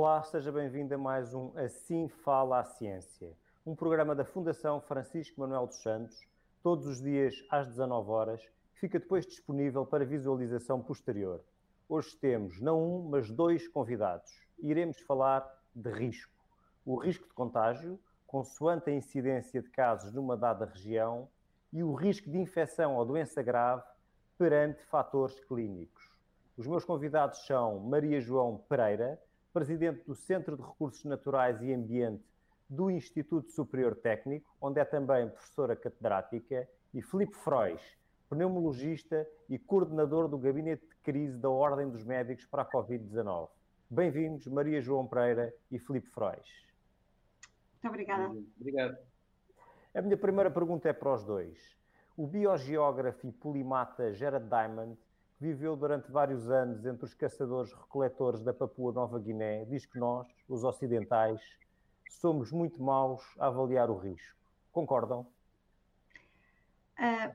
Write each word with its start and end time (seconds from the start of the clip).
Olá, 0.00 0.22
seja 0.22 0.52
bem-vindo 0.52 0.94
a 0.94 0.96
mais 0.96 1.34
um 1.34 1.50
Assim 1.56 2.06
Fala 2.06 2.60
a 2.60 2.64
Ciência, 2.64 3.36
um 3.66 3.74
programa 3.74 4.14
da 4.14 4.24
Fundação 4.24 4.80
Francisco 4.80 5.40
Manuel 5.40 5.66
dos 5.66 5.82
Santos, 5.82 6.24
todos 6.62 6.86
os 6.86 7.02
dias 7.02 7.34
às 7.50 7.66
19 7.66 8.08
horas, 8.08 8.40
que 8.74 8.78
fica 8.78 9.00
depois 9.00 9.26
disponível 9.26 9.84
para 9.84 10.04
visualização 10.04 10.80
posterior. 10.80 11.42
Hoje 11.88 12.16
temos 12.16 12.60
não 12.60 12.80
um, 12.80 13.08
mas 13.08 13.28
dois 13.28 13.66
convidados. 13.66 14.30
Iremos 14.60 15.00
falar 15.00 15.44
de 15.74 15.90
risco. 15.90 16.32
O 16.86 16.94
risco 16.94 17.26
de 17.26 17.34
contágio, 17.34 17.98
consoante 18.24 18.90
a 18.90 18.94
incidência 18.94 19.60
de 19.60 19.68
casos 19.68 20.12
numa 20.12 20.36
dada 20.36 20.64
região, 20.64 21.28
e 21.72 21.82
o 21.82 21.92
risco 21.92 22.30
de 22.30 22.38
infecção 22.38 22.94
ou 22.94 23.04
doença 23.04 23.42
grave 23.42 23.82
perante 24.38 24.80
fatores 24.84 25.40
clínicos. 25.46 26.08
Os 26.56 26.68
meus 26.68 26.84
convidados 26.84 27.44
são 27.44 27.80
Maria 27.80 28.20
João 28.20 28.58
Pereira, 28.68 29.20
presidente 29.52 30.04
do 30.04 30.14
Centro 30.14 30.56
de 30.56 30.62
Recursos 30.62 31.04
Naturais 31.04 31.62
e 31.62 31.72
Ambiente 31.72 32.24
do 32.68 32.90
Instituto 32.90 33.50
Superior 33.50 33.94
Técnico, 33.96 34.54
onde 34.60 34.80
é 34.80 34.84
também 34.84 35.28
professora 35.28 35.74
catedrática, 35.74 36.68
e 36.92 37.02
Filipe 37.02 37.34
Frois, 37.36 37.80
pneumologista 38.28 39.26
e 39.48 39.58
coordenador 39.58 40.28
do 40.28 40.38
Gabinete 40.38 40.86
de 40.86 40.94
Crise 40.96 41.36
da 41.38 41.50
Ordem 41.50 41.88
dos 41.88 42.04
Médicos 42.04 42.46
para 42.46 42.62
a 42.62 42.70
Covid-19. 42.70 43.48
Bem-vindos, 43.90 44.46
Maria 44.46 44.80
João 44.80 45.06
Pereira 45.06 45.54
e 45.70 45.78
Filipe 45.78 46.08
Frois. 46.08 46.46
Muito 47.72 47.88
obrigada. 47.88 48.34
Obrigado. 48.60 48.98
A 49.94 50.02
minha 50.02 50.16
primeira 50.16 50.50
pergunta 50.50 50.88
é 50.88 50.92
para 50.92 51.14
os 51.14 51.24
dois. 51.24 51.76
O 52.16 52.26
biogeógrafo 52.26 53.26
e 53.26 53.32
polimata 53.32 54.12
Gerard 54.12 54.48
Diamond 54.48 54.98
viveu 55.40 55.76
durante 55.76 56.10
vários 56.10 56.50
anos 56.50 56.84
entre 56.84 57.04
os 57.04 57.14
caçadores-recoletores 57.14 58.42
da 58.42 58.52
Papua 58.52 58.92
Nova 58.92 59.18
Guiné, 59.18 59.64
diz 59.66 59.86
que 59.86 59.98
nós, 59.98 60.26
os 60.48 60.64
ocidentais, 60.64 61.40
somos 62.10 62.50
muito 62.50 62.82
maus 62.82 63.22
a 63.38 63.46
avaliar 63.46 63.90
o 63.90 63.96
risco. 63.96 64.36
Concordam? 64.72 65.26
Uh, 66.98 67.34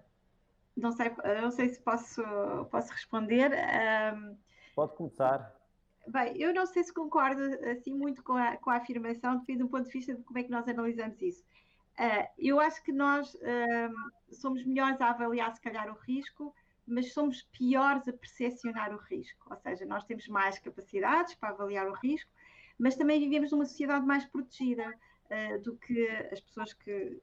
não, 0.76 0.92
sei, 0.92 1.12
não 1.42 1.52
sei 1.52 1.70
se 1.70 1.80
posso, 1.80 2.22
posso 2.70 2.92
responder. 2.92 3.52
Uh, 3.52 4.38
Pode 4.76 4.96
começar. 4.96 5.56
Bem, 6.08 6.38
eu 6.38 6.54
não 6.54 6.66
sei 6.66 6.84
se 6.84 6.94
concordo 6.94 7.42
assim 7.70 7.94
muito 7.94 8.22
com 8.24 8.34
a, 8.34 8.58
com 8.58 8.70
a 8.70 8.76
afirmação, 8.76 9.38
depende 9.38 9.60
do 9.60 9.70
ponto 9.70 9.86
de 9.86 9.92
vista 9.92 10.14
de 10.14 10.22
como 10.24 10.38
é 10.38 10.44
que 10.44 10.52
nós 10.52 10.68
analisamos 10.68 11.22
isso. 11.22 11.46
Uh, 11.98 12.28
eu 12.38 12.60
acho 12.60 12.84
que 12.84 12.92
nós 12.92 13.38
somos 14.32 14.66
melhores 14.66 15.00
a 15.00 15.12
avaliar, 15.12 15.54
se 15.54 15.62
calhar, 15.62 15.90
o 15.90 15.98
risco 16.02 16.54
mas 16.88 17.14
somos 17.14 17.44
piores 17.44 18.08
a 18.08 18.14
percepcionar 18.14 18.94
o 18.94 18.98
risco. 18.98 19.48
Ou 19.50 19.58
seja, 19.58 19.86
nós 19.86 20.04
temos 20.04 20.28
mais 20.28 20.60
capacidades 20.60 21.36
para 21.36 21.50
avaliar 21.50 21.88
o 21.88 21.94
risco, 21.94 22.30
mas 22.78 22.96
também 22.96 23.20
vivemos 23.20 23.52
numa 23.52 23.66
sociedade 23.66 24.06
mais 24.06 24.26
protegida 24.26 24.88
uh, 24.90 25.62
do 25.62 25.76
que 25.78 26.08
as 26.32 26.40
pessoas 26.42 26.74
que, 26.74 27.22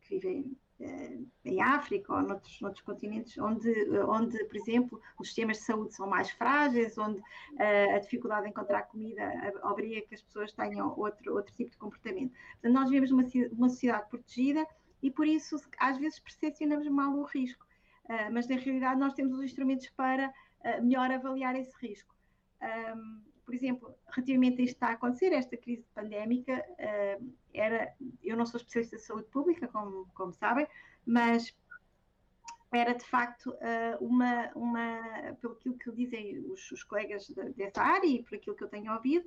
que 0.00 0.18
vivem 0.18 0.56
uh, 0.80 1.26
em 1.44 1.60
África 1.60 2.14
ou 2.14 2.22
noutros, 2.22 2.60
noutros 2.60 2.82
continentes, 2.82 3.36
onde, 3.38 3.70
onde, 4.06 4.42
por 4.44 4.56
exemplo, 4.56 5.00
os 5.18 5.28
sistemas 5.28 5.58
de 5.58 5.64
saúde 5.64 5.94
são 5.94 6.06
mais 6.06 6.30
frágeis, 6.30 6.96
onde 6.96 7.18
uh, 7.20 7.94
a 7.94 7.98
dificuldade 7.98 8.44
de 8.44 8.50
encontrar 8.50 8.82
comida 8.84 9.22
obriga 9.64 10.00
que 10.02 10.14
as 10.14 10.22
pessoas 10.22 10.52
tenham 10.52 10.98
outro, 10.98 11.34
outro 11.34 11.54
tipo 11.54 11.70
de 11.70 11.76
comportamento. 11.76 12.32
Portanto, 12.52 12.72
nós 12.72 12.88
vivemos 12.88 13.10
numa, 13.10 13.24
numa 13.52 13.68
sociedade 13.68 14.08
protegida 14.08 14.66
e 15.02 15.10
por 15.10 15.26
isso 15.26 15.56
às 15.78 15.98
vezes 15.98 16.18
percepcionamos 16.18 16.88
mal 16.88 17.14
o 17.14 17.24
risco. 17.24 17.67
Uh, 18.08 18.32
mas 18.32 18.48
na 18.48 18.56
realidade 18.56 18.98
nós 18.98 19.12
temos 19.12 19.34
os 19.34 19.44
instrumentos 19.44 19.90
para 19.90 20.28
uh, 20.28 20.82
melhor 20.82 21.10
avaliar 21.10 21.54
esse 21.54 21.76
risco. 21.78 22.14
Um, 22.62 23.20
por 23.44 23.54
exemplo, 23.54 23.94
relativamente 24.08 24.60
a 24.60 24.64
isto 24.64 24.74
que 24.74 24.76
está 24.76 24.88
a 24.88 24.92
acontecer, 24.92 25.32
esta 25.32 25.56
crise 25.58 25.86
pandémica, 25.94 26.64
uh, 26.70 27.32
era, 27.52 27.94
eu 28.22 28.34
não 28.34 28.46
sou 28.46 28.56
especialista 28.56 28.96
de 28.96 29.02
saúde 29.02 29.26
pública, 29.28 29.68
como, 29.68 30.06
como 30.14 30.32
sabem, 30.32 30.66
mas 31.04 31.54
era 32.70 32.94
de 32.94 33.04
facto 33.04 33.54
uma, 33.98 34.50
uma, 34.54 35.00
pelo 35.40 35.54
que 35.54 35.90
dizem 35.92 36.38
os, 36.50 36.70
os 36.70 36.84
colegas 36.84 37.26
de, 37.26 37.54
dessa 37.54 37.80
área 37.80 38.06
e 38.06 38.22
por 38.22 38.34
aquilo 38.34 38.54
que 38.54 38.62
eu 38.62 38.68
tenho 38.68 38.92
ouvido, 38.92 39.26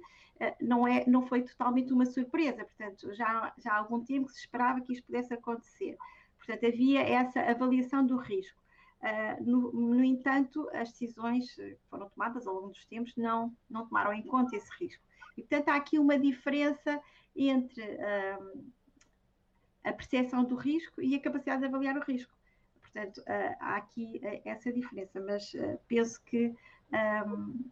não, 0.62 0.88
é, 0.88 1.04
não 1.08 1.26
foi 1.26 1.42
totalmente 1.42 1.92
uma 1.92 2.06
surpresa, 2.06 2.64
portanto, 2.64 3.12
já, 3.16 3.52
já 3.58 3.74
há 3.74 3.78
algum 3.78 4.06
tempo 4.06 4.28
que 4.28 4.34
se 4.34 4.42
esperava 4.42 4.80
que 4.82 4.94
isto 4.94 5.08
pudesse 5.08 5.34
acontecer. 5.34 5.98
Portanto, 6.38 6.68
havia 6.68 7.02
essa 7.02 7.40
avaliação 7.42 8.06
do 8.06 8.16
risco. 8.18 8.61
Uh, 9.02 9.44
no, 9.44 9.72
no, 9.72 10.04
entanto, 10.04 10.70
as 10.74 10.92
decisões 10.92 11.52
que 11.56 11.78
foram 11.90 12.08
tomadas 12.10 12.46
ao 12.46 12.54
longo 12.54 12.70
dos 12.70 12.86
tempos 12.86 13.16
não, 13.18 13.52
não 13.70 13.88
tomaram 13.88 14.14
em 14.14 14.22
conta 14.22 14.56
esse 14.56 14.70
risco. 14.80 15.04
E, 15.36 15.42
portanto, 15.42 15.70
há 15.70 15.76
aqui 15.76 15.98
uma 15.98 16.20
diferença 16.20 17.02
entre 17.36 17.82
uh, 17.82 18.72
a 19.84 19.92
percepção 19.92 20.44
do 20.44 20.56
risco 20.56 21.02
e 21.02 21.16
a 21.16 21.20
capacidade 21.20 21.62
de 21.62 21.68
avaliar 21.68 21.98
o 21.98 22.04
risco. 22.04 22.32
Portanto, 22.80 23.18
uh, 23.22 23.56
há 23.60 23.78
aqui 23.78 24.22
essa 24.46 24.72
diferença, 24.72 25.20
mas 25.20 25.52
penso 25.88 26.22
que 26.24 26.54
um, 27.26 27.72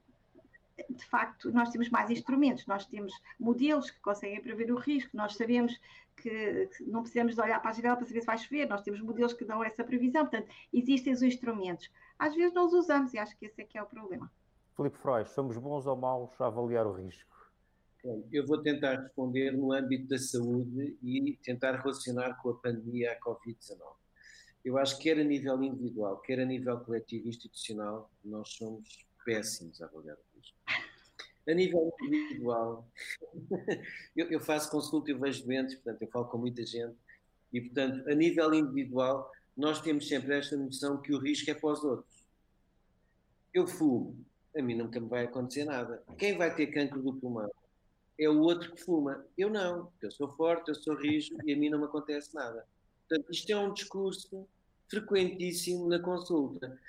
de 0.90 1.06
facto, 1.06 1.51
nós 1.51 1.69
temos 1.69 1.90
mais 1.90 2.09
instrumentos, 2.09 2.66
nós 2.66 2.85
temos 2.85 3.13
modelos 3.40 3.90
que 3.90 4.00
conseguem 4.00 4.41
prever 4.41 4.72
o 4.72 4.78
risco, 4.78 5.16
nós 5.16 5.35
sabemos 5.35 5.79
que 6.16 6.69
não 6.81 7.01
precisamos 7.01 7.35
de 7.35 7.41
olhar 7.41 7.62
para 7.62 7.72
a 7.72 7.73
janela 7.73 7.95
para 7.95 8.06
saber 8.06 8.22
se 8.22 8.25
vai 8.25 8.38
chover, 8.38 8.67
nós 8.67 8.81
temos 8.81 9.01
modelos 9.01 9.34
que 9.34 9.45
dão 9.45 9.63
essa 9.63 9.84
previsão, 9.84 10.25
portanto, 10.25 10.50
existem 10.73 11.13
os 11.13 11.22
instrumentos. 11.22 11.89
Às 12.18 12.35
vezes 12.35 12.53
não 12.53 12.68
os 12.68 12.73
usamos 12.73 13.13
e 13.13 13.18
acho 13.18 13.38
que 13.38 13.45
esse 13.45 13.62
é 13.62 13.66
que 13.66 13.78
é 13.78 13.84
o 13.84 13.85
problema. 13.85 14.31
Filipe 14.75 14.97
Freud, 14.97 15.29
somos 15.29 15.57
bons 15.57 15.85
ou 15.85 15.95
maus 15.95 16.39
a 16.39 16.47
avaliar 16.47 16.85
o 16.85 16.94
risco? 16.94 17.29
Eu 18.31 18.45
vou 18.45 18.62
tentar 18.62 19.01
responder 19.01 19.51
no 19.51 19.73
âmbito 19.73 20.07
da 20.07 20.18
saúde 20.18 20.97
e 21.03 21.38
tentar 21.44 21.75
relacionar 21.81 22.35
com 22.41 22.51
a 22.51 22.53
pandemia, 22.56 23.12
a 23.12 23.19
Covid-19. 23.19 23.81
Eu 24.63 24.78
acho 24.78 24.97
que 24.97 25.03
quer 25.03 25.19
a 25.19 25.23
nível 25.23 25.62
individual, 25.62 26.18
quer 26.19 26.39
a 26.39 26.45
nível 26.45 26.79
coletivo 26.79 27.25
e 27.25 27.29
institucional, 27.29 28.09
nós 28.23 28.50
somos 28.50 29.06
péssimos 29.25 29.81
a 29.81 29.85
avaliar 29.85 30.16
o 30.16 30.19
risco. 30.19 30.28
A 31.50 31.54
nível 31.54 31.92
individual, 32.04 32.88
eu, 34.16 34.28
eu, 34.30 34.40
faço 34.40 34.70
consulta 34.70 35.10
e 35.10 35.16
vejo 35.16 35.44
doentes, 35.44 35.76
portanto, 35.76 36.02
eu 36.04 36.08
falo 36.10 36.26
com 36.26 36.38
muita 36.38 36.64
gente, 36.64 36.96
e, 37.52 37.60
portanto, 37.60 38.08
a 38.08 38.14
nível 38.14 38.54
individual, 38.54 39.32
nós 39.58 39.82
temos 39.82 40.08
sempre 40.08 40.38
esta 40.38 40.56
noção 40.56 41.02
que 41.02 41.12
o 41.12 41.18
risco 41.18 41.50
é 41.50 41.56
para 41.56 41.72
os 41.72 41.84
outros. 41.84 42.24
Eu 43.52 43.66
fumo, 43.66 44.16
a 44.56 44.62
mim 44.62 44.76
nunca 44.76 45.00
me 45.00 45.08
vai 45.08 45.26
acontecer 45.26 45.66
nada. 45.66 46.04
Quem 46.18 46.38
vai 46.38 46.54
ter 46.56 46.68
cancro 46.68 47.02
do 47.02 47.16
pulmão 47.16 47.50
é 48.20 48.30
o 48.30 48.40
outro 48.42 48.72
que 48.76 48.84
fuma. 48.84 49.26
Eu 49.38 49.50
não, 49.50 49.88
porque 49.88 50.06
eu 50.06 50.12
sou 50.12 50.30
forte, 50.36 50.70
eu 50.70 50.76
sou 50.76 50.96
rijo 50.96 51.36
e 51.46 51.54
a 51.54 51.58
mim 51.58 51.70
não 51.70 51.80
me 51.80 51.86
acontece 51.86 52.36
nada. 52.36 52.66
Portanto, 53.08 53.31
isto 53.31 53.50
é 53.50 53.58
um 53.58 53.74
discurso 53.74 54.48
frequentíssimo 54.88 55.88
na 55.88 56.00
consulta. 56.00 56.80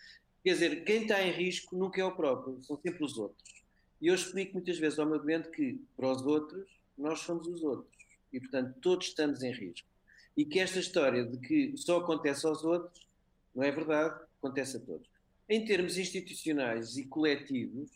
Quer 0.45 0.53
dizer, 0.53 0.85
quem 0.85 1.03
está 1.03 1.23
em 1.23 1.33
risco 1.33 1.77
nunca 1.77 2.01
é 2.01 2.05
o 2.05 2.15
próprio, 2.15 2.63
são 2.63 2.79
sempre 2.81 3.05
os 3.05 3.17
outros. 3.17 3.60
E 4.01 4.07
eu 4.07 4.15
explico 4.15 4.55
muitas 4.55 4.79
vezes 4.79 4.99
ao 4.99 5.07
meu 5.07 5.19
doente 5.19 5.51
que, 5.51 5.81
para 5.97 6.11
os 6.11 6.23
outros, 6.23 6.67
nós 6.97 7.21
somos 7.21 7.47
os 7.47 7.63
outros. 7.63 7.95
E, 8.33 8.41
portanto, 8.41 8.75
todos 8.81 9.09
estamos 9.09 9.43
em 9.43 9.53
risco. 9.53 9.89
E 10.37 10.45
que 10.45 10.59
esta 10.59 10.79
história 10.79 11.25
de 11.25 11.37
que 11.39 11.77
só 11.77 11.99
acontece 11.99 12.47
aos 12.47 12.65
outros, 12.65 13.07
não 13.55 13.63
é 13.63 13.71
verdade, 13.71 14.19
acontece 14.39 14.77
a 14.77 14.81
todos. 14.81 15.09
Em 15.49 15.65
termos 15.65 15.99
institucionais 15.99 16.97
e 16.97 17.05
coletivos, 17.05 17.91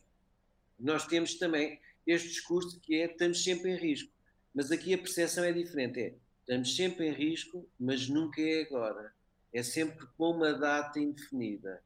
nós 0.78 1.06
temos 1.06 1.34
também 1.34 1.80
este 2.06 2.28
discurso 2.28 2.80
que 2.80 2.96
é 2.96 3.06
estamos 3.06 3.42
sempre 3.42 3.70
em 3.70 3.76
risco. 3.76 4.12
Mas 4.52 4.70
aqui 4.70 4.92
a 4.92 4.98
percepção 4.98 5.44
é 5.44 5.52
diferente, 5.52 6.00
é 6.00 6.14
estamos 6.40 6.76
sempre 6.76 7.08
em 7.08 7.12
risco, 7.12 7.66
mas 7.78 8.08
nunca 8.08 8.40
é 8.40 8.62
agora. 8.62 9.12
É 9.52 9.62
sempre 9.62 10.06
com 10.18 10.32
uma 10.32 10.52
data 10.52 10.98
indefinida. 10.98 11.82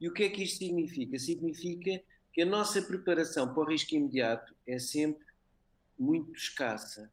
E 0.00 0.08
o 0.08 0.12
que 0.12 0.24
é 0.24 0.28
que 0.28 0.44
isto 0.44 0.58
significa? 0.58 1.18
Significa 1.18 2.02
que 2.32 2.42
a 2.42 2.46
nossa 2.46 2.80
preparação 2.82 3.52
para 3.52 3.62
o 3.62 3.66
risco 3.66 3.94
imediato 3.94 4.54
é 4.66 4.78
sempre 4.78 5.26
muito 5.98 6.32
escassa. 6.32 7.10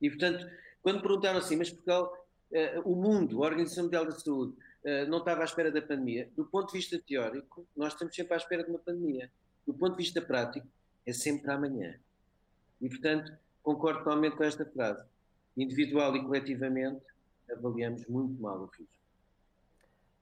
E, 0.00 0.08
portanto, 0.08 0.46
quando 0.82 1.00
perguntaram 1.00 1.38
assim, 1.38 1.56
mas 1.56 1.70
Portugal, 1.70 2.26
uh, 2.50 2.90
o 2.90 2.94
mundo, 2.94 3.42
a 3.42 3.46
Organização 3.46 3.84
Mundial 3.84 4.04
da 4.04 4.12
Saúde, 4.12 4.52
uh, 4.84 5.08
não 5.08 5.18
estava 5.18 5.42
à 5.42 5.44
espera 5.44 5.70
da 5.70 5.80
pandemia, 5.80 6.30
do 6.36 6.44
ponto 6.44 6.72
de 6.72 6.78
vista 6.78 6.98
teórico, 6.98 7.66
nós 7.76 7.92
estamos 7.92 8.14
sempre 8.14 8.34
à 8.34 8.36
espera 8.36 8.64
de 8.64 8.70
uma 8.70 8.78
pandemia. 8.78 9.30
Do 9.66 9.74
ponto 9.74 9.96
de 9.96 10.02
vista 10.02 10.20
prático, 10.20 10.66
é 11.06 11.12
sempre 11.12 11.50
amanhã. 11.50 11.98
E, 12.80 12.88
portanto, 12.88 13.32
concordo 13.62 14.00
totalmente 14.00 14.36
com 14.36 14.44
esta 14.44 14.64
frase. 14.64 15.04
Individual 15.56 16.16
e 16.16 16.22
coletivamente, 16.22 17.04
avaliamos 17.50 18.06
muito 18.06 18.40
mal 18.40 18.60
o 18.60 18.66
risco. 18.66 18.99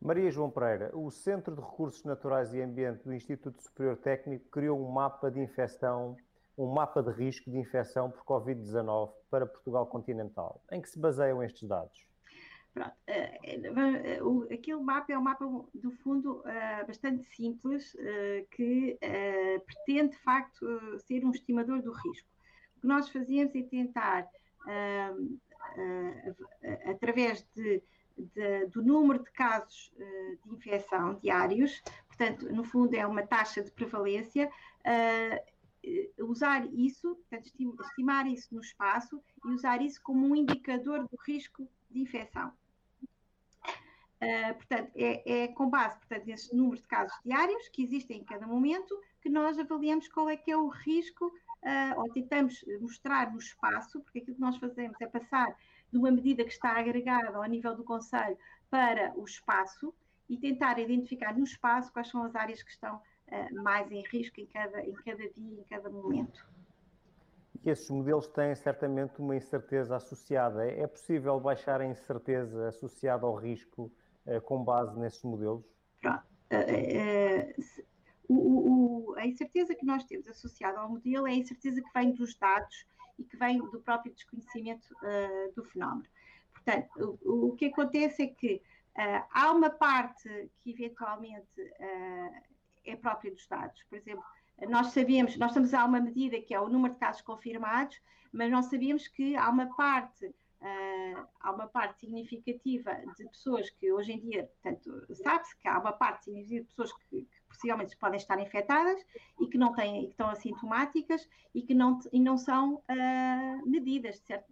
Maria 0.00 0.30
João 0.30 0.48
Pereira, 0.48 0.96
o 0.96 1.10
Centro 1.10 1.56
de 1.56 1.60
Recursos 1.60 2.04
Naturais 2.04 2.54
e 2.54 2.62
Ambiente 2.62 3.02
do 3.02 3.12
Instituto 3.12 3.60
Superior 3.60 3.96
Técnico 3.96 4.48
criou 4.48 4.80
um 4.80 4.92
mapa 4.92 5.28
de 5.28 5.40
infecção, 5.40 6.16
um 6.56 6.72
mapa 6.72 7.02
de 7.02 7.10
risco 7.10 7.50
de 7.50 7.58
infecção 7.58 8.08
por 8.08 8.24
Covid-19 8.24 9.10
para 9.28 9.44
Portugal 9.44 9.86
continental. 9.86 10.62
Em 10.70 10.80
que 10.80 10.88
se 10.88 10.98
baseiam 10.98 11.42
estes 11.42 11.68
dados? 11.68 12.06
Pronto, 12.72 12.92
uh, 12.92 14.52
aquele 14.52 14.80
mapa 14.80 15.12
é 15.12 15.18
um 15.18 15.22
mapa, 15.22 15.44
do 15.74 15.90
fundo, 15.90 16.42
uh, 16.42 16.86
bastante 16.86 17.24
simples, 17.34 17.96
que 18.52 18.96
pretende, 19.66 20.10
de 20.10 20.22
facto, 20.22 20.64
ser 21.00 21.24
um 21.24 21.32
estimador 21.32 21.82
do 21.82 21.90
risco. 21.90 22.28
O 22.76 22.80
que 22.82 22.86
nós 22.86 23.08
fazemos 23.08 23.52
é 23.56 23.62
tentar, 23.62 24.28
através 26.86 27.44
de, 27.56 27.82
de, 28.34 28.66
do 28.66 28.82
número 28.82 29.22
de 29.22 29.30
casos 29.30 29.92
de 29.96 30.54
infecção 30.54 31.14
diários, 31.14 31.82
portanto, 32.06 32.52
no 32.52 32.64
fundo, 32.64 32.94
é 32.94 33.06
uma 33.06 33.26
taxa 33.26 33.62
de 33.62 33.70
prevalência, 33.70 34.50
usar 36.18 36.66
isso, 36.72 37.14
portanto, 37.16 37.50
estimar 37.82 38.26
isso 38.26 38.54
no 38.54 38.60
espaço 38.60 39.22
e 39.44 39.50
usar 39.50 39.80
isso 39.80 40.00
como 40.02 40.26
um 40.26 40.34
indicador 40.34 41.06
do 41.08 41.16
risco 41.26 41.68
de 41.90 42.00
infecção. 42.00 42.52
Uh, 44.20 44.54
portanto, 44.54 44.90
é, 44.96 45.44
é, 45.44 45.48
com 45.48 45.70
base 45.70 45.96
portanto, 45.96 46.26
nesses 46.26 46.52
números 46.52 46.80
de 46.82 46.88
casos 46.88 47.16
diários 47.24 47.68
que 47.68 47.84
existem 47.84 48.18
em 48.18 48.24
cada 48.24 48.48
momento 48.48 49.00
que 49.20 49.28
nós 49.28 49.56
avaliamos 49.60 50.08
qual 50.08 50.28
é 50.28 50.36
que 50.36 50.50
é 50.50 50.56
o 50.56 50.66
risco, 50.66 51.32
uh, 51.62 52.00
ou 52.00 52.12
tentamos 52.12 52.64
mostrar 52.80 53.30
no 53.32 53.38
espaço, 53.38 54.00
porque 54.00 54.20
aquilo 54.20 54.36
que 54.36 54.40
nós 54.40 54.56
fazemos 54.56 55.00
é 55.00 55.06
passar 55.06 55.54
de 55.90 55.98
uma 55.98 56.10
medida 56.10 56.44
que 56.44 56.52
está 56.52 56.78
agregada 56.78 57.36
ao 57.36 57.44
nível 57.44 57.74
do 57.74 57.84
Conselho 57.84 58.36
para 58.70 59.12
o 59.16 59.24
espaço 59.24 59.94
e 60.28 60.36
tentar 60.36 60.78
identificar 60.78 61.36
no 61.36 61.44
espaço 61.44 61.92
quais 61.92 62.08
são 62.08 62.22
as 62.22 62.34
áreas 62.34 62.62
que 62.62 62.70
estão 62.70 62.96
uh, 62.96 63.62
mais 63.62 63.90
em 63.90 64.02
risco 64.02 64.40
em 64.40 64.46
cada, 64.46 64.82
em 64.82 64.92
cada 64.92 65.28
dia, 65.30 65.60
em 65.60 65.64
cada 65.64 65.88
momento. 65.88 66.46
E 67.64 67.70
esses 67.70 67.90
modelos 67.90 68.28
têm 68.28 68.54
certamente 68.54 69.18
uma 69.18 69.34
incerteza 69.34 69.96
associada. 69.96 70.64
É 70.66 70.86
possível 70.86 71.40
baixar 71.40 71.80
a 71.80 71.86
incerteza 71.86 72.68
associada 72.68 73.26
ao 73.26 73.34
risco 73.34 73.90
uh, 74.26 74.40
com 74.42 74.62
base 74.62 74.98
nesses 74.98 75.22
modelos? 75.22 75.64
Pronto. 76.00 76.22
Uh, 76.52 77.88
o, 78.28 79.10
o, 79.10 79.14
a 79.16 79.26
incerteza 79.26 79.74
que 79.74 79.84
nós 79.84 80.04
temos 80.04 80.28
associada 80.28 80.78
ao 80.78 80.90
modelo 80.90 81.26
é 81.26 81.32
a 81.32 81.36
incerteza 81.36 81.82
que 81.82 81.92
vem 81.92 82.12
dos 82.12 82.34
dados 82.34 82.86
e 83.18 83.24
que 83.24 83.36
vem 83.36 83.58
do 83.58 83.80
próprio 83.80 84.12
desconhecimento 84.12 84.88
do 85.56 85.64
fenómeno. 85.64 86.06
Portanto, 86.52 87.18
o, 87.24 87.56
que 87.56 87.66
acontece 87.66 88.22
é 88.22 88.26
que 88.28 88.62
há 89.32 89.50
uma 89.50 89.70
parte 89.70 90.50
que 90.60 90.70
eventualmente 90.70 91.48
é 92.84 92.96
própria 92.96 93.32
dos 93.32 93.46
dados. 93.46 93.82
Por 93.88 93.96
exemplo, 93.96 94.24
nós 94.68 94.88
sabemos, 94.88 95.36
nós 95.36 95.50
estamos 95.50 95.72
a 95.74 95.84
uma 95.84 96.00
medida 96.00 96.40
que 96.40 96.54
é 96.54 96.60
o 96.60 96.68
número 96.68 96.94
de 96.94 97.00
casos 97.00 97.22
confirmados, 97.22 98.00
mas 98.32 98.50
nós 98.50 98.66
sabemos 98.66 99.06
que 99.06 99.36
há 99.36 99.48
uma 99.48 99.66
parte, 99.74 100.26
uh, 100.26 101.26
há 101.40 101.52
uma 101.52 101.68
parte 101.68 102.00
significativa 102.00 102.94
de 103.16 103.24
pessoas 103.28 103.70
que 103.70 103.92
hoje 103.92 104.12
em 104.12 104.18
dia, 104.18 104.44
portanto, 104.44 105.14
sabe-se 105.14 105.56
que 105.58 105.68
há 105.68 105.78
uma 105.78 105.92
parte 105.92 106.24
significativa 106.24 106.62
de 106.62 106.68
pessoas 106.68 106.92
que, 107.08 107.28
possivelmente 107.48 107.96
podem 107.96 108.18
estar 108.18 108.38
infectadas 108.40 109.04
e 109.40 109.46
que 109.46 109.58
não 109.58 109.72
têm, 109.72 110.04
que 110.04 110.10
estão 110.10 110.28
assintomáticas 110.28 111.28
e 111.54 111.62
que 111.62 111.74
não, 111.74 111.98
e 112.12 112.20
não 112.20 112.36
são 112.36 112.74
uh, 112.74 113.68
medidas, 113.68 114.18
certo? 114.18 114.46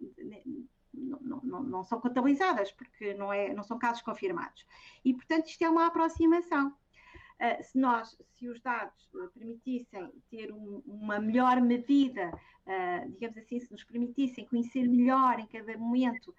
Não, 0.93 1.41
não, 1.43 1.63
não, 1.63 1.83
são 1.83 2.01
contabilizadas, 2.01 2.71
porque 2.71 3.13
não, 3.13 3.31
é, 3.31 3.53
não 3.53 3.63
são 3.63 3.77
casos 3.77 4.01
confirmados. 4.01 4.65
E, 5.05 5.13
portanto, 5.13 5.47
isto 5.47 5.63
é 5.63 5.69
uma 5.69 5.85
aproximação. 5.85 6.73
Uh, 7.39 7.63
se 7.63 7.77
nós, 7.77 8.17
se 8.35 8.49
os 8.49 8.59
dados 8.61 9.07
uh, 9.13 9.29
permitissem 9.29 10.11
ter 10.27 10.51
um, 10.51 10.81
uma 10.87 11.19
melhor 11.19 11.61
medida, 11.61 12.31
uh, 12.33 13.11
digamos 13.11 13.37
assim, 13.37 13.59
se 13.59 13.71
nos 13.71 13.83
permitissem 13.83 14.47
conhecer 14.47 14.87
melhor 14.87 15.39
em 15.39 15.45
cada 15.45 15.77
momento 15.77 16.33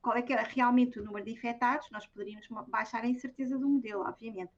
qual 0.00 0.16
é 0.16 0.22
que 0.22 0.32
era 0.32 0.42
realmente 0.42 1.00
o 1.00 1.04
número 1.04 1.24
de 1.24 1.32
infectados, 1.32 1.90
nós 1.90 2.06
poderíamos 2.06 2.46
baixar 2.68 3.02
a 3.02 3.08
incerteza 3.08 3.58
do 3.58 3.68
modelo, 3.68 4.02
obviamente. 4.02 4.52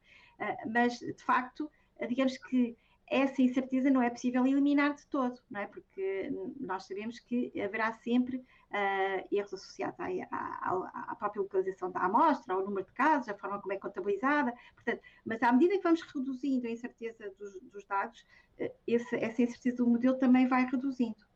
Mas, 0.66 0.98
de 0.98 1.22
facto, 1.24 1.70
digamos 2.08 2.36
que 2.38 2.76
essa 3.10 3.42
incerteza 3.42 3.90
não 3.90 4.00
é 4.00 4.08
possível 4.08 4.46
eliminar 4.46 4.94
de 4.94 5.04
todo, 5.08 5.40
não 5.50 5.60
é? 5.60 5.66
Porque 5.66 6.32
nós 6.60 6.84
sabemos 6.84 7.18
que 7.18 7.60
haverá 7.60 7.92
sempre 7.92 8.36
uh, 8.36 9.28
erros 9.32 9.52
associados 9.52 9.98
à, 9.98 10.06
à, 10.30 11.06
à, 11.08 11.16
própria 11.16 11.42
localização 11.42 11.90
da 11.90 12.02
amostra, 12.02 12.54
ao 12.54 12.64
número 12.64 12.86
de 12.86 12.92
casos, 12.92 13.28
a 13.28 13.34
forma 13.34 13.60
como 13.60 13.72
é 13.72 13.78
contabilizada, 13.78 14.54
portanto, 14.76 15.02
mas 15.24 15.42
à 15.42 15.52
medida 15.52 15.76
que 15.76 15.82
vamos 15.82 16.02
reduzindo 16.02 16.68
a 16.68 16.70
incerteza 16.70 17.28
dos, 17.36 17.60
dos 17.62 17.84
dados, 17.84 18.20
uh, 18.60 18.70
esse, 18.86 19.16
essa 19.16 19.42
incerteza 19.42 19.78
do 19.78 19.88
modelo 19.88 20.16
também 20.16 20.46
vai 20.46 20.64
reduzindo. 20.66 21.28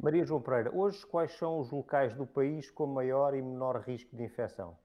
Maria 0.00 0.24
João 0.24 0.40
Pereira, 0.40 0.70
hoje 0.72 1.04
quais 1.06 1.32
são 1.32 1.58
os 1.58 1.72
locais 1.72 2.14
do 2.14 2.24
país 2.24 2.70
com 2.70 2.86
maior 2.86 3.34
e 3.34 3.42
menor 3.42 3.80
risco 3.80 4.14
de 4.16 4.22
infecção? 4.22 4.78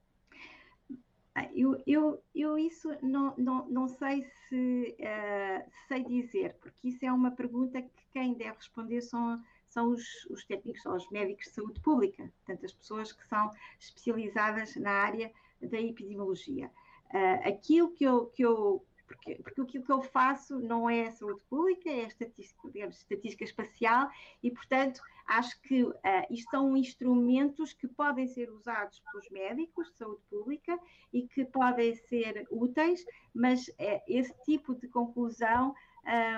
Ah, 1.40 1.48
eu, 1.54 1.82
eu, 1.86 2.22
eu 2.34 2.58
isso 2.58 2.94
não, 3.02 3.32
não, 3.38 3.66
não 3.66 3.88
sei 3.88 4.22
se 4.22 4.94
uh, 5.00 5.70
sei 5.88 6.04
dizer, 6.04 6.54
porque 6.60 6.88
isso 6.88 7.02
é 7.02 7.10
uma 7.10 7.30
pergunta 7.30 7.80
que 7.80 8.06
quem 8.12 8.34
deve 8.34 8.56
responder 8.56 9.00
são, 9.00 9.42
são 9.66 9.88
os, 9.88 10.26
os 10.26 10.44
técnicos, 10.44 10.82
são 10.82 10.94
os 10.94 11.08
médicos 11.10 11.46
de 11.46 11.52
saúde 11.52 11.80
pública, 11.80 12.30
portanto, 12.44 12.66
as 12.66 12.74
pessoas 12.74 13.10
que 13.10 13.26
são 13.26 13.50
especializadas 13.78 14.76
na 14.76 14.90
área 14.90 15.32
da 15.62 15.80
epidemiologia. 15.80 16.70
Uh, 17.06 17.48
aquilo 17.48 17.90
que 17.92 18.04
eu, 18.04 18.26
que 18.26 18.42
eu 18.42 18.84
porque, 19.10 19.34
porque 19.42 19.60
aquilo 19.60 19.84
que 19.84 19.92
eu 19.92 20.02
faço 20.02 20.60
não 20.60 20.88
é 20.88 21.10
saúde 21.10 21.42
pública, 21.50 21.90
é 21.90 22.04
estatística, 22.04 22.70
digamos, 22.70 22.96
estatística 22.96 23.42
espacial, 23.42 24.08
e, 24.40 24.52
portanto, 24.52 25.02
acho 25.26 25.60
que 25.62 25.82
uh, 25.82 25.96
isto 26.30 26.48
são 26.50 26.76
instrumentos 26.76 27.72
que 27.72 27.88
podem 27.88 28.28
ser 28.28 28.48
usados 28.50 29.00
pelos 29.00 29.28
médicos 29.30 29.90
de 29.90 29.98
saúde 29.98 30.22
pública 30.30 30.78
e 31.12 31.26
que 31.26 31.44
podem 31.44 31.92
ser 31.96 32.46
úteis, 32.50 33.04
mas 33.34 33.66
uh, 33.66 34.00
esse 34.06 34.32
tipo 34.44 34.74
de 34.74 34.86
conclusão. 34.86 35.74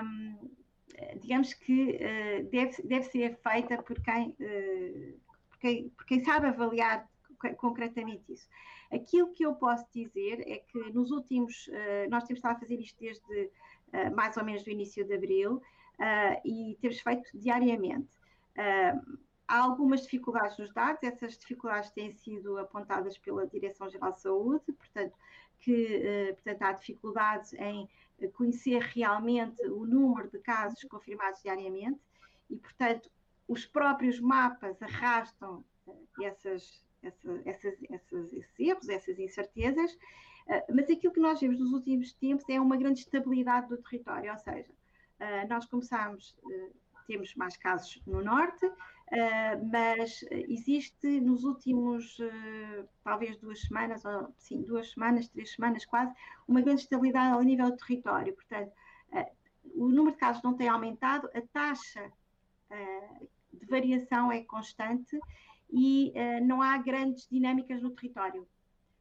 Um, 0.03 0.63
digamos 1.19 1.55
que 1.55 1.95
uh, 1.95 2.49
deve, 2.51 2.83
deve 2.83 3.03
ser 3.05 3.35
feita 3.37 3.81
por 3.81 3.99
quem, 3.99 4.35
por 5.49 5.57
quem, 5.59 5.89
por 5.89 6.05
quem 6.05 6.23
sabe 6.23 6.47
avaliar 6.47 7.09
concretamente 7.57 8.31
isso. 8.31 8.47
Aquilo 8.93 9.33
que 9.33 9.43
eu 9.43 9.55
posso 9.55 9.85
dizer 9.91 10.41
é 10.47 10.59
que 10.59 10.77
nos 10.91 11.11
últimos, 11.11 11.67
uh, 11.67 12.09
nós 12.09 12.23
temos 12.25 12.37
estado 12.37 12.57
a 12.57 12.59
fazer 12.59 12.79
isto 12.79 12.99
desde 12.99 13.45
uh, 13.45 14.15
mais 14.15 14.37
ou 14.37 14.43
menos 14.43 14.63
do 14.63 14.69
início 14.69 15.03
de 15.05 15.13
abril 15.13 15.55
uh, 15.55 16.41
e 16.45 16.77
temos 16.79 16.99
feito 16.99 17.29
diariamente. 17.33 18.09
há 19.47 19.59
algumas 19.59 20.03
dificuldades 20.03 20.57
nos 20.57 20.71
dados, 20.73 21.01
essas 21.03 21.37
dificuldades 21.37 21.89
têm 21.91 22.11
sido 22.11 22.57
apontadas 22.57 23.17
pela 23.17 23.47
Direção-Geral 23.47 24.11
de 24.13 24.21
Saúde, 24.21 24.71
portanto, 24.71 25.17
que 25.59 26.33
portanto, 26.33 26.61
há 26.61 26.71
dificuldades 26.73 27.53
em 27.53 27.89
conhecer 28.33 28.81
realmente 28.81 29.61
o 29.67 29.85
número 29.85 30.29
de 30.29 30.39
casos 30.39 30.83
confirmados 30.83 31.41
diariamente 31.41 31.99
e, 32.49 32.57
portanto, 32.57 33.09
os 33.47 33.65
próprios 33.65 34.19
mapas 34.19 34.81
arrastam 34.81 35.63
essas, 36.21 36.83
essa, 37.03 37.41
essas, 37.45 37.77
essas, 37.89 38.33
esses 38.33 38.59
erros, 38.59 38.89
essas 38.89 39.19
incertezas, 39.19 39.93
uh, 39.93 40.73
mas 40.73 40.89
aquilo 40.89 41.13
que 41.13 41.19
nós 41.19 41.39
vemos 41.39 41.59
nos 41.59 41.73
últimos 41.73 42.13
tempos 42.13 42.47
é 42.49 42.59
uma 42.59 42.77
grande 42.77 42.99
estabilidade 42.99 43.67
do 43.67 43.77
território, 43.77 44.31
ou 44.31 44.37
seja, 44.37 44.71
uh, 44.71 45.47
nós 45.49 45.65
começamos, 45.65 46.35
uh, 46.43 46.73
temos 47.05 47.35
mais 47.35 47.57
casos 47.57 48.01
no 48.07 48.23
norte, 48.23 48.71
mas 49.69 50.25
existe 50.47 51.19
nos 51.19 51.43
últimos, 51.43 52.17
talvez 53.03 53.37
duas 53.37 53.61
semanas, 53.61 54.03
ou 54.05 54.33
sim, 54.37 54.63
duas 54.63 54.91
semanas, 54.91 55.27
três 55.27 55.51
semanas 55.51 55.85
quase, 55.85 56.11
uma 56.47 56.61
grande 56.61 56.81
estabilidade 56.81 57.33
ao 57.33 57.41
nível 57.43 57.69
do 57.69 57.77
território, 57.77 58.33
portanto, 58.33 58.71
o 59.75 59.89
número 59.89 60.13
de 60.13 60.17
casos 60.17 60.41
não 60.41 60.55
tem 60.55 60.69
aumentado, 60.69 61.29
a 61.35 61.41
taxa 61.41 62.11
de 63.51 63.65
variação 63.67 64.31
é 64.31 64.41
constante 64.41 65.19
e 65.73 66.13
uh, 66.15 66.45
não 66.45 66.61
há 66.61 66.77
grandes 66.77 67.27
dinâmicas 67.27 67.81
no 67.81 67.89
território. 67.89 68.47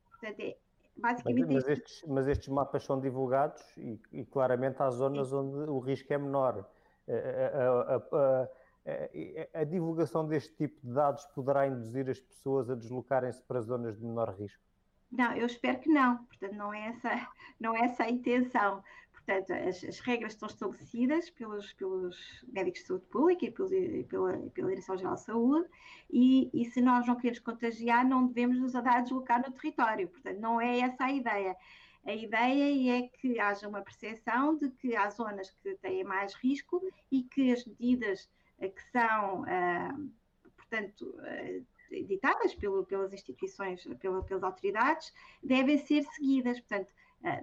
Portanto, 0.08 0.40
é, 0.40 0.56
basicamente. 0.96 1.52
Mas, 1.52 1.54
mas, 1.54 1.68
estes, 1.68 2.04
mas 2.08 2.26
estes, 2.26 2.48
mapas 2.48 2.84
são 2.84 2.98
divulgados 2.98 3.62
e, 3.76 4.00
e, 4.10 4.24
claramente 4.24 4.82
há 4.82 4.88
zonas 4.90 5.28
Sim. 5.28 5.36
onde 5.36 5.70
o 5.70 5.78
risco 5.78 6.10
é 6.10 6.16
menor. 6.16 6.66
A, 7.06 7.96
a, 7.96 8.46
a, 9.54 9.60
a, 9.60 9.64
divulgação 9.64 10.26
deste 10.26 10.54
tipo 10.54 10.80
de 10.80 10.94
dados 10.94 11.26
poderá 11.34 11.66
induzir 11.66 12.08
as 12.08 12.20
pessoas 12.20 12.70
a 12.70 12.74
deslocarem-se 12.74 13.42
para 13.42 13.60
zonas 13.60 13.98
de 13.98 14.04
menor 14.04 14.34
risco? 14.34 14.62
Não, 15.10 15.36
eu 15.36 15.44
espero 15.44 15.78
que 15.78 15.90
não. 15.90 16.24
Portanto, 16.24 16.54
não 16.54 16.72
é 16.72 16.86
essa, 16.86 17.10
não 17.60 17.76
é 17.76 17.80
essa 17.80 18.04
a 18.04 18.10
intenção. 18.10 18.82
Portanto, 19.24 19.52
as, 19.52 19.84
as, 19.84 20.00
regras 20.00 20.32
estão 20.32 20.48
estabelecidas 20.48 21.30
pelos, 21.30 21.72
pelos 21.74 22.44
médicos 22.52 22.80
de 22.80 22.86
saúde 22.88 23.04
pública 23.06 23.46
e, 23.46 23.50
pelos, 23.52 23.70
pela, 24.08 24.36
pela 24.50 24.68
Direção-Geral 24.68 25.14
de 25.14 25.20
Saúde, 25.22 25.68
e, 26.10 26.50
e, 26.52 26.64
se 26.64 26.80
nós 26.80 27.06
não 27.06 27.14
queremos 27.14 27.38
contagiar, 27.38 28.04
não 28.04 28.26
devemos 28.26 28.58
nos 28.58 28.74
a 28.74 29.00
deslocar 29.00 29.40
no 29.40 29.52
território. 29.52 30.08
Portanto, 30.08 30.38
não 30.40 30.60
é 30.60 30.80
essa 30.80 31.04
a 31.04 31.12
ideia. 31.12 31.56
A 32.04 32.14
ideia 32.14 32.98
é 32.98 33.08
que 33.08 33.38
haja 33.38 33.68
uma 33.68 33.80
percepção 33.80 34.56
de 34.56 34.70
que 34.70 34.96
há 34.96 35.08
zonas 35.08 35.50
que 35.62 35.76
têm 35.76 36.02
mais 36.02 36.34
risco 36.34 36.82
e 37.10 37.22
que 37.22 37.52
as 37.52 37.64
medidas 37.64 38.28
eh, 38.58 38.68
que 38.68 38.82
são, 38.90 39.42
uh, 39.42 40.10
portanto, 40.56 41.02
uh, 41.02 42.06
ditadas 42.06 42.54
pelo, 42.56 42.84
pelas 42.84 43.12
instituições, 43.12 43.86
pela, 44.00 44.20
pelas 44.24 44.42
autoridades, 44.42 45.12
devem 45.42 45.78
ser 45.78 46.02
seguidas. 46.02 46.58
Portanto, 46.58 46.92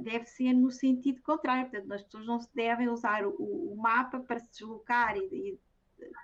deve 0.01 0.25
ser 0.25 0.53
no 0.53 0.71
sentido 0.71 1.21
contrário. 1.21 1.69
Portanto, 1.69 1.91
as 1.93 2.03
pessoas 2.03 2.25
não 2.25 2.39
se 2.39 2.53
devem 2.53 2.89
usar 2.89 3.25
o, 3.25 3.33
o 3.33 3.77
mapa 3.77 4.19
para 4.19 4.39
se 4.39 4.51
deslocar 4.51 5.15
e, 5.15 5.21
e 5.21 5.59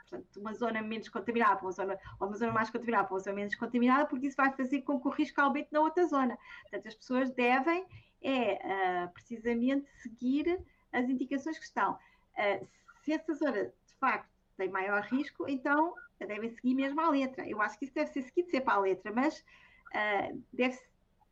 portanto, 0.10 0.28
de 0.32 0.40
uma 0.40 0.54
zona 0.54 0.82
menos 0.82 1.10
contaminada 1.10 1.56
para 1.56 1.66
uma 1.66 1.72
zona, 1.72 2.00
ou 2.20 2.28
uma 2.28 2.38
zona 2.38 2.52
mais 2.52 2.70
contaminada 2.70 3.06
para 3.06 3.14
uma 3.14 3.20
zona 3.20 3.36
menos 3.36 3.56
contaminada, 3.56 4.06
porque 4.06 4.28
isso 4.28 4.38
vai 4.38 4.52
fazer 4.54 4.82
com 4.82 5.00
que 5.00 5.08
o 5.08 5.12
risco 5.12 5.42
aumente 5.42 5.70
na 5.72 5.82
outra 5.82 6.06
zona. 6.06 6.38
Portanto, 6.64 6.88
as 6.88 6.96
pessoas 6.96 7.32
devem, 7.32 7.86
é, 8.22 9.06
uh, 9.06 9.14
precisamente, 9.14 9.90
seguir 10.02 10.60
as 10.92 11.10
indicações 11.10 11.58
que 11.58 11.66
estão. 11.66 11.94
Uh, 11.94 12.68
se 13.04 13.14
essa 13.14 13.34
zona, 13.34 13.66
de 13.66 13.94
facto, 14.00 14.30
tem 14.58 14.70
maior 14.70 15.02
risco, 15.04 15.48
então 15.48 15.94
devem 16.20 16.50
seguir 16.50 16.74
mesmo 16.74 17.00
a 17.02 17.10
letra. 17.10 17.48
Eu 17.48 17.62
acho 17.62 17.78
que 17.78 17.86
isso 17.86 17.94
deve 17.94 18.12
ser 18.12 18.24
seguido 18.24 18.50
sempre 18.50 18.74
à 18.74 18.80
letra, 18.80 19.12
mas 19.12 19.40
uh, 19.40 20.44
deve, 20.54 20.80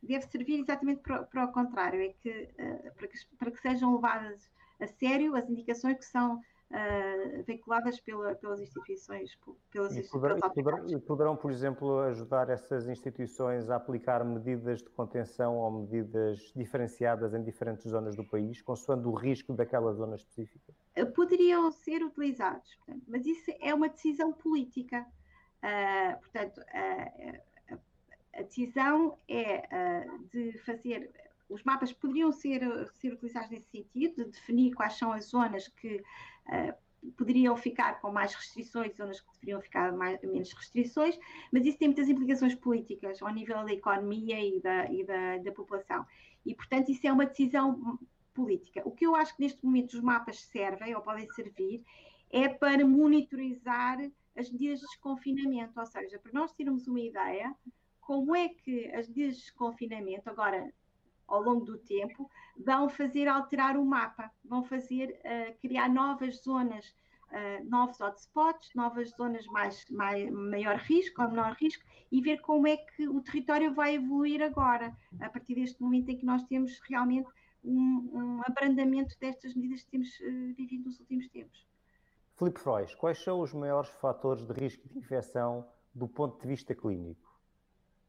deve 0.04 0.26
servir 0.26 0.60
exatamente 0.60 1.00
para, 1.00 1.22
para 1.24 1.44
o 1.44 1.52
contrário, 1.52 2.00
é 2.00 2.08
que, 2.08 2.48
para 2.96 3.08
que, 3.08 3.18
para 3.38 3.50
que 3.50 3.60
sejam 3.60 3.94
levadas 3.94 4.50
a 4.80 4.86
sério 4.86 5.34
as 5.36 5.48
indicações 5.48 5.98
que 5.98 6.04
são 6.04 6.36
uh, 6.74 7.42
veiculadas 7.46 8.00
pela, 8.00 8.34
pelas 8.34 8.60
instituições, 8.60 9.36
pelas, 9.70 9.96
e 9.96 10.02
poderão, 10.08 10.40
poderão, 10.40 10.86
e 10.88 10.98
poderão, 10.98 11.36
por 11.36 11.50
exemplo, 11.50 11.98
ajudar 12.00 12.50
essas 12.50 12.88
instituições 12.88 13.70
a 13.70 13.76
aplicar 13.76 14.24
medidas 14.24 14.82
de 14.82 14.90
contenção 14.90 15.56
ou 15.56 15.70
medidas 15.70 16.52
diferenciadas 16.54 17.34
em 17.34 17.42
diferentes 17.42 17.90
zonas 17.90 18.16
do 18.16 18.24
país, 18.24 18.60
consoante 18.60 19.06
o 19.06 19.12
risco 19.12 19.52
daquela 19.52 19.92
zona 19.92 20.16
específica? 20.16 20.72
Ah, 20.96 21.06
poderiam 21.06 21.70
ser 21.70 22.02
utilizados, 22.02 22.74
portanto, 22.76 23.04
mas 23.08 23.26
isso 23.26 23.50
é 23.60 23.74
uma 23.74 23.88
decisão 23.88 24.32
política. 24.32 25.06
Uh, 25.62 26.20
portanto, 26.20 26.58
uh, 26.58 27.53
a 28.36 28.42
decisão 28.42 29.18
é 29.28 30.06
de 30.32 30.58
fazer 30.58 31.10
os 31.48 31.62
mapas 31.62 31.92
poderiam 31.92 32.32
ser, 32.32 32.62
ser 32.94 33.12
utilizados 33.12 33.50
nesse 33.50 33.68
sentido, 33.70 34.24
de 34.24 34.30
definir 34.30 34.74
quais 34.74 34.94
são 34.94 35.12
as 35.12 35.26
zonas 35.26 35.68
que 35.68 36.02
uh, 36.48 37.12
poderiam 37.12 37.56
ficar 37.56 38.00
com 38.00 38.10
mais 38.10 38.34
restrições, 38.34 38.96
zonas 38.96 39.20
que 39.20 39.32
deveriam 39.34 39.60
ficar 39.60 39.92
mais, 39.92 40.20
menos 40.22 40.52
restrições, 40.52 41.18
mas 41.52 41.66
isso 41.66 41.78
tem 41.78 41.88
muitas 41.88 42.08
implicações 42.08 42.54
políticas 42.54 43.20
ao 43.22 43.32
nível 43.32 43.64
da 43.64 43.72
economia 43.72 44.40
e 44.40 44.60
da, 44.60 44.90
e 44.90 45.04
da, 45.04 45.38
da 45.38 45.52
população. 45.52 46.06
E, 46.46 46.54
portanto, 46.54 46.90
isso 46.90 47.06
é 47.06 47.12
uma 47.12 47.26
decisão 47.26 47.98
política. 48.32 48.82
O 48.84 48.90
que 48.90 49.06
eu 49.06 49.14
acho 49.14 49.36
que 49.36 49.42
neste 49.42 49.64
momento 49.64 49.94
os 49.94 50.00
mapas 50.00 50.40
servem 50.40 50.94
ou 50.94 51.02
podem 51.02 51.28
servir 51.30 51.84
é 52.30 52.48
para 52.48 52.84
monitorizar 52.86 53.98
as 54.36 54.50
medidas 54.50 54.80
de 54.80 54.86
desconfinamento, 54.86 55.78
ou 55.78 55.86
seja, 55.86 56.18
para 56.18 56.32
nós 56.32 56.52
termos 56.52 56.88
uma 56.88 57.00
ideia 57.00 57.54
como 58.06 58.34
é 58.36 58.48
que 58.48 58.90
as 58.92 59.08
medidas 59.08 59.36
de 59.36 59.42
desconfinamento, 59.42 60.28
agora 60.28 60.72
ao 61.26 61.42
longo 61.42 61.64
do 61.64 61.78
tempo, 61.78 62.30
vão 62.56 62.88
fazer 62.88 63.26
alterar 63.28 63.76
o 63.76 63.84
mapa, 63.84 64.30
vão 64.44 64.62
fazer 64.64 65.18
uh, 65.24 65.58
criar 65.60 65.88
novas 65.88 66.42
zonas, 66.42 66.86
uh, 67.30 67.68
novos 67.68 68.00
hotspots, 68.00 68.70
novas 68.74 69.10
zonas 69.10 69.46
mais, 69.46 69.84
mais 69.90 70.30
maior 70.30 70.76
risco 70.76 71.22
ou 71.22 71.28
menor 71.28 71.56
risco 71.58 71.82
e 72.12 72.20
ver 72.20 72.40
como 72.42 72.66
é 72.66 72.76
que 72.76 73.08
o 73.08 73.20
território 73.22 73.72
vai 73.72 73.94
evoluir 73.94 74.42
agora, 74.42 74.94
a 75.20 75.30
partir 75.30 75.54
deste 75.54 75.82
momento 75.82 76.10
em 76.10 76.16
que 76.18 76.26
nós 76.26 76.44
temos 76.44 76.78
realmente 76.88 77.28
um, 77.64 78.10
um 78.12 78.40
abrandamento 78.46 79.18
destas 79.18 79.54
medidas 79.54 79.82
que 79.82 79.90
temos 79.90 80.08
uh, 80.20 80.54
vivido 80.54 80.84
nos 80.84 81.00
últimos 81.00 81.26
tempos. 81.28 81.66
Filipe 82.36 82.60
Frois, 82.60 82.94
quais 82.96 83.22
são 83.22 83.40
os 83.40 83.54
maiores 83.54 83.88
fatores 83.88 84.44
de 84.44 84.52
risco 84.52 84.86
de 84.88 84.98
infecção 84.98 85.66
do 85.94 86.06
ponto 86.06 86.40
de 86.42 86.48
vista 86.48 86.74
clínico? 86.74 87.23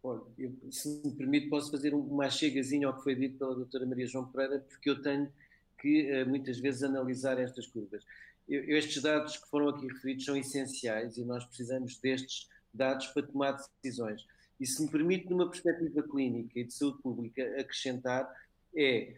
Olha, 0.06 0.22
eu, 0.38 0.56
se 0.72 1.02
me 1.04 1.12
permite, 1.16 1.50
posso 1.50 1.72
fazer 1.72 1.96
uma 1.96 2.30
chegazinha 2.30 2.86
ao 2.86 2.96
que 2.96 3.02
foi 3.02 3.16
dito 3.16 3.40
pela 3.40 3.56
doutora 3.56 3.88
Maria 3.88 4.06
João 4.06 4.28
Pereira, 4.28 4.60
porque 4.60 4.88
eu 4.88 5.02
tenho 5.02 5.34
que 5.80 6.08
eh, 6.08 6.24
muitas 6.24 6.60
vezes 6.60 6.84
analisar 6.84 7.40
estas 7.40 7.66
curvas. 7.66 8.04
Eu, 8.48 8.78
estes 8.78 9.02
dados 9.02 9.36
que 9.36 9.50
foram 9.50 9.70
aqui 9.70 9.88
referidos 9.88 10.26
são 10.26 10.38
essenciais 10.38 11.18
e 11.18 11.26
nós 11.26 11.44
precisamos 11.44 11.98
destes 11.98 12.48
dados 12.72 13.08
para 13.08 13.24
tomar 13.24 13.58
decisões. 13.82 14.24
E 14.60 14.68
se 14.68 14.84
me 14.84 14.92
permite, 14.92 15.28
numa 15.28 15.50
perspectiva 15.50 16.04
clínica 16.04 16.60
e 16.60 16.66
de 16.66 16.74
saúde 16.74 17.02
pública, 17.02 17.44
acrescentar, 17.60 18.32
é 18.76 19.16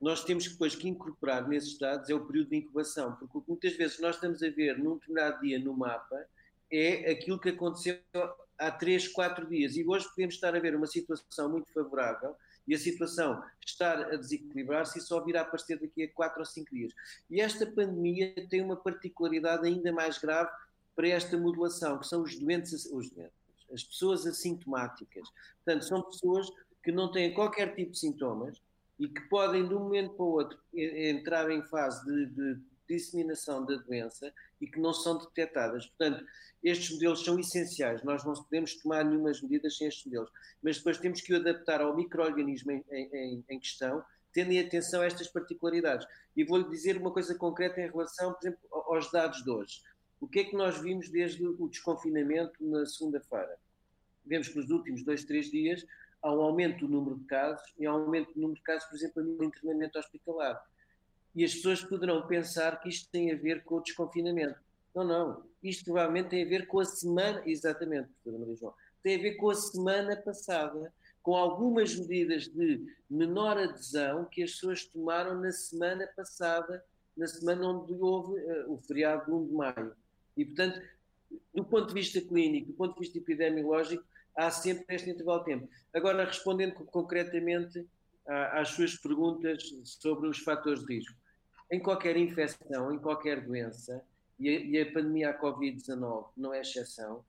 nós 0.00 0.24
temos 0.24 0.48
depois 0.48 0.74
que 0.74 0.88
incorporar 0.88 1.46
nesses 1.46 1.78
dados 1.78 2.08
é 2.08 2.14
o 2.14 2.24
período 2.24 2.48
de 2.48 2.56
incubação, 2.56 3.14
porque 3.16 3.42
muitas 3.46 3.76
vezes 3.76 4.00
nós 4.00 4.14
estamos 4.14 4.42
a 4.42 4.48
ver 4.48 4.78
num 4.78 4.94
determinado 4.94 5.40
dia 5.40 5.58
no 5.58 5.74
mapa 5.76 6.26
é 6.70 7.10
aquilo 7.10 7.38
que 7.38 7.50
aconteceu 7.50 7.98
há 8.58 8.70
três, 8.70 9.08
quatro 9.08 9.46
dias. 9.46 9.76
E 9.76 9.84
hoje 9.86 10.08
podemos 10.08 10.34
estar 10.34 10.54
a 10.54 10.60
ver 10.60 10.74
uma 10.74 10.86
situação 10.86 11.48
muito 11.50 11.72
favorável 11.72 12.36
e 12.66 12.74
a 12.74 12.78
situação 12.78 13.42
estar 13.64 14.00
a 14.00 14.16
desequilibrar-se 14.16 14.98
e 14.98 15.02
só 15.02 15.22
virá 15.22 15.40
a 15.40 15.42
aparecer 15.42 15.78
daqui 15.78 16.04
a 16.04 16.12
quatro 16.12 16.40
ou 16.40 16.46
cinco 16.46 16.74
dias. 16.74 16.92
E 17.30 17.40
esta 17.40 17.66
pandemia 17.66 18.34
tem 18.48 18.62
uma 18.62 18.76
particularidade 18.76 19.66
ainda 19.66 19.92
mais 19.92 20.18
grave 20.18 20.50
para 20.96 21.08
esta 21.08 21.36
modulação, 21.36 21.98
que 21.98 22.06
são 22.06 22.22
os 22.22 22.38
doentes, 22.38 22.86
os 22.86 23.10
doentes 23.10 23.44
as 23.72 23.82
pessoas 23.82 24.26
assintomáticas. 24.26 25.28
Portanto, 25.64 25.84
são 25.84 26.02
pessoas 26.02 26.48
que 26.82 26.92
não 26.92 27.10
têm 27.10 27.34
qualquer 27.34 27.74
tipo 27.74 27.92
de 27.92 27.98
sintomas 27.98 28.62
e 28.98 29.08
que 29.08 29.20
podem, 29.22 29.66
de 29.66 29.74
um 29.74 29.80
momento 29.80 30.14
para 30.14 30.24
o 30.24 30.28
outro, 30.28 30.58
entrar 30.72 31.50
em 31.50 31.62
fase 31.62 32.04
de, 32.04 32.26
de 32.26 32.60
disseminação 32.88 33.64
da 33.64 33.76
doença 33.76 34.32
e 34.60 34.66
que 34.66 34.80
não 34.80 34.92
são 34.92 35.18
detectadas. 35.18 35.86
Portanto, 35.86 36.24
estes 36.62 36.90
modelos 36.92 37.24
são 37.24 37.38
essenciais, 37.38 38.02
nós 38.02 38.24
não 38.24 38.34
podemos 38.34 38.74
tomar 38.76 39.04
nenhumas 39.04 39.40
medidas 39.42 39.76
sem 39.76 39.86
estes 39.86 40.06
modelos, 40.06 40.30
mas 40.62 40.78
depois 40.78 40.98
temos 40.98 41.20
que 41.20 41.32
o 41.32 41.36
adaptar 41.36 41.80
ao 41.80 41.94
microorganismo 41.94 42.72
em, 42.72 42.84
em, 42.90 43.44
em 43.48 43.58
questão, 43.58 44.02
tendo 44.32 44.52
em 44.52 44.60
atenção 44.60 45.02
a 45.02 45.06
estas 45.06 45.28
particularidades. 45.28 46.06
E 46.36 46.42
vou-lhe 46.42 46.68
dizer 46.68 46.96
uma 46.96 47.10
coisa 47.10 47.34
concreta 47.34 47.80
em 47.80 47.90
relação, 47.90 48.32
por 48.32 48.46
exemplo, 48.46 48.68
aos 48.72 49.10
dados 49.12 49.42
de 49.44 49.50
hoje. 49.50 49.82
O 50.20 50.26
que 50.26 50.40
é 50.40 50.44
que 50.44 50.56
nós 50.56 50.80
vimos 50.80 51.10
desde 51.10 51.46
o 51.46 51.68
desconfinamento 51.68 52.54
na 52.60 52.86
segunda-feira? 52.86 53.58
Vemos 54.24 54.48
que 54.48 54.56
nos 54.56 54.70
últimos 54.70 55.04
dois, 55.04 55.22
três 55.24 55.50
dias 55.50 55.84
há 56.22 56.32
um 56.32 56.40
aumento 56.40 56.86
do 56.86 56.88
número 56.88 57.18
de 57.18 57.24
casos 57.26 57.62
e 57.78 57.84
há 57.84 57.92
um 57.92 58.04
aumento 58.04 58.32
do 58.32 58.40
número 58.40 58.58
de 58.58 58.62
casos, 58.62 58.88
por 58.88 58.96
exemplo, 58.96 59.22
no 59.22 59.44
internamento 59.44 59.98
hospitalar. 59.98 60.64
E 61.34 61.44
as 61.44 61.54
pessoas 61.54 61.82
poderão 61.82 62.26
pensar 62.26 62.80
que 62.80 62.88
isto 62.88 63.10
tem 63.10 63.32
a 63.32 63.36
ver 63.36 63.64
com 63.64 63.76
o 63.76 63.80
desconfinamento. 63.80 64.58
Não, 64.94 65.04
não. 65.04 65.42
Isto 65.62 65.84
provavelmente 65.84 66.28
tem 66.28 66.44
a 66.44 66.48
ver 66.48 66.66
com 66.66 66.78
a 66.78 66.84
semana, 66.84 67.42
exatamente, 67.44 68.08
professora 68.08 68.38
Maria 68.38 68.56
João, 68.56 68.74
tem 69.02 69.16
a 69.16 69.22
ver 69.22 69.34
com 69.34 69.50
a 69.50 69.54
semana 69.54 70.16
passada, 70.16 70.92
com 71.22 71.34
algumas 71.34 71.96
medidas 71.96 72.46
de 72.48 72.86
menor 73.10 73.58
adesão 73.58 74.24
que 74.26 74.42
as 74.42 74.52
pessoas 74.52 74.84
tomaram 74.84 75.40
na 75.40 75.50
semana 75.50 76.06
passada, 76.14 76.84
na 77.16 77.26
semana 77.26 77.68
onde 77.68 77.92
houve 77.94 78.38
uh, 78.40 78.72
o 78.72 78.78
feriado 78.78 79.24
de 79.26 79.32
1 79.32 79.46
de 79.46 79.52
maio. 79.52 79.92
E, 80.36 80.44
portanto, 80.44 80.80
do 81.52 81.64
ponto 81.64 81.88
de 81.88 81.94
vista 81.94 82.20
clínico, 82.20 82.68
do 82.68 82.74
ponto 82.74 82.94
de 82.94 83.00
vista 83.00 83.18
epidemiológico, 83.18 84.04
há 84.36 84.50
sempre 84.50 84.94
este 84.94 85.10
intervalo 85.10 85.40
de 85.40 85.46
tempo. 85.46 85.68
Agora, 85.92 86.24
respondendo 86.24 86.74
concretamente 86.74 87.86
às 88.26 88.70
suas 88.70 88.96
perguntas 88.96 89.62
sobre 89.84 90.28
os 90.28 90.38
fatores 90.38 90.84
de 90.84 90.94
risco. 90.94 91.14
Em 91.70 91.80
qualquer 91.80 92.16
infecção, 92.16 92.92
em 92.92 92.98
qualquer 92.98 93.40
doença, 93.40 94.04
e 94.38 94.48
a, 94.48 94.60
e 94.60 94.80
a 94.80 94.92
pandemia 94.92 95.30
à 95.30 95.40
Covid-19 95.40 96.28
não 96.36 96.52
é 96.52 96.60
exceção, 96.60 97.24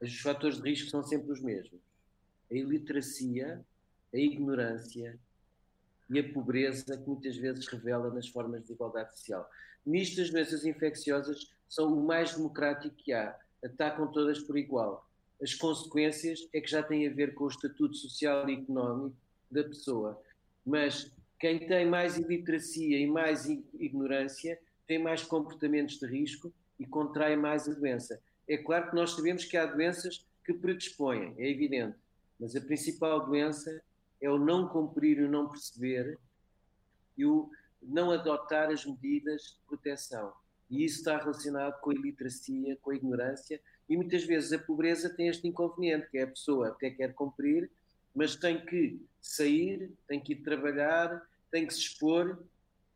os 0.00 0.20
fatores 0.20 0.60
de 0.60 0.68
risco 0.68 0.90
são 0.90 1.02
sempre 1.02 1.32
os 1.32 1.40
mesmos. 1.40 1.80
A 2.50 2.54
iliteracia, 2.54 3.64
a 4.12 4.16
ignorância 4.16 5.18
e 6.08 6.18
a 6.18 6.32
pobreza 6.32 6.96
que 6.96 7.06
muitas 7.06 7.36
vezes 7.36 7.66
revela 7.66 8.12
nas 8.12 8.28
formas 8.28 8.64
de 8.64 8.72
igualdade 8.72 9.12
social. 9.16 9.48
Nisto, 9.84 10.20
as 10.20 10.30
doenças 10.30 10.64
infecciosas 10.64 11.52
são 11.68 11.92
o 11.92 12.06
mais 12.06 12.34
democrático 12.34 12.94
que 12.96 13.12
há, 13.12 13.38
atacam 13.62 14.10
todas 14.10 14.38
por 14.40 14.56
igual. 14.56 15.06
As 15.42 15.54
consequências 15.54 16.48
é 16.52 16.60
que 16.60 16.70
já 16.70 16.82
têm 16.82 17.06
a 17.06 17.12
ver 17.12 17.34
com 17.34 17.44
o 17.44 17.48
estatuto 17.48 17.94
social 17.94 18.48
e 18.48 18.54
económico 18.54 19.16
da 19.50 19.62
pessoa. 19.62 20.20
Mas 20.64 21.12
quem 21.38 21.66
tem 21.66 21.86
mais 21.86 22.16
iliteracia 22.16 22.98
e 22.98 23.06
mais 23.06 23.46
ignorância 23.46 24.58
tem 24.86 24.98
mais 24.98 25.22
comportamentos 25.22 25.98
de 25.98 26.06
risco 26.06 26.52
e 26.78 26.86
contrai 26.86 27.36
mais 27.36 27.68
a 27.68 27.74
doença. 27.74 28.20
É 28.48 28.56
claro 28.56 28.90
que 28.90 28.96
nós 28.96 29.12
sabemos 29.12 29.44
que 29.44 29.56
há 29.56 29.66
doenças 29.66 30.26
que 30.44 30.54
predispõem, 30.54 31.34
é 31.36 31.48
evidente, 31.48 31.96
mas 32.40 32.56
a 32.56 32.60
principal 32.60 33.26
doença 33.26 33.82
é 34.20 34.30
o 34.30 34.38
não 34.38 34.66
cumprir 34.68 35.20
o 35.20 35.30
não 35.30 35.48
perceber 35.48 36.18
e 37.16 37.24
o 37.24 37.50
não 37.82 38.10
adotar 38.10 38.70
as 38.70 38.84
medidas 38.84 39.42
de 39.42 39.66
proteção. 39.66 40.32
E 40.70 40.84
isso 40.84 40.98
está 40.98 41.18
relacionado 41.18 41.80
com 41.80 41.90
a 41.90 41.94
iliteracia, 41.94 42.76
com 42.82 42.90
a 42.90 42.96
ignorância, 42.96 43.60
e 43.88 43.96
muitas 43.96 44.24
vezes 44.24 44.52
a 44.52 44.58
pobreza 44.58 45.08
tem 45.10 45.28
este 45.28 45.46
inconveniente, 45.46 46.08
que 46.10 46.18
é 46.18 46.22
a 46.22 46.28
pessoa 46.28 46.68
até 46.68 46.90
quer 46.90 47.14
cumprir, 47.14 47.70
mas 48.14 48.36
tem 48.36 48.64
que 48.64 49.00
sair, 49.20 49.92
tem 50.06 50.20
que 50.20 50.32
ir 50.32 50.42
trabalhar, 50.42 51.27
tem 51.50 51.66
que 51.66 51.74
se 51.74 51.80
expor, 51.80 52.44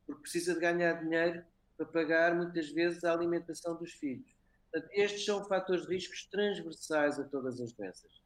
porque 0.07 0.23
precisa 0.23 0.55
de 0.55 0.61
ganhar 0.61 0.95
dinheiro 1.03 1.45
para 1.77 1.87
pagar 1.87 2.35
muitas 2.35 2.71
vezes 2.71 3.03
a 3.05 3.13
alimentação 3.13 3.77
dos 3.77 3.93
filhos. 3.93 4.31
Portanto, 4.71 4.91
estes 4.93 5.25
são 5.25 5.45
fatores 5.45 5.87
de 5.87 5.95
riscos 5.95 6.27
transversais 6.27 7.19
a 7.19 7.25
todas 7.25 7.61
as 7.61 7.73
doenças. 7.73 8.23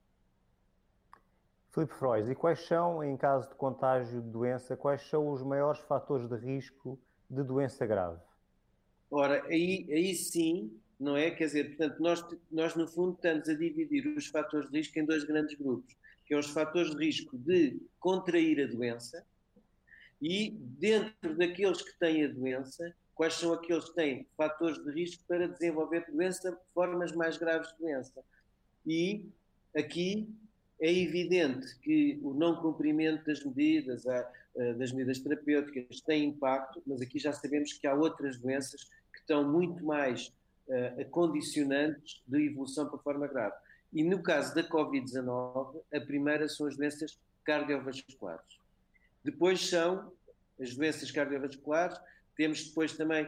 Filipe 1.73 1.93
Freud, 1.95 2.31
e 2.31 2.35
quais 2.35 2.61
são, 2.67 3.05
em 3.05 3.17
caso 3.17 3.49
de 3.49 3.55
contágio 3.57 4.23
de 4.23 4.31
doença, 4.31 4.77
quais 4.77 5.03
são 5.09 5.31
os 5.31 5.43
maiores 5.43 5.81
fatores 5.81 6.29
de 6.29 6.37
risco 6.37 6.99
de 7.29 7.43
doença 7.43 7.85
grave? 7.85 8.21
Ora, 9.11 9.45
aí, 9.45 9.87
aí 9.93 10.15
sim, 10.15 10.81
não 10.99 11.17
é? 11.17 11.31
Quer 11.31 11.47
dizer, 11.47 11.77
portanto, 11.77 12.01
nós, 12.01 12.27
nós 12.51 12.75
no 12.75 12.89
fundo 12.89 13.15
estamos 13.15 13.49
a 13.49 13.55
dividir 13.55 14.07
os 14.17 14.27
fatores 14.29 14.71
de 14.71 14.79
risco 14.79 14.99
em 14.99 15.05
dois 15.05 15.25
grandes 15.25 15.55
grupos, 15.59 15.95
que 16.25 16.33
é 16.33 16.39
os 16.39 16.49
fatores 16.49 16.91
de 16.95 17.05
risco 17.05 17.37
de 17.37 17.79
contrair 18.01 18.63
a 18.63 18.67
doença 18.67 19.25
e 20.21 20.51
dentro 20.51 21.37
daqueles 21.37 21.83
que 21.83 21.99
têm 21.99 22.25
a 22.25 22.29
doença, 22.29 22.95
quais 23.15 23.35
são 23.35 23.53
aqueles 23.53 23.89
que 23.89 23.95
têm 23.95 24.27
fatores 24.37 24.83
de 24.85 24.91
risco 24.91 25.23
para 25.27 25.49
desenvolver 25.49 26.05
doença, 26.11 26.59
formas 26.75 27.13
mais 27.13 27.37
graves 27.37 27.73
de 27.73 27.79
doença. 27.79 28.23
E 28.87 29.27
aqui 29.75 30.29
é 30.81 30.93
evidente 30.93 31.79
que 31.79 32.19
o 32.23 32.35
não 32.35 32.57
cumprimento 32.57 33.25
das 33.25 33.43
medidas, 33.43 34.05
das 34.79 34.93
medidas 34.93 35.19
terapêuticas 35.19 36.01
tem 36.01 36.25
impacto, 36.25 36.83
mas 36.87 37.01
aqui 37.01 37.19
já 37.19 37.33
sabemos 37.33 37.73
que 37.73 37.87
há 37.87 37.95
outras 37.95 38.39
doenças 38.39 38.85
que 39.13 39.21
estão 39.21 39.51
muito 39.51 39.85
mais 39.85 40.33
condicionantes 41.11 42.23
de 42.27 42.47
evolução 42.47 42.89
para 42.89 42.99
forma 42.99 43.27
grave. 43.27 43.55
E 43.93 44.03
no 44.03 44.23
caso 44.23 44.55
da 44.55 44.63
Covid-19, 44.63 45.81
a 45.95 46.01
primeira 46.01 46.49
são 46.49 46.67
as 46.67 46.77
doenças 46.77 47.19
cardiovasculares. 47.45 48.59
Depois 49.27 49.69
são 49.69 50.13
as 50.61 50.77
doenças 50.77 51.11
cardiovasculares, 51.11 51.99
temos 52.37 52.69
depois 52.69 52.97
também 52.97 53.27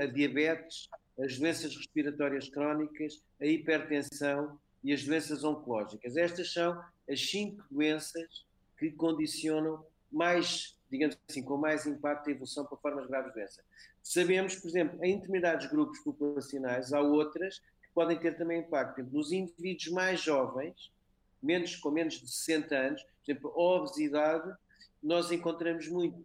a 0.00 0.06
diabetes, 0.06 0.88
as 1.16 1.38
doenças 1.38 1.76
respiratórias 1.76 2.48
crónicas, 2.48 3.22
a 3.40 3.46
hipertensão 3.46 4.58
e 4.82 4.92
as 4.92 5.04
doenças 5.04 5.44
oncológicas. 5.44 6.16
Estas 6.16 6.52
são 6.52 6.82
as 7.08 7.20
cinco 7.30 7.62
doenças 7.70 8.44
que 8.76 8.90
condicionam 8.90 9.86
mais, 10.10 10.76
digamos 10.90 11.16
assim, 11.28 11.44
com 11.44 11.58
mais 11.58 11.86
impacto 11.86 12.28
a 12.28 12.32
evolução 12.32 12.66
para 12.66 12.76
formas 12.78 13.06
graves 13.06 13.28
de 13.28 13.38
doença. 13.38 13.62
Sabemos, 14.02 14.56
por 14.56 14.66
exemplo, 14.66 15.04
em 15.04 15.14
determinados 15.14 15.66
grupos 15.66 16.00
populacionais, 16.00 16.92
há 16.92 17.00
outras 17.00 17.60
que 17.60 17.94
podem 17.94 18.18
ter 18.18 18.36
também 18.36 18.62
impacto. 18.62 19.00
Nos 19.04 19.30
indivíduos 19.30 19.92
mais 19.92 20.20
jovens, 20.20 20.92
menos, 21.40 21.76
com 21.76 21.92
menos 21.92 22.14
de 22.14 22.28
60 22.28 22.76
anos, 22.76 23.02
por 23.02 23.30
exemplo, 23.30 23.50
a 23.50 23.60
obesidade, 23.76 24.63
nós 25.04 25.30
encontramos 25.30 25.86
muito 25.86 26.24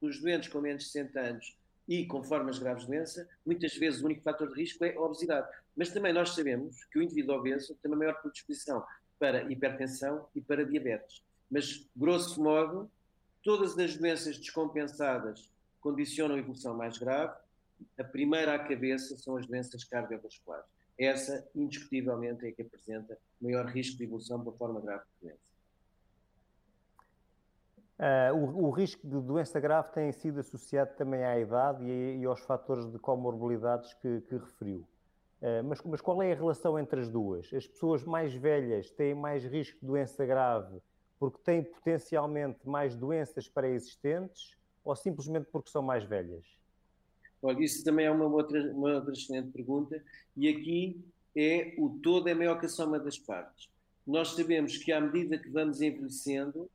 nos 0.00 0.18
doentes 0.18 0.48
com 0.48 0.60
menos 0.60 0.84
de 0.84 0.90
60 0.90 1.20
anos 1.20 1.56
e 1.86 2.06
com 2.06 2.24
formas 2.24 2.58
graves 2.58 2.84
de 2.84 2.88
doença, 2.88 3.28
muitas 3.44 3.76
vezes 3.76 4.00
o 4.00 4.06
único 4.06 4.22
fator 4.22 4.48
de 4.48 4.54
risco 4.54 4.82
é 4.82 4.94
a 4.94 5.00
obesidade. 5.00 5.46
Mas 5.76 5.90
também 5.90 6.12
nós 6.12 6.30
sabemos 6.30 6.84
que 6.86 6.98
o 6.98 7.02
indivíduo 7.02 7.36
obeso 7.36 7.76
tem 7.82 7.90
uma 7.90 7.98
maior 7.98 8.14
predisposição 8.20 8.82
para 9.18 9.50
hipertensão 9.52 10.26
e 10.34 10.40
para 10.40 10.64
diabetes. 10.64 11.22
Mas, 11.50 11.86
grosso 11.94 12.42
modo, 12.42 12.90
todas 13.42 13.78
as 13.78 13.96
doenças 13.96 14.38
descompensadas 14.38 15.50
condicionam 15.80 16.36
a 16.36 16.38
evolução 16.38 16.74
mais 16.74 16.96
grave. 16.96 17.36
A 17.98 18.04
primeira 18.04 18.54
à 18.54 18.58
cabeça 18.58 19.18
são 19.18 19.36
as 19.36 19.46
doenças 19.46 19.84
cardiovasculares. 19.84 20.66
Essa, 20.98 21.48
indiscutivelmente, 21.54 22.46
é 22.46 22.52
que 22.52 22.62
apresenta 22.62 23.18
maior 23.40 23.66
risco 23.66 23.96
de 23.96 24.04
evolução 24.04 24.42
para 24.42 24.52
forma 24.52 24.80
grave 24.80 25.04
de 25.04 25.28
doença. 25.28 25.52
Uh, 27.98 28.34
o, 28.34 28.64
o, 28.64 28.70
risco 28.70 29.06
de 29.06 29.20
doença 29.20 29.60
grave 29.60 29.92
tem 29.92 30.10
sido 30.10 30.40
associado 30.40 30.94
também 30.96 31.24
à 31.24 31.38
idade 31.38 31.84
e, 31.84 32.18
e 32.20 32.24
aos 32.24 32.40
fatores 32.40 32.90
de 32.90 32.98
comorbilidades 32.98 33.94
que, 33.94 34.20
que 34.22 34.36
referiu. 34.36 34.86
Uh, 35.40 35.62
mas, 35.64 35.80
mas, 35.82 36.00
qual 36.00 36.20
é 36.22 36.32
a 36.32 36.34
relação 36.34 36.78
entre 36.78 37.00
as 37.00 37.08
duas? 37.08 37.52
As 37.52 37.66
pessoas 37.66 38.02
mais 38.04 38.34
velhas 38.34 38.90
têm 38.90 39.14
mais 39.14 39.44
risco 39.44 39.78
de 39.80 39.86
doença 39.86 40.26
grave 40.26 40.80
porque 41.18 41.38
têm 41.44 41.62
potencialmente 41.62 42.68
mais 42.68 42.96
doenças 42.96 43.48
pré-existentes 43.48 44.56
ou 44.84 44.96
simplesmente 44.96 45.46
porque 45.52 45.70
são 45.70 45.80
mais 45.80 46.02
velhas? 46.02 46.44
Olha, 47.42 47.64
isso 47.64 47.82
também 47.84 48.06
é 48.06 48.10
uma 48.10 48.26
outra, 48.26 48.72
uma 48.72 48.94
outra 48.94 49.12
excelente 49.12 49.50
pergunta 49.50 50.02
e 50.36 50.48
aqui 50.48 51.04
é 51.36 51.74
o 51.76 51.98
todo 52.02 52.28
é 52.28 52.34
maior 52.34 52.58
que 52.58 52.66
a 52.66 52.68
soma 52.68 53.00
das 53.00 53.18
partes. 53.18 53.68
Nós 54.06 54.28
sabemos 54.28 54.76
que 54.78 54.92
à 54.92 55.00
medida 55.00 55.38
que 55.38 55.50
vamos 55.50 55.80
envelhecendo, 55.80 56.70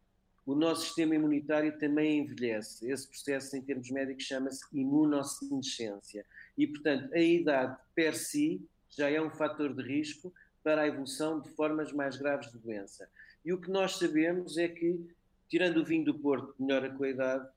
o 0.45 0.56
nosso 0.56 0.86
sistema 0.86 1.15
imunitário 1.15 1.77
também 1.77 2.19
envelhece. 2.19 2.89
Esse 2.89 3.06
processo, 3.08 3.56
em 3.58 3.62
termos 3.62 3.91
médicos, 3.91 4.23
chama-se 4.23 4.65
imunossenescência. 4.73 6.25
E, 6.58 6.65
portanto, 6.65 7.13
a 7.13 7.19
idade 7.19 7.77
per 7.93 8.15
si 8.15 8.62
já 8.89 9.10
é 9.10 9.21
um 9.21 9.30
fator 9.30 9.73
de 9.73 9.84
risco 9.84 10.34
para 10.63 10.84
a 10.84 10.88
evolução 10.88 11.41
de 11.41 11.49
formas 11.49 11.91
mais 11.91 12.15
graves 12.17 12.49
de 12.51 12.58
doença. 12.60 13.10
E 13.43 13.51
o 13.51 13.60
que 13.60 13.69
nós 13.69 13.97
sabemos 13.97 14.58
é 14.58 14.69
que, 14.69 15.06
tirando 15.49 15.77
o 15.77 15.86
vinho 15.86 16.06
do 16.06 16.17
Porto, 16.17 16.56
melhora 16.58 16.95
a 16.97 17.08
idade, 17.10 17.47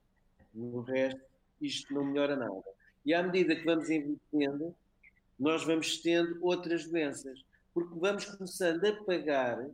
no 0.53 0.81
resto, 0.81 1.21
isto 1.61 1.95
não 1.95 2.05
melhora 2.05 2.35
nada. 2.35 2.65
E 3.05 3.15
à 3.15 3.23
medida 3.23 3.57
que 3.57 3.65
vamos 3.65 3.89
envelhecendo, 3.89 4.75
nós 5.39 5.65
vamos 5.65 5.99
tendo 5.99 6.39
outras 6.45 6.87
doenças, 6.87 7.43
porque 7.73 7.99
vamos 7.99 8.25
começando 8.27 8.85
a 8.85 9.05
pagar 9.05 9.67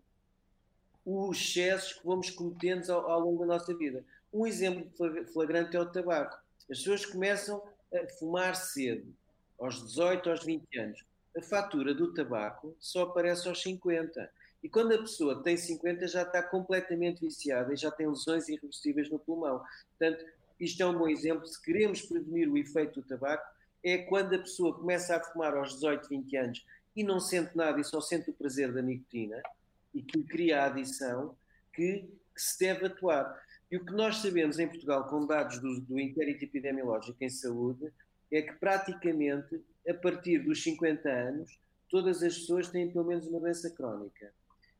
os 1.05 1.39
excessos 1.39 1.95
que 1.95 2.07
vamos 2.07 2.31
cometendo 2.31 2.91
ao, 2.91 3.11
ao, 3.11 3.21
longo 3.21 3.41
da 3.41 3.55
nossa 3.55 3.75
vida. 3.75 4.05
Um 4.33 4.47
exemplo 4.47 4.91
flagrante 5.33 5.77
é 5.77 5.81
o 5.81 5.87
tabaco. 5.87 6.37
As 6.59 6.65
pessoas 6.79 7.07
começam 7.07 7.62
a 7.93 8.09
fumar 8.19 8.55
cedo, 8.57 9.15
aos 9.59 9.85
18, 9.87 10.31
aos 10.31 10.45
20 10.45 10.79
anos. 10.79 11.05
A 11.37 11.43
fatura 11.43 11.95
do 11.95 12.12
tabaco 12.12 12.77
só 12.79 13.03
aparece 13.03 13.49
aos 13.49 13.62
50. 13.62 14.31
E 14.62 14.69
quando 14.69 14.93
a 14.93 14.99
pessoa 14.99 15.43
tem 15.43 15.57
50 15.57 16.09
já 16.09 16.23
está 16.23 16.43
completamente 16.43 17.21
viciada 17.21 17.73
e 17.73 17.77
já 17.77 17.91
tem 17.91 18.09
lesões 18.09 18.49
irreversíveis 18.49 19.11
no 19.11 19.19
pulmão. 19.19 19.62
Portanto, 19.91 20.25
isto 20.59 20.83
é 20.83 20.87
um 20.87 20.97
bom 20.97 21.09
exemplo. 21.09 21.47
Se 21.47 21.61
queremos 21.62 22.03
prevenir 22.03 22.49
o 22.49 22.57
efeito 22.57 23.01
do 23.01 23.07
tabaco, 23.07 23.45
é 23.83 23.99
quando 23.99 24.35
a 24.35 24.38
pessoa 24.38 24.77
começa 24.77 25.16
a 25.16 25.23
fumar 25.23 25.57
aos 25.57 25.75
18, 25.75 26.09
20 26.09 26.37
anos 26.37 26.66
e 26.97 27.05
não 27.05 27.21
sente 27.21 27.57
nada 27.57 27.81
e 27.81 27.85
só 27.85 28.01
sente 28.01 28.31
o 28.31 28.35
prazer 28.35 28.73
da 28.73 28.81
nicotina, 28.81 29.40
e 29.95 30.03
que 30.03 30.23
cria 30.25 30.62
a 30.62 30.66
adição 30.66 31.37
que, 31.73 32.09
que, 32.35 32.42
se 32.42 32.59
deve 32.59 32.87
atuar. 32.87 33.38
E 33.71 33.77
o 33.77 33.85
que 33.85 33.92
nós 33.92 34.16
sabemos 34.16 34.59
em 34.59 34.66
Portugal, 34.66 35.09
com 35.09 35.27
dados 35.27 35.59
do, 35.59 35.81
do 35.81 36.01
inquérito 36.01 36.45
epidemiológico 36.45 37.16
em 37.21 37.29
saúde, 37.29 37.92
é 38.33 38.42
que 38.42 38.55
praticamente 38.55 39.62
a 39.88 39.95
partir 39.95 40.38
dos 40.38 40.62
50 40.62 41.09
anos 41.09 41.59
todas 41.88 42.23
as 42.23 42.37
pessoas 42.38 42.69
têm 42.69 42.90
pelo 42.90 43.07
menos 43.07 43.27
uma 43.27 43.40
doença 43.40 43.71
crónica. 43.71 44.33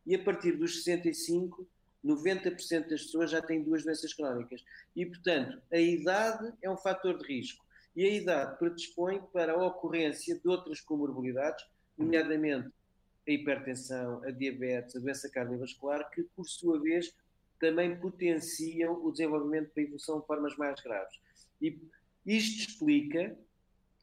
E 0.07 0.15
a 0.15 0.23
partir 0.23 0.53
dos 0.53 0.83
65, 0.83 1.67
90% 2.07 2.89
das 2.89 3.03
pessoas 3.03 3.31
já 3.31 3.43
têm 3.43 3.63
duas 3.63 3.83
doenças 3.83 4.15
crónicas. 4.15 4.63
E, 4.95 5.05
portanto, 5.05 5.61
a 5.73 5.79
idade 5.79 6.53
é 6.63 6.71
um 6.71 6.77
fator 6.77 7.19
de 7.19 7.27
risco. 7.27 7.65
E 7.95 8.05
a 8.05 8.11
idade 8.11 8.59
predispõe 8.59 9.21
para 9.33 9.53
a 9.53 9.67
ocorrência 9.67 10.39
de 10.39 10.49
outras 10.49 10.81
comorbilidades, 10.81 11.65
nomeadamente 11.97 12.71
a 13.27 13.31
hipertensão, 13.31 14.23
a 14.23 14.31
diabetes, 14.31 14.95
a 14.95 15.01
doença 15.01 15.31
cardiovascular, 15.31 16.09
que 16.11 16.23
por 16.37 16.47
sua 16.47 16.81
vez 16.81 17.13
também 17.59 17.99
potenciam 17.99 19.05
o 19.05 19.11
desenvolvimento 19.11 19.75
da 19.75 19.83
evolução 19.83 20.21
de 20.21 20.27
formas 20.27 20.57
mais 20.57 20.81
graves. 20.81 21.19
E 21.61 21.81
isto 22.25 22.71
explica, 22.71 23.37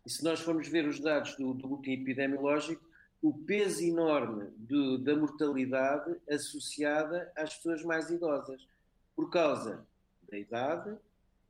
e 0.06 0.10
se 0.10 0.24
nós 0.24 0.40
formos 0.42 0.68
ver 0.68 0.88
os 0.88 1.00
dados 1.00 1.36
do, 1.38 1.54
do 1.54 1.68
boletim 1.68 1.92
epidemiológico, 1.92 2.84
o 3.24 3.34
peso 3.34 3.82
enorme 3.82 4.52
do, 4.58 5.00
da 5.00 5.16
mortalidade 5.16 6.16
associada 6.30 7.32
às 7.36 7.56
pessoas 7.56 7.82
mais 7.84 8.12
idosas, 8.12 8.68
por 9.16 9.32
causa 9.32 9.84
da 10.30 10.38
idade 10.38 10.96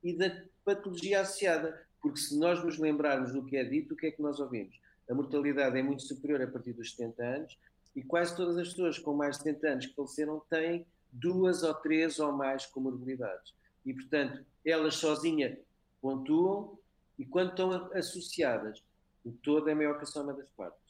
e 0.02 0.14
da 0.14 0.44
patologia 0.64 1.20
associada. 1.22 1.86
Porque 2.02 2.20
se 2.20 2.38
nós 2.38 2.64
nos 2.64 2.78
lembrarmos 2.78 3.34
do 3.34 3.44
que 3.44 3.58
é 3.58 3.64
dito, 3.66 3.94
o 3.94 3.98
que 3.98 4.08
é 4.08 4.12
que 4.12 4.22
nós 4.22 4.40
ouvimos? 4.40 4.80
a 5.10 5.14
mortalidade 5.14 5.78
é 5.78 5.84
muito 5.84 6.04
superior 6.04 6.42
a 6.42 6.48
partir 6.48 6.74
dos 6.74 6.92
70 6.92 7.24
anos 7.24 7.58
e 7.96 8.02
quase 8.02 8.36
todas 8.36 8.58
as 8.58 8.70
pessoas 8.70 8.98
com 8.98 9.14
mais 9.14 9.38
de 9.38 9.44
70 9.44 9.68
anos 9.68 9.86
que 9.86 9.96
faleceram 9.96 10.42
têm 10.50 10.86
duas 11.12 11.64
ou 11.64 11.74
três 11.76 12.20
ou 12.20 12.32
mais 12.32 12.66
comorbilidades. 12.66 13.54
E, 13.86 13.94
portanto, 13.94 14.44
elas 14.66 14.96
sozinhas 14.96 15.58
pontuam 16.02 16.78
e 17.20 17.26
quando 17.26 17.50
estão 17.50 17.72
associadas, 17.94 18.84
o 19.24 19.32
todo 19.32 19.70
é 19.70 19.76
maior 19.76 19.98
que 19.98 20.04
a 20.04 20.08
soma 20.08 20.34
das 20.34 20.50
partes. 20.52 20.83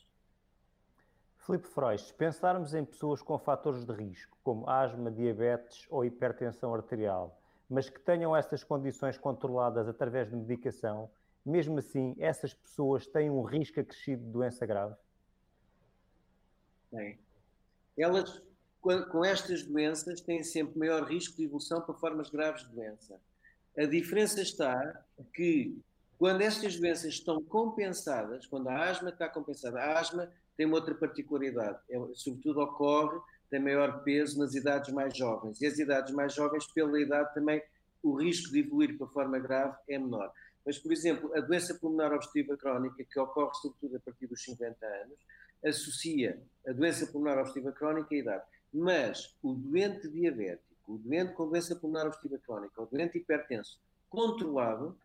Filipe 1.46 1.68
Freud, 1.68 2.02
se 2.02 2.14
pensarmos 2.14 2.74
em 2.74 2.86
pessoas 2.86 3.22
com 3.22 3.38
fatores 3.38 3.84
de 3.84 3.94
risco, 3.94 4.38
como 4.44 4.70
asma, 4.70 5.12
diabetes 5.12 5.86
ou 5.90 6.06
hipertensão 6.06 6.74
arterial, 6.74 7.38
mas 7.70 7.90
que 7.90 8.00
tenham 8.00 8.34
essas 8.34 8.64
condições 8.64 9.18
controladas 9.18 9.90
através 9.90 10.30
de 10.30 10.38
medicação, 10.38 11.10
mesmo 11.46 11.80
assim, 11.80 12.16
essas 12.18 12.54
pessoas 12.54 13.06
têm 13.06 13.30
um 13.30 13.42
risco 13.42 13.80
acrescido 13.80 14.24
de 14.24 14.32
doença 14.32 14.66
grave? 14.66 14.96
Bem, 16.90 17.20
elas, 17.98 18.42
com 18.82 19.26
estas 19.26 19.64
doenças, 19.64 20.22
têm 20.22 20.44
sempre 20.44 20.80
maior 20.80 21.04
risco 21.04 21.36
de 21.36 21.44
evolução 21.44 21.82
para 21.82 21.94
formas 21.96 22.30
graves 22.30 22.64
de 22.64 22.74
doença. 22.74 23.20
A 23.78 23.86
diferença 23.86 24.42
está 24.42 25.04
que, 25.34 25.78
quando 26.18 26.42
estas 26.42 26.80
doenças 26.80 27.06
estão 27.06 27.44
compensadas, 27.44 28.46
quando 28.46 28.70
a 28.70 28.90
asma 28.90 29.10
está 29.10 29.28
compensada, 29.28 29.82
a 29.82 30.00
asma 30.00 30.32
tem 30.56 30.66
uma 30.66 30.76
outra 30.76 30.94
particularidade, 30.94 31.80
é, 31.90 32.00
sobretudo 32.14 32.62
ocorre, 32.62 33.20
tem 33.50 33.60
maior 33.60 34.04
peso 34.04 34.40
nas 34.40 34.56
idades 34.56 34.94
mais 34.94 35.16
jovens, 35.16 35.62
e 35.62 35.66
as 35.66 35.78
idades 35.78 36.14
mais 36.14 36.34
jovens, 36.34 36.66
pela 36.68 37.00
idade 37.00 37.34
também, 37.34 37.62
o 38.02 38.16
risco 38.16 38.52
de 38.52 38.60
evoluir 38.60 38.98
para 38.98 39.08
forma 39.08 39.40
grave 39.40 39.76
é 39.88 39.98
menor. 39.98 40.32
Mas, 40.66 40.78
por 40.78 40.92
exemplo, 40.92 41.36
a 41.36 41.42
doença 41.42 41.76
pulmonar 41.76 42.14
obstrutiva 42.14 42.58
crónica, 42.58 43.04
que 43.04 43.20
ocorre 43.20 43.54
sobretudo 43.56 43.98
a 43.98 44.00
partir 44.00 44.28
dos 44.28 44.44
50 44.44 44.86
anos, 44.86 45.18
associa 45.66 46.42
a 46.68 46.72
doença 46.72 47.08
pulmonar 47.08 47.38
obstrutiva 47.38 47.72
crónica 47.72 48.14
à 48.14 48.18
idade. 48.18 48.44
Mas 48.74 49.36
o 49.42 49.54
doente 49.54 50.10
diabético, 50.10 50.74
o 50.88 50.98
doente 50.98 51.34
com 51.34 51.48
doença 51.48 51.76
pulmonar 51.76 52.08
obstrutiva 52.08 52.42
crónica, 52.46 52.82
o 52.82 52.86
doente 52.86 53.18
hipertenso 53.18 53.80
controlado, 54.10 54.98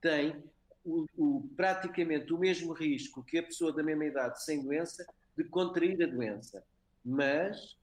tem 0.00 0.42
o, 0.84 1.06
o, 1.16 1.48
praticamente 1.56 2.32
o 2.32 2.38
mesmo 2.38 2.72
risco 2.72 3.22
que 3.22 3.38
a 3.38 3.42
pessoa 3.42 3.72
da 3.72 3.82
mesma 3.82 4.04
idade 4.04 4.42
sem 4.44 4.62
doença 4.62 5.06
de 5.36 5.44
contrair 5.44 6.02
a 6.02 6.06
doença, 6.06 6.62
mas 7.04 7.76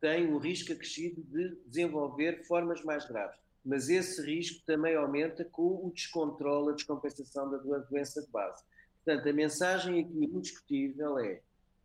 tem 0.00 0.32
um 0.32 0.38
risco 0.38 0.72
acrescido 0.72 1.22
de 1.22 1.56
desenvolver 1.66 2.44
formas 2.44 2.82
mais 2.82 3.06
graves. 3.06 3.38
Mas 3.64 3.88
esse 3.88 4.20
risco 4.20 4.64
também 4.66 4.96
aumenta 4.96 5.44
com 5.44 5.86
o 5.86 5.92
descontrole, 5.94 6.70
a 6.70 6.74
descompensação 6.74 7.48
da 7.48 7.58
doença 7.58 8.20
de 8.20 8.28
base. 8.28 8.64
Portanto, 9.04 9.28
a 9.28 9.32
mensagem 9.32 10.00
aqui 10.00 10.24
indiscutível 10.24 11.18
é: 11.18 11.40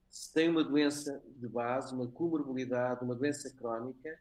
se 0.10 0.34
tem 0.34 0.50
uma 0.50 0.64
doença 0.64 1.22
de 1.36 1.48
base, 1.48 1.94
uma 1.94 2.08
comorbilidade, 2.08 3.04
uma 3.04 3.14
doença 3.14 3.52
crónica, 3.52 4.20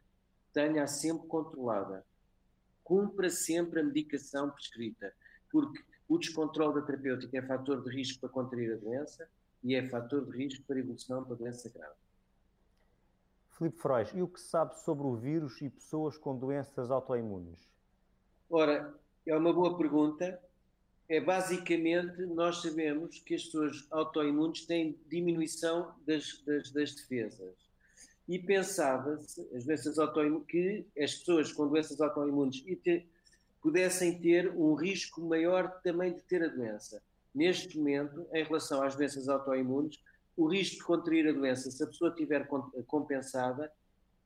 tenha-a 0.53 0.87
sempre 0.87 1.27
controlada. 1.27 2.05
Cumpra 2.85 3.31
sempre 3.31 3.81
a 3.81 3.83
medicação 3.83 4.51
prescrita, 4.51 5.12
porque 5.51 5.83
o 6.09 6.19
descontrole 6.19 6.75
da 6.75 6.83
terapêutica 6.83 7.38
é 7.38 7.42
fator 7.42 7.83
de 7.83 7.90
risco 7.90 8.21
para 8.21 8.29
contrair 8.29 8.75
a 8.75 8.77
doença 8.77 9.29
e 9.62 9.75
é 9.75 9.88
fator 9.88 10.25
de 10.25 10.37
risco 10.37 10.64
para 10.64 10.79
evolução 10.79 11.25
para 11.25 11.35
doença 11.35 11.69
grave. 11.69 11.95
Filipe 13.51 13.79
Frois, 13.79 14.11
e 14.14 14.23
o 14.23 14.29
que 14.29 14.40
se 14.40 14.49
sabe 14.49 14.79
sobre 14.81 15.07
o 15.07 15.16
vírus 15.16 15.61
e 15.62 15.71
pessoas 15.71 16.19
com 16.19 16.37
doenças 16.37 16.90
autoimunes? 16.90 17.59
Ora, 18.51 18.95
é 19.27 19.37
uma 19.37 19.53
boa 19.53 19.77
pergunta. 19.77 20.40
É 21.09 21.21
basicamente, 21.21 22.21
nós 22.27 22.61
sabemos 22.61 23.19
que 23.21 23.35
as 23.35 23.45
pessoas 23.45 23.87
autoimunes 23.90 24.66
têm 24.66 24.99
diminuição 25.09 25.95
das, 26.07 26.42
das, 26.45 26.71
das 26.71 26.95
defesas. 26.95 27.55
E 28.29 28.38
pensava-se, 28.38 29.40
as 29.55 29.64
doenças 29.64 29.99
autoimunes, 29.99 30.47
que 30.47 30.87
as 30.99 31.14
pessoas 31.14 31.53
com 31.53 31.69
doenças 31.69 32.01
autoimunes 32.01 32.62
pudessem 33.66 34.16
ter 34.20 34.48
um 34.55 34.74
risco 34.74 35.20
maior 35.20 35.81
também 35.83 36.14
de 36.14 36.22
ter 36.22 36.40
a 36.40 36.46
doença. 36.46 37.02
Neste 37.35 37.76
momento, 37.76 38.24
em 38.33 38.44
relação 38.44 38.81
às 38.81 38.94
doenças 38.94 39.29
autoimunes, 39.29 40.00
o 40.37 40.46
risco 40.46 40.76
de 40.76 40.85
contrair 40.85 41.29
a 41.29 41.33
doença, 41.33 41.68
se 41.72 41.83
a 41.83 41.87
pessoa 41.88 42.11
estiver 42.11 42.46
compensada, 42.87 43.68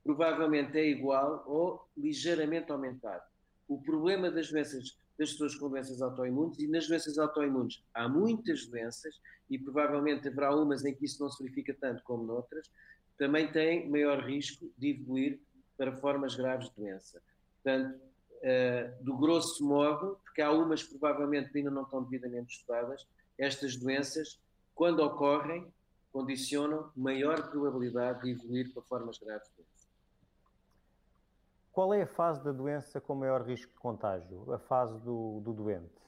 provavelmente 0.04 0.76
é 0.76 0.86
igual 0.86 1.42
ou 1.46 1.88
ligeiramente 1.96 2.70
aumentado. 2.70 3.22
O 3.66 3.80
problema 3.80 4.30
das 4.30 4.50
doenças 4.50 4.98
das 5.18 5.30
pessoas 5.32 5.54
com 5.54 5.70
doenças 5.70 6.02
autoimunes 6.02 6.58
e 6.58 6.66
nas 6.66 6.86
doenças 6.86 7.16
autoimunes 7.16 7.82
há 7.94 8.06
muitas 8.06 8.66
doenças 8.66 9.18
e 9.48 9.58
provavelmente 9.58 10.28
haverá 10.28 10.54
umas 10.54 10.84
em 10.84 10.94
que 10.94 11.06
isso 11.06 11.22
não 11.22 11.30
se 11.30 11.42
verifica 11.42 11.74
tanto 11.80 12.02
como 12.02 12.24
noutras, 12.24 12.70
também 13.16 13.50
têm 13.50 13.88
maior 13.88 14.22
risco 14.22 14.70
de 14.76 14.90
evoluir 14.90 15.40
para 15.78 15.96
formas 15.96 16.34
graves 16.34 16.68
de 16.68 16.76
doença. 16.76 17.22
Portanto, 17.62 18.09
uh, 18.40 19.04
do 19.04 19.16
grosso 19.16 19.64
modo, 19.64 20.18
porque 20.24 20.42
há 20.42 20.50
umas 20.50 20.82
que 20.82 20.98
provavelmente 20.98 21.56
ainda 21.56 21.70
não 21.70 21.82
estão 21.82 22.02
devidamente 22.02 22.56
estudadas, 22.56 23.06
estas 23.38 23.76
doenças, 23.76 24.40
quando 24.74 25.00
ocorrem, 25.00 25.66
condicionam 26.12 26.90
maior 26.96 27.50
probabilidade 27.50 28.22
de 28.22 28.30
evoluir 28.30 28.72
para 28.72 28.82
formas 28.82 29.18
graves 29.18 29.48
de 29.48 29.56
doença. 29.56 29.88
Qual 31.72 31.94
é 31.94 32.02
a 32.02 32.06
fase 32.06 32.42
da 32.42 32.52
doença 32.52 33.00
com 33.00 33.14
maior 33.14 33.42
risco 33.42 33.72
de 33.72 33.78
contágio? 33.78 34.52
A 34.52 34.58
fase 34.58 34.98
do, 35.00 35.40
do 35.40 35.52
doente? 35.52 36.00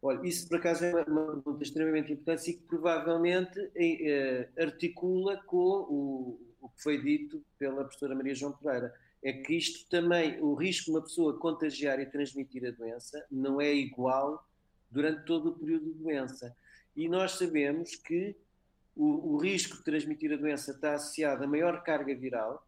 Olha, 0.00 0.24
isso 0.26 0.48
por 0.48 0.58
acaso 0.58 0.84
é 0.84 1.02
uma, 1.04 1.32
pergunta 1.32 1.62
extremamente 1.62 2.12
importante 2.12 2.50
e 2.50 2.54
que 2.54 2.62
provavelmente 2.62 3.58
eh, 3.74 4.48
articula 4.56 5.42
com 5.44 5.58
o, 5.58 6.40
o 6.60 6.68
que 6.68 6.82
foi 6.82 7.02
dito 7.02 7.42
pela 7.58 7.82
professora 7.82 8.14
Maria 8.14 8.34
João 8.34 8.52
Pereira 8.52 8.94
é 9.22 9.32
que 9.32 9.54
isto 9.54 9.88
também, 9.88 10.40
o 10.40 10.54
risco 10.54 10.86
de 10.86 10.90
uma 10.92 11.02
pessoa 11.02 11.38
contagiar 11.38 11.98
e 12.00 12.06
transmitir 12.06 12.64
a 12.66 12.70
doença 12.70 13.24
não 13.30 13.60
é 13.60 13.72
igual 13.72 14.46
durante 14.90 15.24
todo 15.24 15.50
o 15.50 15.54
período 15.58 15.86
de 15.86 15.98
doença. 15.98 16.56
E 16.96 17.08
nós 17.08 17.32
sabemos 17.32 17.96
que 17.96 18.36
o, 18.94 19.34
o 19.34 19.36
risco 19.38 19.76
de 19.78 19.84
transmitir 19.84 20.32
a 20.32 20.36
doença 20.36 20.72
está 20.72 20.94
associado 20.94 21.44
a 21.44 21.46
maior 21.46 21.82
carga 21.82 22.14
viral, 22.14 22.66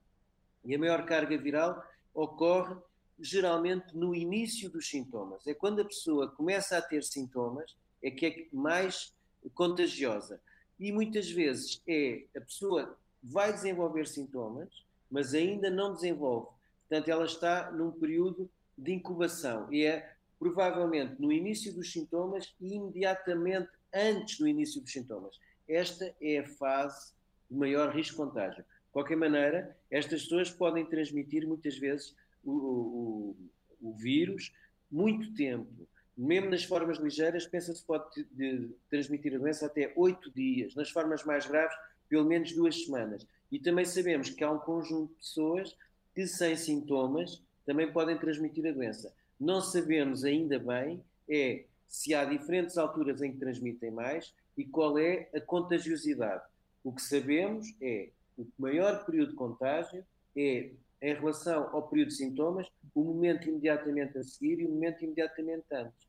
e 0.65 0.75
a 0.75 0.79
maior 0.79 1.07
carga 1.07 1.37
viral 1.39 1.83
ocorre 2.13 2.77
geralmente 3.19 3.97
no 3.97 4.15
início 4.15 4.71
dos 4.71 4.89
sintomas. 4.89 5.47
É 5.47 5.55
quando 5.55 5.81
a 5.81 5.85
pessoa 5.85 6.29
começa 6.29 6.77
a 6.77 6.83
ter 6.83 7.03
sintomas, 7.03 7.77
é 8.03 8.11
que 8.11 8.27
é 8.27 8.47
mais 8.53 9.15
contagiosa. 9.55 10.41
E 10.79 10.91
muitas 10.91 11.31
vezes 11.31 11.83
é 11.87 12.25
a 12.37 12.41
pessoa 12.41 12.99
vai 13.23 13.53
desenvolver 13.53 14.07
sintomas, 14.07 14.69
mas 15.11 15.35
ainda 15.35 15.69
não 15.71 15.95
desenvolve. 15.95 16.49
Portanto, 16.89 17.09
ela 17.09 17.25
está 17.25 17.71
num 17.71 17.91
período 17.91 18.51
de 18.77 18.93
incubação 18.93 19.73
e 19.73 19.85
é 19.85 20.15
provavelmente 20.39 21.21
no 21.21 21.31
início 21.31 21.73
dos 21.75 21.93
sintomas 21.93 22.55
e 22.61 22.75
imediatamente 22.75 23.69
antes 23.95 24.39
do 24.39 24.49
início 24.49 24.81
dos 24.81 24.93
sintomas. 24.93 25.39
Esta 25.69 26.15
é 26.21 26.39
a 26.39 26.47
fase 26.47 27.13
de 27.51 27.57
maior 27.57 27.95
risco 27.95 28.13
de 28.13 28.29
contágio. 28.29 28.63
De 28.65 28.93
qualquer 28.93 29.17
maneira, 29.17 29.77
estas 29.91 30.23
pessoas 30.23 30.51
podem 30.51 30.85
transmitir 30.87 31.47
muitas 31.47 31.77
vezes 31.77 32.17
o, 32.43 32.53
o, 32.53 33.37
o 33.83 33.93
vírus 33.93 34.53
muito 34.91 35.33
tempo. 35.35 35.87
Mesmo 36.17 36.51
nas 36.51 36.65
formas 36.65 36.99
ligeiras, 36.99 37.47
pensa-se 37.47 37.85
pode 37.85 38.25
de, 38.33 38.71
transmitir 38.89 39.35
a 39.35 39.39
doença 39.39 39.67
até 39.67 39.93
oito 39.97 40.31
dias. 40.33 40.75
Nas 40.75 40.91
formas 40.91 41.25
mais 41.25 41.47
graves, 41.47 41.77
pelo 42.11 42.27
menos 42.27 42.53
duas 42.53 42.85
semanas. 42.85 43.27
E 43.51 43.59
também 43.59 43.85
sabemos 43.85 44.29
que 44.29 44.45
há 44.45 44.51
um 44.51 44.59
conjunto 44.59 45.11
de 45.13 45.19
pessoas 45.19 45.77
que, 46.15 46.27
sem 46.27 46.57
sintomas, 46.57 47.43
também 47.65 47.91
podem 47.91 48.19
transmitir 48.19 48.67
a 48.67 48.73
doença. 48.73 49.15
Não 49.39 49.61
sabemos 49.61 50.25
ainda 50.25 50.59
bem 50.59 51.03
é 51.29 51.65
se 51.89 52.13
há 52.13 52.25
diferentes 52.25 52.77
alturas 52.77 53.23
em 53.23 53.33
que 53.33 53.39
transmitem 53.39 53.91
mais 53.91 54.35
e 54.59 54.65
qual 54.65 54.99
é 54.99 55.31
a 55.35 55.41
contagiosidade. 55.41 56.43
O 56.83 56.93
que 56.93 57.01
sabemos 57.01 57.67
é 57.81 58.11
o 58.37 58.47
maior 58.59 59.05
período 59.05 59.31
de 59.31 59.37
contágio 59.37 60.05
é 60.37 60.71
em 61.03 61.15
relação 61.15 61.75
ao 61.75 61.89
período 61.89 62.09
de 62.09 62.17
sintomas, 62.17 62.67
o 62.95 63.03
momento 63.03 63.49
imediatamente 63.49 64.19
a 64.19 64.23
seguir 64.23 64.61
e 64.61 64.67
o 64.67 64.71
momento 64.71 65.03
imediatamente 65.03 65.65
antes. 65.73 66.09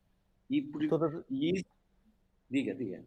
E, 0.50 0.60
por, 0.60 0.86
Todas... 0.88 1.24
e 1.30 1.58
isso. 1.58 1.64
Diga, 2.50 2.74
diga. 2.74 3.02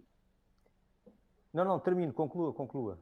Não, 1.56 1.64
não, 1.64 1.80
termino, 1.80 2.12
conclua, 2.12 2.52
conclua. 2.52 3.00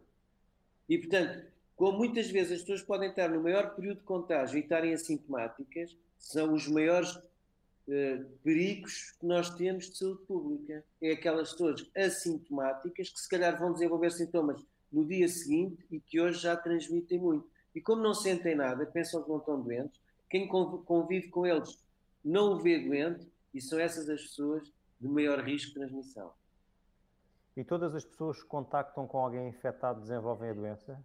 E, 0.88 0.96
portanto, 1.00 1.44
como 1.76 1.98
muitas 1.98 2.30
vezes 2.30 2.52
as 2.52 2.60
pessoas 2.60 2.84
podem 2.84 3.10
estar 3.10 3.28
no 3.28 3.42
maior 3.42 3.74
período 3.74 3.98
de 3.98 4.04
contágio 4.04 4.60
e 4.60 4.62
estarem 4.62 4.94
assintomáticas, 4.94 5.98
são 6.20 6.54
os 6.54 6.68
maiores 6.68 7.16
uh, 7.16 8.24
perigos 8.44 9.16
que 9.20 9.26
nós 9.26 9.50
temos 9.56 9.90
de 9.90 9.98
saúde 9.98 10.22
pública. 10.28 10.86
É 11.02 11.14
aquelas 11.14 11.54
pessoas 11.54 11.90
assintomáticas 11.98 13.10
que 13.10 13.20
se 13.20 13.28
calhar 13.28 13.58
vão 13.58 13.74
desenvolver 13.74 14.12
sintomas 14.12 14.64
no 14.92 15.04
dia 15.04 15.28
seguinte 15.28 15.84
e 15.90 16.00
que 16.00 16.22
hoje 16.22 16.38
já 16.38 16.56
transmitem 16.56 17.18
muito. 17.18 17.50
E 17.74 17.82
como 17.82 18.04
não 18.04 18.14
sentem 18.14 18.54
nada, 18.54 18.86
pensam 18.86 19.24
que 19.24 19.30
não 19.30 19.40
estão 19.40 19.60
doentes, 19.60 20.00
quem 20.30 20.48
convive 20.48 21.30
com 21.30 21.44
eles 21.44 21.80
não 22.24 22.54
o 22.54 22.60
vê 22.60 22.78
doente 22.78 23.28
e 23.52 23.60
são 23.60 23.80
essas 23.80 24.08
as 24.08 24.22
pessoas 24.22 24.72
de 25.02 25.08
maior 25.08 25.40
risco 25.40 25.70
de 25.70 25.80
transmissão. 25.80 26.32
E 27.56 27.64
todas 27.64 27.94
as 27.94 28.04
pessoas 28.04 28.42
que 28.42 28.48
contactam 28.48 29.08
com 29.08 29.20
alguém 29.20 29.48
infectado 29.48 30.02
desenvolvem 30.02 30.50
a 30.50 30.54
doença? 30.54 31.04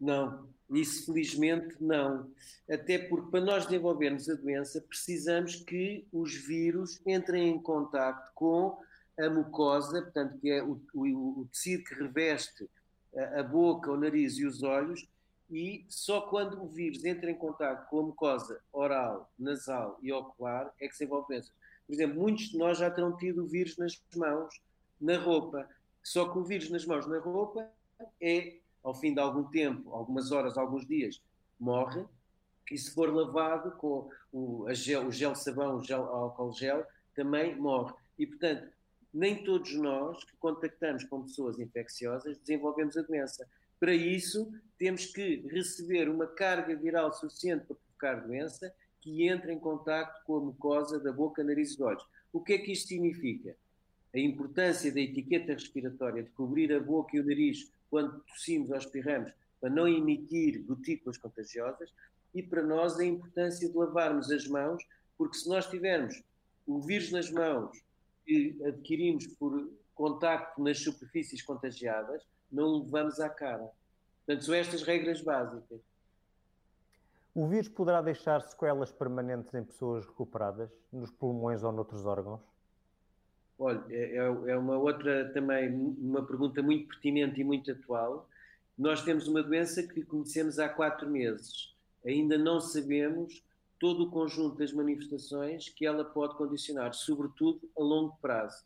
Não, 0.00 0.48
isso 0.70 1.06
felizmente 1.06 1.76
não. 1.80 2.30
Até 2.68 2.98
porque 2.98 3.30
para 3.30 3.44
nós 3.44 3.66
desenvolvermos 3.66 4.28
a 4.28 4.34
doença 4.34 4.80
precisamos 4.80 5.56
que 5.56 6.08
os 6.10 6.34
vírus 6.34 7.00
entrem 7.06 7.50
em 7.50 7.62
contato 7.62 8.32
com 8.34 8.78
a 9.18 9.28
mucosa, 9.28 10.02
portanto, 10.02 10.38
que 10.38 10.50
é 10.50 10.62
o, 10.62 10.80
o, 10.94 11.40
o 11.40 11.48
tecido 11.52 11.84
que 11.84 11.94
reveste 11.94 12.68
a, 13.14 13.40
a, 13.40 13.42
boca, 13.42 13.92
o 13.92 13.96
nariz 13.96 14.38
e 14.38 14.46
os 14.46 14.62
olhos, 14.62 15.06
e 15.50 15.84
só 15.88 16.22
quando 16.22 16.62
o 16.62 16.68
vírus 16.68 17.04
entra 17.04 17.30
em 17.30 17.34
contato 17.34 17.86
com 17.88 18.00
a 18.00 18.04
mucosa 18.04 18.60
oral, 18.72 19.30
nasal 19.38 19.98
e 20.00 20.10
ocular 20.12 20.72
é 20.80 20.88
que 20.88 20.96
se 20.96 21.04
envolve 21.04 21.28
doenças. 21.28 21.52
Por 21.86 21.92
exemplo, 21.92 22.20
muitos 22.20 22.50
de 22.50 22.56
nós 22.56 22.78
já 22.78 22.90
terão 22.90 23.16
tido 23.16 23.44
o 23.44 23.48
vírus 23.48 23.76
nas 23.76 24.00
mãos 24.16 24.54
na 25.00 25.18
roupa. 25.18 25.68
Só 26.02 26.28
que 26.28 26.38
o 26.38 26.44
vírus 26.44 26.70
nas 26.70 26.84
mãos 26.84 27.06
na 27.06 27.18
roupa 27.18 27.70
é, 28.20 28.58
ao 28.82 28.94
fim 28.94 29.12
de 29.12 29.20
algum 29.20 29.44
tempo, 29.44 29.90
algumas 29.94 30.32
horas, 30.32 30.56
alguns 30.56 30.86
dias, 30.86 31.22
morre. 31.58 32.04
E 32.70 32.78
se 32.78 32.94
for 32.94 33.12
lavado 33.12 33.72
com 33.72 34.08
o, 34.32 34.72
gel, 34.72 35.08
o 35.08 35.12
gel 35.12 35.34
sabão, 35.34 35.76
o 35.76 35.84
gel 35.84 36.04
álcool 36.04 36.52
gel, 36.52 36.86
também 37.14 37.56
morre. 37.56 37.92
E, 38.18 38.26
portanto, 38.26 38.70
nem 39.12 39.42
todos 39.42 39.74
nós 39.74 40.22
que 40.24 40.36
contactamos 40.36 41.04
com 41.04 41.22
pessoas 41.22 41.58
infecciosas 41.58 42.38
desenvolvemos 42.38 42.96
a 42.96 43.02
doença. 43.02 43.46
Para 43.78 43.94
isso, 43.94 44.52
temos 44.78 45.06
que 45.06 45.46
receber 45.48 46.08
uma 46.08 46.26
carga 46.26 46.76
viral 46.76 47.12
suficiente 47.12 47.66
para 47.66 47.76
provocar 47.76 48.26
doença 48.26 48.72
que 49.00 49.26
entre 49.26 49.52
em 49.52 49.58
contato 49.58 50.22
com 50.24 50.36
a 50.36 50.40
mucosa 50.40 51.00
da 51.00 51.12
boca, 51.12 51.42
nariz 51.42 51.76
e 51.76 51.82
olhos. 51.82 52.06
O 52.32 52.40
que 52.40 52.52
é 52.52 52.58
que 52.58 52.72
isto 52.72 52.88
significa? 52.88 53.56
A 54.12 54.18
importância 54.18 54.92
da 54.92 55.00
etiqueta 55.00 55.52
respiratória 55.52 56.22
de 56.22 56.30
cobrir 56.30 56.72
a 56.72 56.80
boca 56.80 57.16
e 57.16 57.20
o 57.20 57.24
nariz 57.24 57.72
quando 57.88 58.20
tossimos 58.20 58.70
ou 58.70 58.76
espirramos 58.76 59.32
para 59.60 59.70
não 59.70 59.86
emitir 59.86 60.64
gotículas 60.64 61.18
contagiosas 61.18 61.92
e 62.34 62.42
para 62.42 62.62
nós 62.62 62.98
a 62.98 63.04
importância 63.04 63.68
de 63.68 63.76
lavarmos 63.76 64.30
as 64.30 64.46
mãos, 64.46 64.82
porque 65.18 65.36
se 65.36 65.48
nós 65.48 65.66
tivermos 65.68 66.22
o 66.66 66.80
vírus 66.80 67.10
nas 67.10 67.30
mãos 67.30 67.70
que 68.24 68.58
adquirimos 68.64 69.26
por 69.26 69.70
contacto 69.94 70.62
nas 70.62 70.78
superfícies 70.78 71.42
contagiadas, 71.42 72.24
não 72.50 72.66
o 72.68 72.84
levamos 72.84 73.20
à 73.20 73.28
cara. 73.28 73.70
Portanto, 74.24 74.44
são 74.44 74.54
estas 74.54 74.82
regras 74.82 75.20
básicas. 75.20 75.80
O 77.34 77.46
vírus 77.46 77.68
poderá 77.68 78.02
deixar 78.02 78.40
sequelas 78.42 78.90
permanentes 78.90 79.54
em 79.54 79.62
pessoas 79.62 80.04
recuperadas, 80.06 80.70
nos 80.92 81.10
pulmões 81.10 81.62
ou 81.62 81.70
noutros 81.70 82.06
órgãos? 82.06 82.40
Olha, 83.62 83.84
é, 83.90 84.16
é, 84.16 84.52
é 84.52 84.56
uma 84.56 84.78
outra 84.78 85.30
também, 85.34 85.70
uma 85.70 86.24
pergunta 86.26 86.62
muito 86.62 86.88
pertinente 86.88 87.42
e 87.42 87.44
muito 87.44 87.70
atual. 87.70 88.26
Nós 88.76 89.02
temos 89.02 89.28
uma 89.28 89.42
doença 89.42 89.82
que 89.82 90.02
conhecemos 90.02 90.58
há 90.58 90.66
quatro 90.66 91.10
meses. 91.10 91.74
Ainda 92.02 92.38
não 92.38 92.58
sabemos 92.58 93.44
todo 93.78 94.04
o 94.04 94.10
conjunto 94.10 94.56
das 94.56 94.72
manifestações 94.72 95.68
que 95.68 95.84
ela 95.84 96.02
pode 96.02 96.38
condicionar, 96.38 96.94
sobretudo 96.94 97.70
a 97.76 97.82
longo 97.82 98.16
prazo. 98.22 98.64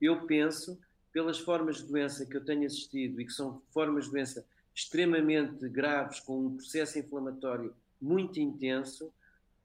Eu 0.00 0.24
penso, 0.26 0.78
pelas 1.12 1.40
formas 1.40 1.78
de 1.78 1.88
doença 1.88 2.24
que 2.24 2.36
eu 2.36 2.44
tenho 2.44 2.66
assistido 2.66 3.20
e 3.20 3.26
que 3.26 3.32
são 3.32 3.60
formas 3.72 4.04
de 4.04 4.12
doença 4.12 4.46
extremamente 4.72 5.68
graves, 5.68 6.20
com 6.20 6.46
um 6.46 6.56
processo 6.56 7.00
inflamatório 7.00 7.74
muito 8.00 8.38
intenso, 8.38 9.12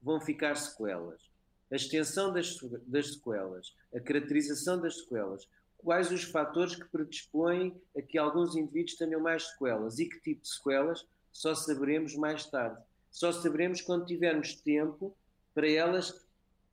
vão 0.02 0.20
ficar 0.20 0.56
sequelas. 0.56 1.31
A 1.72 1.76
extensão 1.76 2.30
das, 2.30 2.56
das 2.86 3.14
sequelas, 3.14 3.74
a 3.94 3.98
caracterização 3.98 4.78
das 4.78 4.98
sequelas, 4.98 5.48
quais 5.78 6.12
os 6.12 6.22
fatores 6.22 6.76
que 6.76 6.84
predispõem 6.84 7.74
a 7.96 8.02
que 8.02 8.18
alguns 8.18 8.54
indivíduos 8.54 8.96
tenham 8.96 9.20
mais 9.20 9.44
sequelas 9.44 9.98
e 9.98 10.06
que 10.06 10.20
tipo 10.20 10.42
de 10.42 10.48
sequelas, 10.48 11.06
só 11.32 11.54
saberemos 11.54 12.14
mais 12.14 12.44
tarde. 12.44 12.78
Só 13.10 13.32
saberemos 13.32 13.80
quando 13.80 14.04
tivermos 14.04 14.54
tempo 14.54 15.16
para 15.54 15.68
elas 15.68 16.14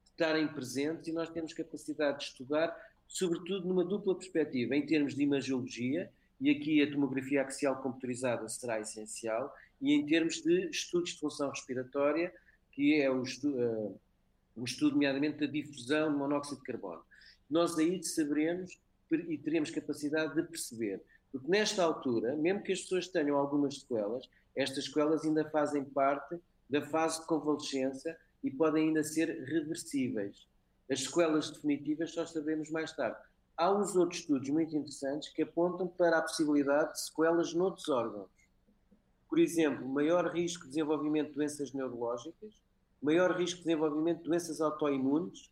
estarem 0.04 0.48
presentes 0.50 1.08
e 1.08 1.14
nós 1.14 1.30
temos 1.30 1.54
capacidade 1.54 2.20
de 2.20 2.26
estudar, 2.26 2.78
sobretudo 3.08 3.68
numa 3.68 3.86
dupla 3.86 4.16
perspectiva, 4.16 4.76
em 4.76 4.86
termos 4.86 5.16
de 5.16 5.24
imagiologia, 5.24 6.12
e 6.42 6.50
aqui 6.50 6.82
a 6.82 6.92
tomografia 6.92 7.42
axial 7.42 7.82
computerizada 7.82 8.48
será 8.50 8.80
essencial, 8.80 9.54
e 9.82 9.94
em 9.94 10.06
termos 10.06 10.42
de 10.42 10.70
estudos 10.70 11.12
de 11.12 11.20
função 11.20 11.50
respiratória, 11.50 12.34
que 12.72 13.02
é 13.02 13.10
o 13.10 13.24
estudo, 13.24 14.00
o 14.60 14.66
estudo 14.66 14.94
nomeadamente 14.94 15.40
da 15.40 15.46
difusão 15.46 16.12
de 16.12 16.18
monóxido 16.18 16.58
de 16.58 16.64
carbono. 16.64 17.02
Nós 17.50 17.78
aí 17.78 18.04
saberemos 18.04 18.80
e 19.12 19.38
teremos 19.38 19.72
capacidade 19.72 20.36
de 20.36 20.44
perceber. 20.44 21.02
Porque 21.32 21.48
nesta 21.48 21.84
altura, 21.84 22.36
mesmo 22.36 22.64
que 22.64 22.74
as 22.74 22.82
pessoas 22.82 23.08
tenham 23.08 23.38
algumas 23.38 23.80
sequelas, 23.80 24.30
estas 24.56 24.86
sequelas 24.86 25.24
ainda 25.24 25.50
fazem 25.50 25.84
parte 25.84 26.40
da 26.70 26.82
fase 26.82 27.22
de 27.22 27.28
convalescença 27.28 28.16
e 28.44 28.52
podem 28.52 28.90
ainda 28.90 29.04
ser 29.04 29.28
reversíveis. 29.46 30.48
As 30.90 31.04
sequelas 31.04 31.52
definitivas 31.52 32.14
só 32.14 32.26
sabemos 32.26 32.70
mais 32.70 32.92
tarde. 32.92 33.18
Há 33.58 33.72
uns 33.72 33.96
outros 33.96 34.22
estudos 34.22 34.50
muito 34.50 34.76
interessantes 34.76 35.30
que 35.30 35.42
apontam 35.42 35.88
para 35.88 36.18
a 36.18 36.22
possibilidade 36.22 36.94
de 36.94 37.02
sequelas 37.02 37.54
noutros 37.54 37.90
órgãos. 37.90 38.30
Por 39.28 39.38
exemplo, 39.38 39.88
maior 39.88 40.34
risco 40.34 40.64
de 40.64 40.70
desenvolvimento 40.70 41.30
de 41.30 41.36
doenças 41.36 41.74
neurológicas, 41.74 42.54
maior 43.02 43.32
risco 43.38 43.60
de 43.60 43.66
desenvolvimento 43.66 44.20
de 44.20 44.24
doenças 44.26 44.62
autoimunes, 44.62 45.52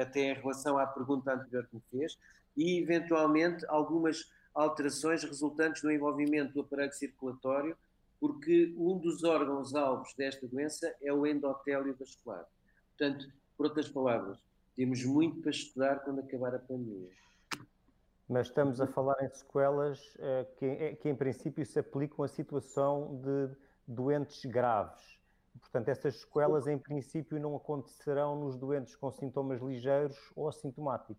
até 0.00 0.30
em 0.30 0.34
relação 0.34 0.78
à 0.78 0.86
pergunta 0.86 1.32
anterior 1.32 1.66
que 1.66 1.76
me 1.76 1.82
fez, 1.90 2.18
e 2.56 2.78
eventualmente 2.78 3.64
algumas 3.68 4.30
alterações 4.54 5.24
resultantes 5.24 5.82
do 5.82 5.90
envolvimento 5.90 6.52
do 6.52 6.60
aparelho 6.60 6.92
circulatório, 6.92 7.76
porque 8.20 8.72
um 8.76 8.98
dos 8.98 9.24
órgãos-alvos 9.24 10.14
desta 10.14 10.46
doença 10.46 10.94
é 11.02 11.12
o 11.12 11.26
endotélio 11.26 11.96
vascular. 11.98 12.46
Portanto, 12.90 13.32
por 13.56 13.66
outras 13.66 13.88
palavras, 13.88 14.38
temos 14.76 15.04
muito 15.04 15.40
para 15.40 15.50
estudar 15.50 16.00
quando 16.00 16.20
acabar 16.20 16.54
a 16.54 16.58
pandemia. 16.58 17.10
Mas 18.28 18.46
estamos 18.46 18.80
a 18.80 18.86
falar 18.86 19.16
em 19.22 19.28
sequelas 19.28 20.16
eh, 20.18 20.46
que, 20.56 20.64
eh, 20.64 20.94
que, 20.94 21.08
em 21.08 21.14
princípio, 21.14 21.66
se 21.66 21.78
aplicam 21.78 22.24
a 22.24 22.28
situação 22.28 23.20
de 23.22 23.54
doentes 23.86 24.44
graves. 24.44 25.11
Portanto, 25.60 25.88
essas 25.88 26.20
sequelas, 26.20 26.66
em 26.66 26.78
princípio, 26.78 27.40
não 27.40 27.56
acontecerão 27.56 28.38
nos 28.38 28.56
doentes 28.56 28.96
com 28.96 29.10
sintomas 29.10 29.60
ligeiros 29.60 30.16
ou 30.34 30.48
assintomáticos. 30.48 31.16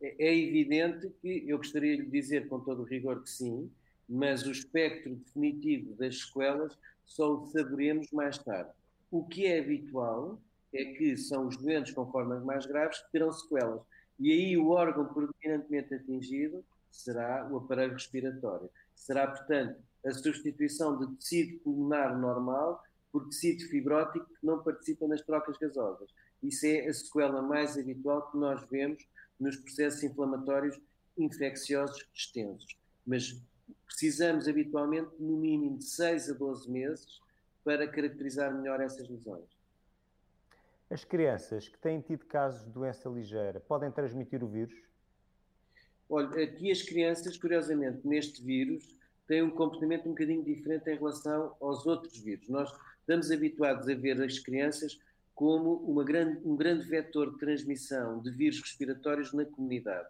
É, 0.00 0.26
é 0.26 0.36
evidente 0.36 1.08
que 1.20 1.44
eu 1.48 1.58
gostaria 1.58 1.96
de 1.96 2.10
dizer 2.10 2.48
com 2.48 2.60
todo 2.60 2.82
o 2.82 2.84
rigor 2.84 3.22
que 3.22 3.30
sim, 3.30 3.70
mas 4.08 4.44
o 4.46 4.50
espectro 4.50 5.14
definitivo 5.14 5.94
das 5.94 6.20
sequelas 6.20 6.76
só 7.04 7.34
o 7.34 7.46
saberemos 7.46 8.10
mais 8.10 8.38
tarde. 8.38 8.70
O 9.10 9.24
que 9.26 9.46
é 9.46 9.60
habitual 9.60 10.40
é 10.72 10.84
que 10.84 11.16
são 11.16 11.46
os 11.46 11.56
doentes 11.56 11.92
com 11.92 12.10
formas 12.10 12.42
mais 12.42 12.66
graves 12.66 12.98
que 13.02 13.12
terão 13.12 13.32
sequelas. 13.32 13.82
E 14.18 14.30
aí 14.32 14.56
o 14.56 14.70
órgão 14.70 15.06
predominantemente 15.12 15.94
atingido 15.94 16.64
será 16.90 17.48
o 17.50 17.58
aparelho 17.58 17.92
respiratório. 17.92 18.70
Será, 18.94 19.26
portanto, 19.26 19.80
a 20.04 20.10
substituição 20.12 20.98
de 20.98 21.14
tecido 21.16 21.58
pulmonar 21.60 22.18
normal 22.18 22.82
por 23.12 23.28
tecido 23.28 23.68
fibrótico 23.68 24.24
que 24.24 24.46
não 24.46 24.62
participa 24.62 25.06
nas 25.06 25.20
trocas 25.20 25.58
gasosas. 25.58 26.10
Isso 26.42 26.66
é 26.66 26.86
a 26.86 26.94
sequela 26.94 27.42
mais 27.42 27.76
habitual 27.78 28.30
que 28.30 28.38
nós 28.38 28.66
vemos 28.70 29.06
nos 29.38 29.56
processos 29.56 30.02
inflamatórios 30.02 30.80
infecciosos 31.16 32.08
extensos. 32.14 32.76
Mas 33.06 33.38
precisamos 33.86 34.48
habitualmente 34.48 35.10
no 35.20 35.36
mínimo 35.36 35.78
de 35.78 35.84
6 35.84 36.30
a 36.30 36.32
12 36.32 36.70
meses 36.70 37.20
para 37.62 37.86
caracterizar 37.86 38.52
melhor 38.54 38.80
essas 38.80 39.08
lesões. 39.08 39.44
As 40.90 41.04
crianças 41.04 41.68
que 41.68 41.78
têm 41.78 42.00
tido 42.00 42.24
casos 42.26 42.64
de 42.64 42.70
doença 42.70 43.08
ligeira 43.08 43.60
podem 43.60 43.90
transmitir 43.90 44.42
o 44.42 44.48
vírus? 44.48 44.74
Olha, 46.08 46.44
aqui 46.44 46.70
as 46.70 46.82
crianças, 46.82 47.36
curiosamente, 47.38 48.06
neste 48.06 48.42
vírus, 48.42 48.94
têm 49.26 49.42
um 49.42 49.50
comportamento 49.50 50.06
um 50.06 50.10
bocadinho 50.10 50.44
diferente 50.44 50.90
em 50.90 50.96
relação 50.96 51.56
aos 51.60 51.86
outros 51.86 52.18
vírus. 52.18 52.48
Nós 52.48 52.70
estamos 53.02 53.30
habituados 53.30 53.88
a 53.88 53.94
ver 53.94 54.20
as 54.22 54.38
crianças 54.38 54.98
como 55.34 55.74
uma 55.84 56.04
grande, 56.04 56.40
um 56.46 56.56
grande 56.56 56.86
vetor 56.86 57.32
de 57.32 57.38
transmissão 57.38 58.20
de 58.20 58.30
vírus 58.30 58.60
respiratórios 58.60 59.32
na 59.32 59.44
comunidade. 59.44 60.08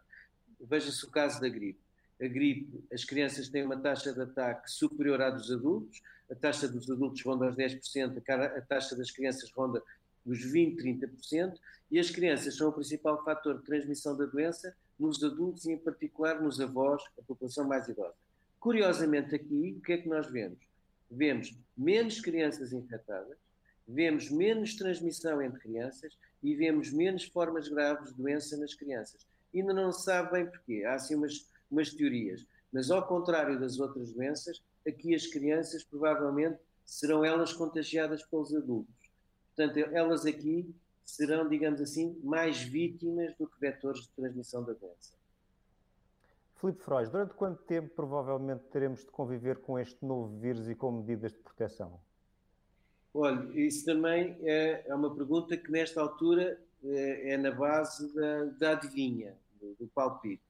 Veja-se 0.60 1.04
o 1.04 1.10
caso 1.10 1.40
da 1.40 1.48
gripe. 1.48 1.80
A 2.20 2.26
gripe, 2.26 2.84
as 2.92 3.04
crianças 3.04 3.48
têm 3.48 3.64
uma 3.64 3.76
taxa 3.76 4.12
de 4.12 4.20
ataque 4.20 4.70
superior 4.70 5.20
à 5.20 5.30
dos 5.30 5.50
adultos, 5.50 6.00
a 6.30 6.34
taxa 6.34 6.68
dos 6.68 6.88
adultos 6.90 7.22
ronda 7.22 7.46
aos 7.46 7.56
10%, 7.56 8.22
a 8.28 8.60
taxa 8.60 8.94
das 8.94 9.10
crianças 9.10 9.50
ronda 9.52 9.82
dos 10.24 10.38
20%, 10.52 10.76
30%, 10.78 11.58
e 11.90 11.98
as 11.98 12.10
crianças 12.10 12.56
são 12.56 12.68
o 12.68 12.72
principal 12.72 13.24
fator 13.24 13.58
de 13.58 13.64
transmissão 13.64 14.16
da 14.16 14.24
doença 14.24 14.74
nos 14.98 15.22
adultos 15.22 15.64
e, 15.64 15.72
em 15.72 15.78
particular, 15.78 16.40
nos 16.40 16.60
avós, 16.60 17.02
a 17.18 17.22
população 17.22 17.66
mais 17.66 17.88
idosa. 17.88 18.14
Curiosamente, 18.60 19.34
aqui, 19.34 19.76
o 19.78 19.82
que 19.82 19.94
é 19.94 19.98
que 19.98 20.08
nós 20.08 20.30
vemos? 20.30 20.58
Vemos 21.14 21.54
menos 21.76 22.20
crianças 22.20 22.72
infectadas, 22.72 23.36
vemos 23.86 24.30
menos 24.30 24.74
transmissão 24.74 25.42
entre 25.42 25.60
crianças 25.60 26.16
e 26.42 26.54
vemos 26.54 26.90
menos 26.90 27.24
formas 27.24 27.68
graves 27.68 28.10
de 28.10 28.16
doença 28.16 28.56
nas 28.56 28.74
crianças. 28.74 29.26
Ainda 29.54 29.74
não 29.74 29.92
se 29.92 30.04
sabe 30.04 30.32
bem 30.32 30.46
porquê, 30.46 30.84
há 30.84 30.94
assim 30.94 31.14
umas, 31.14 31.46
umas 31.70 31.92
teorias, 31.92 32.46
mas 32.72 32.90
ao 32.90 33.06
contrário 33.06 33.60
das 33.60 33.78
outras 33.78 34.10
doenças, 34.12 34.62
aqui 34.88 35.14
as 35.14 35.26
crianças 35.26 35.84
provavelmente 35.84 36.58
serão 36.84 37.22
elas 37.22 37.52
contagiadas 37.52 38.22
pelos 38.22 38.54
adultos. 38.54 38.94
Portanto, 39.54 39.76
elas 39.94 40.24
aqui 40.24 40.74
serão, 41.04 41.46
digamos 41.46 41.80
assim, 41.80 42.18
mais 42.24 42.62
vítimas 42.62 43.36
do 43.36 43.46
que 43.46 43.60
vetores 43.60 44.02
de 44.02 44.08
transmissão 44.10 44.64
da 44.64 44.72
doença. 44.72 45.12
Filipe 46.62 46.80
Frois, 46.80 47.10
durante 47.10 47.34
quanto 47.34 47.60
tempo 47.64 47.92
provavelmente 47.92 48.62
teremos 48.70 49.00
de 49.00 49.10
conviver 49.10 49.58
com 49.58 49.76
este 49.80 50.06
novo 50.06 50.38
vírus 50.38 50.68
e 50.68 50.76
com 50.76 50.92
medidas 50.92 51.32
de 51.32 51.38
proteção? 51.40 52.00
Olha, 53.12 53.42
isso 53.60 53.84
também 53.84 54.38
é, 54.42 54.84
é 54.86 54.94
uma 54.94 55.12
pergunta 55.12 55.56
que 55.56 55.72
nesta 55.72 56.00
altura 56.00 56.56
é, 56.84 57.32
é 57.32 57.36
na 57.36 57.50
base 57.50 58.14
da, 58.14 58.44
da 58.44 58.70
adivinha, 58.70 59.36
do, 59.60 59.74
do, 59.74 59.88
palpite. 59.88 60.40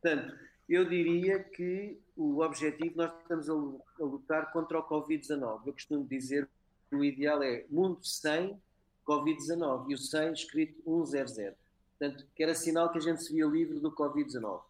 Portanto, 0.00 0.34
eu 0.66 0.88
diria 0.88 1.38
que 1.38 2.00
o 2.16 2.40
objetivo, 2.40 2.96
nós 2.96 3.12
estamos 3.20 3.50
a, 3.50 4.02
lutar 4.02 4.50
contra 4.50 4.78
o 4.78 4.82
Covid-19. 4.82 5.66
Eu 5.66 5.74
costumo 5.74 6.06
dizer 6.06 6.48
que 6.88 6.96
o 6.96 7.04
ideal 7.04 7.42
é 7.42 7.66
mundo 7.68 8.02
sem 8.02 8.58
Covid-19 9.06 9.90
e 9.90 9.94
o 9.94 9.98
100 9.98 10.32
escrito 10.32 11.06
100. 11.06 11.52
Portanto, 11.98 12.26
que 12.34 12.42
era 12.42 12.54
sinal 12.54 12.90
que 12.90 12.96
a 12.96 13.02
gente 13.02 13.22
se 13.22 13.30
via 13.30 13.44
livre 13.44 13.78
do 13.78 13.92
Covid-19. 13.92 14.62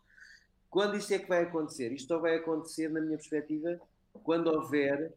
Quando 0.74 0.96
isto 0.96 1.14
é 1.14 1.20
que 1.20 1.28
vai 1.28 1.44
acontecer? 1.44 1.92
Isto 1.92 2.08
só 2.08 2.18
vai 2.18 2.34
acontecer, 2.34 2.90
na 2.90 3.00
minha 3.00 3.16
perspectiva, 3.16 3.80
quando 4.24 4.48
houver 4.48 5.14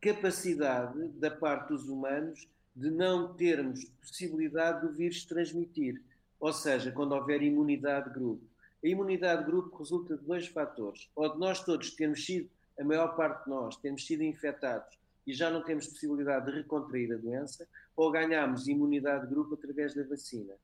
capacidade 0.00 1.08
da 1.08 1.30
parte 1.30 1.68
dos 1.68 1.86
humanos 1.86 2.48
de 2.74 2.90
não 2.90 3.34
termos 3.34 3.84
possibilidade 4.00 4.80
do 4.80 4.94
vírus 4.94 5.26
transmitir. 5.26 6.02
Ou 6.40 6.54
seja, 6.54 6.90
quando 6.90 7.12
houver 7.12 7.42
imunidade 7.42 8.08
de 8.08 8.14
grupo. 8.14 8.42
A 8.82 8.88
imunidade 8.88 9.44
de 9.44 9.50
grupo 9.50 9.76
resulta 9.76 10.16
de 10.16 10.24
dois 10.24 10.46
fatores. 10.46 11.10
Ou 11.14 11.34
de 11.34 11.38
nós 11.38 11.62
todos 11.62 11.90
termos 11.90 12.24
sido, 12.24 12.48
a 12.80 12.82
maior 12.82 13.14
parte 13.14 13.44
de 13.44 13.50
nós, 13.50 13.76
termos 13.76 14.06
sido 14.06 14.22
infectados 14.22 14.96
e 15.26 15.34
já 15.34 15.50
não 15.50 15.62
temos 15.62 15.86
possibilidade 15.86 16.46
de 16.46 16.52
recontrair 16.52 17.12
a 17.12 17.16
doença, 17.18 17.68
ou 17.94 18.10
ganhamos 18.10 18.68
imunidade 18.68 19.26
de 19.26 19.34
grupo 19.34 19.52
através 19.52 19.92
da 19.92 20.02
vacina. 20.02 20.54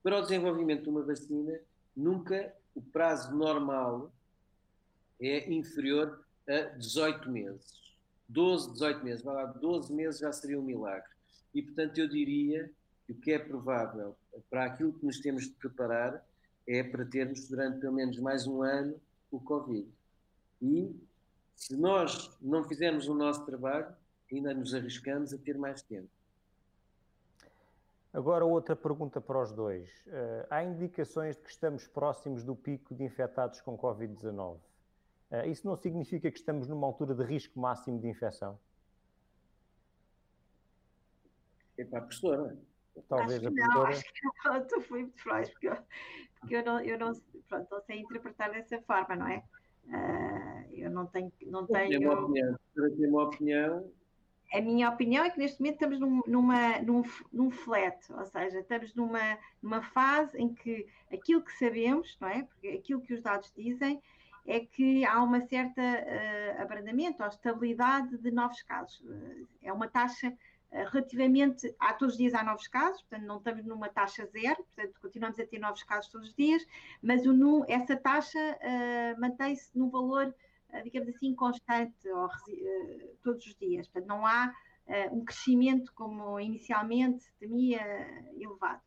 Para 0.00 0.18
o 0.18 0.22
desenvolvimento 0.22 0.84
de 0.84 0.90
uma 0.90 1.02
vacina, 1.02 1.58
nunca 1.96 2.54
o 2.74 2.80
prazo 2.80 3.34
normal 3.34 4.12
é 5.20 5.52
inferior 5.52 6.24
a 6.48 6.76
18 6.76 7.30
meses. 7.30 7.82
12, 8.28 8.72
18 8.72 9.04
meses, 9.04 9.22
vai 9.22 9.34
lá, 9.34 9.44
12 9.44 9.92
meses 9.92 10.20
já 10.20 10.32
seria 10.32 10.58
um 10.58 10.62
milagre. 10.62 11.10
E, 11.54 11.62
portanto, 11.62 11.98
eu 11.98 12.08
diria 12.08 12.70
que 13.06 13.12
o 13.12 13.14
que 13.14 13.32
é 13.32 13.38
provável 13.38 14.16
para 14.48 14.64
aquilo 14.64 14.92
que 14.92 15.04
nos 15.04 15.20
temos 15.20 15.44
de 15.44 15.50
preparar 15.50 16.24
é 16.66 16.82
para 16.82 17.04
termos 17.04 17.48
durante 17.48 17.80
pelo 17.80 17.92
menos 17.92 18.18
mais 18.18 18.46
um 18.46 18.62
ano 18.62 18.98
o 19.30 19.38
Covid. 19.40 19.88
E 20.60 20.94
se 21.54 21.76
nós 21.76 22.36
não 22.40 22.64
fizermos 22.64 23.08
o 23.08 23.14
nosso 23.14 23.44
trabalho, 23.44 23.94
ainda 24.30 24.54
nos 24.54 24.74
arriscamos 24.74 25.34
a 25.34 25.38
ter 25.38 25.58
mais 25.58 25.82
tempo. 25.82 26.08
Agora, 28.12 28.44
outra 28.44 28.76
pergunta 28.76 29.20
para 29.20 29.40
os 29.40 29.52
dois. 29.52 29.88
Uh, 30.06 30.46
há 30.50 30.62
indicações 30.62 31.34
de 31.34 31.42
que 31.42 31.50
estamos 31.50 31.86
próximos 31.88 32.44
do 32.44 32.54
pico 32.54 32.94
de 32.94 33.04
infectados 33.04 33.60
com 33.62 33.76
Covid-19. 33.76 34.56
Uh, 34.56 35.46
isso 35.46 35.66
não 35.66 35.74
significa 35.76 36.30
que 36.30 36.38
estamos 36.38 36.68
numa 36.68 36.86
altura 36.86 37.14
de 37.14 37.24
risco 37.24 37.58
máximo 37.58 37.98
de 37.98 38.08
infecção? 38.08 38.58
É 41.78 41.84
para 41.86 42.00
a 42.00 42.02
professora. 42.02 42.58
Talvez 43.08 43.38
acho 43.38 43.48
a 43.48 43.50
professora. 43.50 43.74
Não, 43.74 43.86
acho 43.86 44.12
que 44.12 44.20
não, 44.44 44.56
estou 44.60 44.84
muito 44.90 45.22
feliz, 45.22 45.48
porque, 45.48 45.68
eu, 45.68 45.76
porque 46.38 46.56
eu, 46.56 46.64
não, 46.66 46.80
eu 46.80 46.98
não, 46.98 47.12
pronto, 47.48 47.68
não 47.70 47.80
sei 47.80 48.00
interpretar 48.00 48.52
dessa 48.52 48.78
forma, 48.82 49.16
não 49.16 49.26
é? 49.26 49.42
Uh, 49.86 50.70
eu 50.70 50.90
não 50.90 51.06
tenho. 51.06 51.32
Não 51.46 51.66
tenho... 51.66 51.88
Tem 51.88 52.06
uma 52.06 52.20
opinião. 52.20 52.58
Tem 52.74 53.08
uma 53.08 53.22
opinião 53.24 53.92
a 54.52 54.60
minha 54.60 54.90
opinião 54.90 55.24
é 55.24 55.30
que 55.30 55.38
neste 55.38 55.60
momento 55.60 55.74
estamos 55.74 55.98
num, 55.98 56.22
numa, 56.26 56.78
num, 56.80 57.02
num 57.32 57.50
flat, 57.50 57.96
ou 58.12 58.26
seja, 58.26 58.60
estamos 58.60 58.94
numa, 58.94 59.38
numa 59.62 59.82
fase 59.82 60.36
em 60.38 60.52
que 60.52 60.86
aquilo 61.10 61.40
que 61.40 61.52
sabemos, 61.52 62.16
não 62.20 62.28
é? 62.28 62.42
Porque 62.42 62.68
aquilo 62.68 63.00
que 63.00 63.14
os 63.14 63.22
dados 63.22 63.50
dizem 63.56 64.00
é 64.46 64.60
que 64.60 65.04
há 65.06 65.22
uma 65.22 65.40
certa 65.40 65.80
uh, 65.80 66.62
abrandamento 66.62 67.22
ou 67.22 67.28
estabilidade 67.28 68.18
de 68.18 68.30
novos 68.30 68.62
casos. 68.62 69.00
Uh, 69.00 69.48
é 69.62 69.72
uma 69.72 69.88
taxa 69.88 70.28
uh, 70.28 70.90
relativamente. 70.90 71.74
Há 71.78 71.94
todos 71.94 72.14
os 72.14 72.18
dias 72.18 72.34
há 72.34 72.42
novos 72.42 72.68
casos, 72.68 73.00
portanto, 73.02 73.26
não 73.26 73.38
estamos 73.38 73.64
numa 73.64 73.88
taxa 73.88 74.26
zero, 74.26 74.64
portanto, 74.64 75.00
continuamos 75.00 75.40
a 75.40 75.46
ter 75.46 75.58
novos 75.60 75.82
casos 75.84 76.10
todos 76.10 76.28
os 76.28 76.34
dias, 76.34 76.62
mas 77.00 77.24
o, 77.24 77.64
essa 77.68 77.96
taxa 77.96 78.38
mantém-se 79.18 79.70
num 79.74 79.88
valor 79.88 80.26
eh, 80.26 80.34
digamos 80.80 81.08
assim, 81.08 81.34
constante 81.34 82.08
ou, 82.08 82.26
uh, 82.26 83.16
todos 83.22 83.44
os 83.46 83.54
dias. 83.56 83.86
Portanto, 83.88 84.08
não 84.08 84.26
há 84.26 84.52
uh, 84.86 85.16
um 85.16 85.24
crescimento 85.24 85.92
como 85.94 86.38
inicialmente 86.40 87.24
temia 87.38 87.82
elevado. 88.36 88.80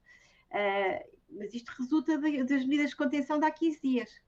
Mas 1.30 1.54
isto 1.54 1.70
resulta 1.78 2.18
das 2.18 2.66
medidas 2.66 2.92
de 2.92 2.96
contenção 2.96 3.38
de 3.40 3.46
há 3.46 3.52
15 3.52 3.82
dias. 3.82 4.22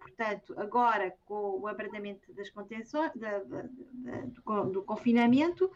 portanto, 0.00 0.54
agora 0.58 1.14
com 1.24 1.60
o 1.60 1.68
abrandamento 1.68 2.32
das 2.32 2.50
contenções, 2.50 3.12
da, 3.14 3.38
da, 3.40 3.62
da, 3.62 4.20
do, 4.22 4.70
do, 4.70 4.82
confinamento, 4.82 5.70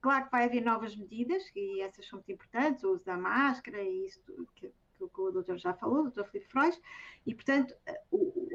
claro 0.00 0.24
que 0.24 0.32
vai 0.32 0.44
haver 0.44 0.62
novas 0.62 0.96
medidas, 0.96 1.44
e 1.54 1.80
essas 1.82 2.08
são 2.08 2.18
muito 2.18 2.32
importantes, 2.32 2.82
o 2.82 2.94
uso 2.94 3.04
da 3.04 3.16
máscara 3.16 3.80
e 3.80 4.06
isso 4.06 4.48
que, 4.56 4.72
que 5.06 5.20
o 5.20 5.30
doutor 5.30 5.58
já 5.58 5.74
falou, 5.74 6.00
o 6.00 6.02
doutor 6.04 6.24
Filipe 6.30 6.50
Frois, 6.50 6.80
e, 7.26 7.34
portanto, 7.34 7.74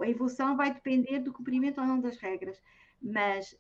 a 0.02 0.10
evolução 0.10 0.58
vai 0.58 0.74
depender 0.74 1.20
do 1.20 1.32
cumprimento 1.32 1.80
ou 1.80 1.86
não 1.86 2.00
das 2.00 2.18
regras. 2.18 2.60
Mas 3.00 3.56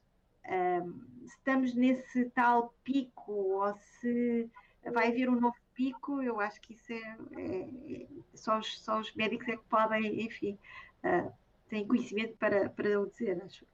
um, 0.49 1.25
se 1.25 1.37
estamos 1.37 1.73
nesse 1.75 2.25
tal 2.31 2.73
pico, 2.83 3.31
ou 3.31 3.73
se 3.77 4.49
vai 4.91 5.09
haver 5.09 5.29
um 5.29 5.39
novo 5.39 5.55
pico, 5.73 6.21
eu 6.21 6.39
acho 6.39 6.59
que 6.61 6.73
isso 6.73 6.91
é, 6.91 7.17
é, 7.37 8.01
é 8.03 8.07
só, 8.33 8.59
os, 8.59 8.81
só 8.81 8.99
os 8.99 9.13
médicos 9.15 9.47
é 9.47 9.57
que 9.57 9.63
podem, 9.69 10.25
enfim, 10.25 10.57
uh, 11.03 11.31
têm 11.69 11.87
conhecimento 11.87 12.35
para, 12.37 12.69
para 12.69 12.99
o 12.99 13.07
dizer, 13.07 13.41
acho. 13.43 13.65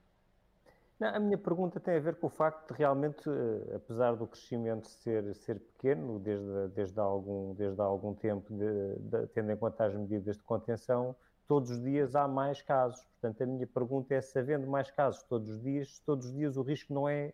Não, 1.00 1.08
a 1.08 1.18
minha 1.18 1.38
pergunta 1.38 1.80
tem 1.80 1.96
a 1.96 2.00
ver 2.00 2.16
com 2.16 2.26
o 2.26 2.30
facto 2.30 2.72
de 2.72 2.78
realmente, 2.78 3.26
eh, 3.26 3.76
apesar 3.76 4.14
do 4.16 4.26
crescimento 4.26 4.86
ser, 4.86 5.34
ser 5.34 5.58
pequeno, 5.58 6.18
desde, 6.18 6.68
desde, 6.74 7.00
algum, 7.00 7.54
desde 7.54 7.80
algum 7.80 8.14
tempo, 8.14 8.52
de, 8.52 8.96
de, 8.98 9.26
tendo 9.28 9.50
em 9.50 9.56
conta 9.56 9.86
as 9.86 9.94
medidas 9.94 10.36
de 10.36 10.42
contenção, 10.42 11.16
todos 11.48 11.70
os 11.70 11.82
dias 11.82 12.14
há 12.14 12.28
mais 12.28 12.60
casos. 12.60 13.02
Portanto, 13.18 13.42
a 13.42 13.46
minha 13.46 13.66
pergunta 13.66 14.14
é 14.14 14.20
se 14.20 14.38
havendo 14.38 14.66
mais 14.66 14.90
casos 14.90 15.22
todos 15.22 15.48
os 15.48 15.62
dias, 15.62 16.00
todos 16.04 16.26
os 16.26 16.34
dias 16.34 16.58
o 16.58 16.62
risco 16.62 16.92
não 16.92 17.08
é 17.08 17.32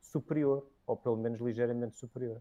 superior, 0.00 0.64
ou 0.86 0.96
pelo 0.96 1.16
menos 1.16 1.40
ligeiramente 1.40 1.96
superior. 1.96 2.40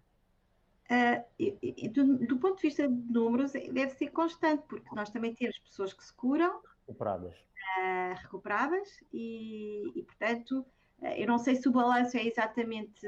Uh, 0.89 1.89
do, 1.91 2.17
do, 2.19 2.37
ponto 2.37 2.57
de 2.57 2.61
vista 2.61 2.87
de 2.87 3.11
números, 3.11 3.51
deve 3.51 3.89
ser 3.89 4.09
constante, 4.11 4.63
porque 4.69 4.93
nós 4.95 5.09
também 5.09 5.33
temos 5.33 5.57
pessoas 5.57 5.91
que 5.91 6.05
se 6.05 6.13
curam. 6.13 6.61
Recuperadas. 6.87 7.35
Uh, 7.77 8.15
recuperadas 8.21 9.03
e, 9.11 9.91
e, 9.93 10.03
portanto, 10.03 10.65
uh, 10.99 11.05
eu 11.17 11.27
não 11.27 11.37
sei 11.37 11.55
se 11.57 11.67
o 11.67 11.71
balanço 11.71 12.15
é 12.17 12.25
exatamente 12.25 13.05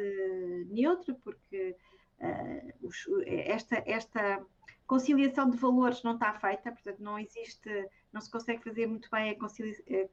neutro, 0.69 1.15
porque 1.23 1.77
uh, 2.19 2.87
os, 2.87 3.05
esta, 3.25 3.81
esta 3.85 4.45
conciliação 4.85 5.49
de 5.49 5.57
valores 5.57 6.03
não 6.03 6.15
está 6.15 6.33
feita, 6.33 6.71
portanto, 6.73 6.99
não 6.99 7.17
existe, 7.17 7.89
não 8.11 8.19
se 8.19 8.29
consegue 8.29 8.61
fazer 8.61 8.85
muito 8.85 9.09
bem 9.09 9.31
a 9.31 9.39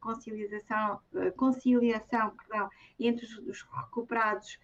conciliação, 0.01 1.01
conciliação 1.37 2.37
perdão, 2.37 2.71
entre 3.01 3.27
os, 3.27 3.39
os 3.39 3.63
recuperados, 3.63 4.61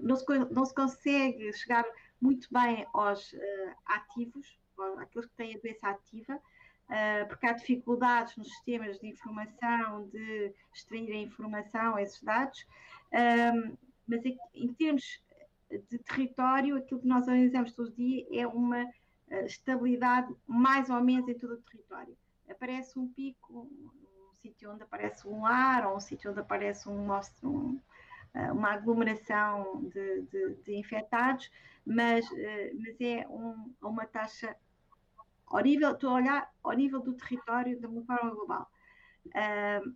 não 0.00 0.16
se, 0.16 0.24
não 0.50 0.64
se 0.64 0.74
consegue 0.74 1.52
chegar 1.52 1.84
muito 2.20 2.48
bem 2.50 2.86
aos 2.94 3.34
ativos, 3.84 4.58
àqueles 4.98 5.28
que 5.28 5.36
têm 5.36 5.56
a 5.56 5.58
doença 5.58 5.88
ativa, 5.88 6.40
porque 7.28 7.46
há 7.46 7.52
dificuldades 7.52 8.36
nos 8.36 8.48
sistemas 8.48 8.98
de 8.98 9.06
informação, 9.06 10.08
de 10.08 10.52
extrair 10.74 11.12
a 11.12 11.16
informação, 11.16 11.98
esses 11.98 12.22
dados, 12.22 12.66
um, 13.12 13.76
mas 14.06 14.24
em 14.54 14.72
termos 14.74 15.22
de 15.88 15.98
território, 15.98 16.76
aquilo 16.76 17.00
que 17.00 17.06
nós 17.06 17.28
analisamos 17.28 17.72
todo 17.72 17.92
dia 17.92 18.26
é 18.32 18.46
uma 18.46 18.84
uh, 18.84 19.46
estabilidade 19.46 20.34
mais 20.46 20.90
ou 20.90 21.00
menos 21.00 21.28
em 21.28 21.38
todo 21.38 21.54
o 21.54 21.62
território. 21.62 22.16
Aparece 22.48 22.98
um 22.98 23.08
pico, 23.08 23.68
um 23.72 24.34
sítio 24.42 24.72
onde 24.72 24.82
aparece 24.82 25.28
um 25.28 25.42
lar, 25.42 25.86
ou 25.86 25.96
um 25.96 26.00
sítio 26.00 26.30
onde 26.30 26.40
aparece 26.40 26.88
um, 26.88 27.08
um 27.44 27.80
uma 28.52 28.74
aglomeração 28.74 29.88
de, 29.92 30.22
de, 30.22 30.54
de 30.64 30.76
infectados, 30.76 31.50
mas, 31.84 32.24
mas 32.78 33.00
é 33.00 33.26
um, 33.28 33.74
uma 33.82 34.06
taxa 34.06 34.56
ao 35.50 35.60
nível, 35.60 35.90
estou 35.90 36.10
a 36.10 36.14
olhar 36.14 36.54
ao 36.62 36.72
nível 36.72 37.00
do 37.00 37.12
território 37.12 37.78
de 37.78 37.86
uma 37.86 38.02
forma 38.04 38.30
global. 38.30 38.70
Uh, 39.26 39.94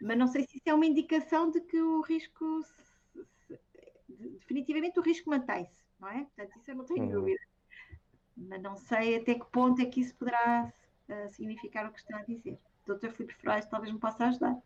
mas 0.00 0.18
não 0.18 0.26
sei 0.26 0.42
se 0.42 0.58
isso 0.58 0.68
é 0.68 0.74
uma 0.74 0.84
indicação 0.84 1.50
de 1.50 1.60
que 1.62 1.80
o 1.80 2.02
risco, 2.02 2.62
se, 2.62 3.58
se, 4.06 4.28
definitivamente 4.38 4.98
o 4.98 5.02
risco 5.02 5.30
mantém-se, 5.30 5.82
não 5.98 6.08
é? 6.08 6.24
Portanto, 6.24 6.56
isso 6.56 6.70
eu 6.70 6.74
não 6.76 6.84
tenho 6.84 7.04
uhum. 7.04 7.10
dúvida. 7.10 7.40
Mas 8.36 8.62
não 8.62 8.76
sei 8.76 9.16
até 9.16 9.34
que 9.34 9.46
ponto 9.46 9.80
é 9.80 9.86
que 9.86 10.00
isso 10.02 10.14
poderá 10.14 10.70
uh, 11.08 11.30
significar 11.30 11.86
o 11.88 11.92
que 11.92 11.98
está 11.98 12.18
a 12.18 12.22
dizer. 12.22 12.58
Dr. 12.86 13.08
Filipe 13.08 13.34
Ferraz 13.34 13.66
talvez 13.66 13.90
me 13.90 13.98
possa 13.98 14.26
ajudar. 14.26 14.56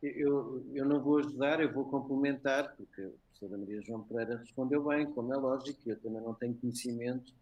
Eu, 0.00 0.64
eu 0.72 0.84
não 0.86 1.02
vou 1.02 1.18
ajudar, 1.18 1.60
eu 1.60 1.72
vou 1.72 1.84
complementar, 1.86 2.76
porque 2.76 3.02
a 3.02 3.10
professora 3.10 3.58
Maria 3.58 3.82
João 3.82 4.04
Pereira 4.04 4.36
respondeu 4.36 4.84
bem, 4.84 5.10
como 5.10 5.34
é 5.34 5.36
lógico, 5.36 5.80
eu 5.90 5.98
também 6.00 6.22
não 6.22 6.34
tenho 6.34 6.54
conhecimento 6.54 7.34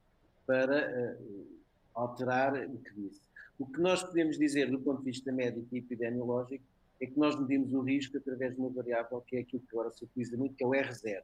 para 0.46 1.18
uh, 1.18 1.46
alterar 1.94 2.54
o 2.54 2.78
que 2.78 2.94
disse. 2.94 3.20
O 3.58 3.66
que 3.66 3.80
nós 3.80 4.02
podemos 4.02 4.38
dizer 4.38 4.70
do 4.70 4.78
ponto 4.78 4.98
de 4.98 5.10
vista 5.10 5.32
médico 5.32 5.66
e 5.72 5.78
epidemiológico 5.78 6.64
é 7.00 7.06
que 7.06 7.18
nós 7.18 7.38
medimos 7.38 7.72
o 7.72 7.80
risco 7.80 8.16
através 8.16 8.54
de 8.54 8.60
uma 8.60 8.70
variável 8.70 9.20
que 9.22 9.36
é 9.36 9.40
aquilo 9.40 9.62
que 9.62 9.74
agora 9.76 9.90
se 9.90 10.04
utiliza 10.04 10.36
muito, 10.36 10.54
que 10.54 10.64
é 10.64 10.66
o 10.66 10.70
R0. 10.70 11.22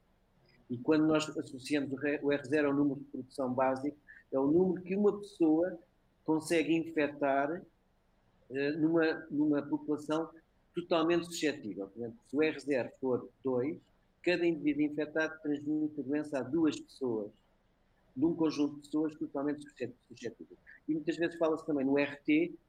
E 0.70 0.78
quando 0.78 1.06
nós 1.06 1.28
associamos 1.36 1.92
o 1.92 1.96
R0 1.96 2.64
ao 2.64 2.74
número 2.74 3.00
de 3.00 3.06
produção 3.06 3.52
básico, 3.52 3.96
é 4.30 4.38
o 4.38 4.46
número 4.46 4.82
que 4.82 4.96
uma 4.96 5.18
pessoa 5.18 5.78
consegue 6.24 6.74
infectar 6.74 7.62
uh, 8.50 8.78
numa, 8.78 9.26
numa 9.30 9.62
população 9.62 10.30
totalmente 10.74 11.26
suscetível. 11.26 11.88
Portanto, 11.88 12.16
se 12.28 12.36
o 12.36 12.40
R0 12.40 12.90
for 13.00 13.28
2, 13.44 13.76
cada 14.22 14.46
indivíduo 14.46 14.84
infectado 14.84 15.38
transmite 15.42 16.00
a 16.00 16.02
doença 16.02 16.38
a 16.38 16.42
duas 16.42 16.78
pessoas 16.80 17.30
de 18.14 18.24
um 18.24 18.34
conjunto 18.34 18.76
de 18.76 18.82
pessoas 18.82 19.14
totalmente 19.16 19.62
suscetíveis. 20.08 20.58
E 20.88 20.92
muitas 20.94 21.16
vezes 21.16 21.36
fala-se 21.38 21.64
também 21.66 21.84
no 21.84 21.96
RT, 21.96 22.26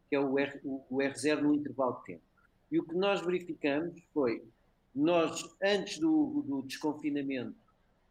que 0.09 0.15
é 0.15 0.19
o, 0.19 0.37
R, 0.37 0.59
o, 0.63 0.85
o 0.89 0.97
R0 0.97 1.41
no 1.41 1.53
intervalo 1.53 1.97
de 1.99 2.05
tempo. 2.05 2.23
E 2.71 2.79
o 2.79 2.83
que 2.83 2.95
nós 2.95 3.21
verificamos 3.21 4.01
foi, 4.13 4.43
nós, 4.95 5.43
antes 5.61 5.99
do, 5.99 6.43
do 6.45 6.61
desconfinamento, 6.63 7.55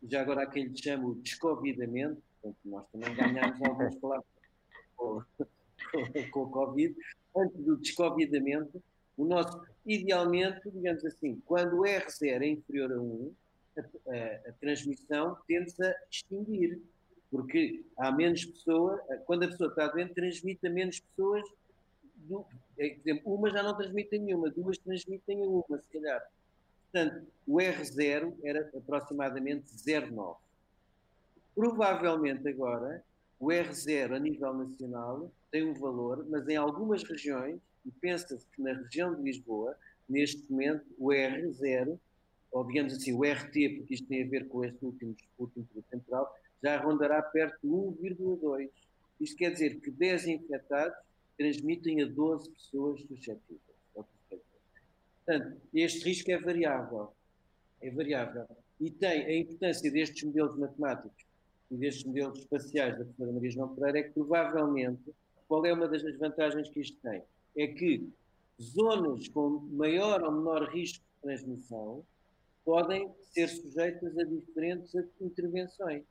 já 0.09 0.21
agora 0.21 0.43
aquele 0.43 0.71
que 0.71 0.83
chama 0.83 1.09
o 1.09 1.15
descovidamento, 1.17 2.21
portanto, 2.41 2.59
nós 2.65 2.87
também 2.91 3.15
ganhámos 3.15 3.63
algumas 3.63 3.97
palavras 3.97 4.27
com, 4.97 5.23
com, 5.37 6.31
com 6.31 6.43
o 6.43 6.51
Covid, 6.51 6.97
antes 7.37 7.65
do 7.65 7.77
descovidamento, 7.77 8.83
o 9.17 9.25
nosso, 9.25 9.61
idealmente, 9.87 10.61
digamos 10.71 11.05
assim, 11.05 11.41
quando 11.45 11.81
o 11.81 11.83
R0 11.83 12.43
é 12.43 12.49
inferior 12.49 12.93
a 12.93 13.01
1, 13.01 13.35
a, 13.77 13.81
a, 13.81 14.51
a 14.51 14.53
transmissão 14.61 15.37
tende-se 15.47 15.85
a 15.85 15.95
extinguir, 16.11 16.81
porque 17.33 17.83
há 17.97 18.13
menos 18.13 18.45
pessoas, 18.45 19.01
quando 19.25 19.45
a 19.45 19.49
pessoa 19.49 19.71
está 19.71 19.89
doente, 19.89 20.13
transmite 20.13 20.67
a 20.67 20.71
menos 20.71 21.01
pessoas, 21.01 21.43
do, 22.15 22.45
é, 22.79 22.91
por 22.91 23.01
exemplo, 23.01 23.35
uma 23.35 23.51
já 23.51 23.63
não 23.63 23.75
transmite 23.75 24.19
nenhuma, 24.19 24.51
duas 24.51 24.77
transmitem 24.77 25.43
a 25.43 25.47
uma, 25.47 25.79
se 25.79 25.89
calhar. 25.89 26.23
Portanto, 26.93 27.27
o 27.47 27.57
R0 27.57 28.35
era 28.45 28.71
aproximadamente 28.77 29.65
0,9. 29.75 30.37
Provavelmente 31.55 32.47
agora, 32.47 33.03
o 33.41 33.47
R0 33.47 34.15
a 34.15 34.19
nível 34.19 34.53
nacional 34.53 35.33
tem 35.51 35.65
um 35.65 35.73
valor, 35.73 36.27
mas 36.29 36.47
em 36.49 36.57
algumas 36.57 37.03
regiões, 37.03 37.59
e 37.85 37.91
pensa-se 37.91 38.47
que 38.49 38.61
na 38.61 38.75
região 38.75 39.15
de 39.15 39.23
Lisboa, 39.23 39.75
neste 40.07 40.53
momento, 40.53 40.85
o 40.99 41.09
R0, 41.09 41.99
ou 42.53 42.67
digamos 42.67 42.93
assim, 42.93 43.15
o 43.15 43.25
RT, 43.25 43.79
porque 43.79 43.95
isto 43.95 44.07
tem 44.07 44.23
a 44.23 44.29
ver 44.29 44.47
com 44.49 44.63
este 44.63 44.85
último, 44.85 45.17
último 45.39 45.65
período 45.65 45.87
temporal, 45.91 46.37
já 46.63 46.81
rondará 46.81 47.21
perto 47.23 47.59
de 47.63 47.69
1,2. 47.69 48.71
Isto 49.21 49.37
quer 49.37 49.53
dizer 49.53 49.81
que 49.81 49.91
10 49.91 50.27
infectados 50.27 50.97
transmitem 51.37 52.03
a 52.03 52.07
12 52.07 52.51
pessoas 52.51 53.01
suscetíveis. 53.03 53.61
Portanto, 55.25 55.61
este 55.73 56.05
risco 56.05 56.31
é 56.31 56.39
variável. 56.39 57.13
É 57.81 57.91
variável. 57.91 58.47
E 58.81 58.91
tem 58.91 59.25
a 59.25 59.37
importância 59.37 59.91
destes 59.91 60.23
modelos 60.25 60.57
matemáticos 60.57 61.25
e 61.71 61.77
destes 61.77 62.05
modelos 62.05 62.39
espaciais 62.41 62.99
da 62.99 63.05
professora 63.05 63.33
Maria 63.33 63.51
João 63.51 63.75
Pereira 63.75 63.99
é 64.01 64.03
que 64.03 64.11
provavelmente, 64.11 65.15
qual 65.49 65.65
é 65.65 65.73
uma 65.73 65.89
das 65.89 66.03
vantagens 66.19 66.69
que 66.69 66.81
isto 66.81 66.99
tem? 67.01 67.23
É 67.57 67.67
que 67.69 68.09
zonas 68.61 69.29
com 69.29 69.61
maior 69.73 70.23
ou 70.23 70.33
menor 70.33 70.69
risco 70.71 70.99
de 70.99 71.23
transmissão 71.23 72.05
podem 72.65 73.11
ser 73.33 73.49
sujeitas 73.49 74.17
a 74.19 74.25
diferentes 74.25 74.95
intervenções. 75.21 76.05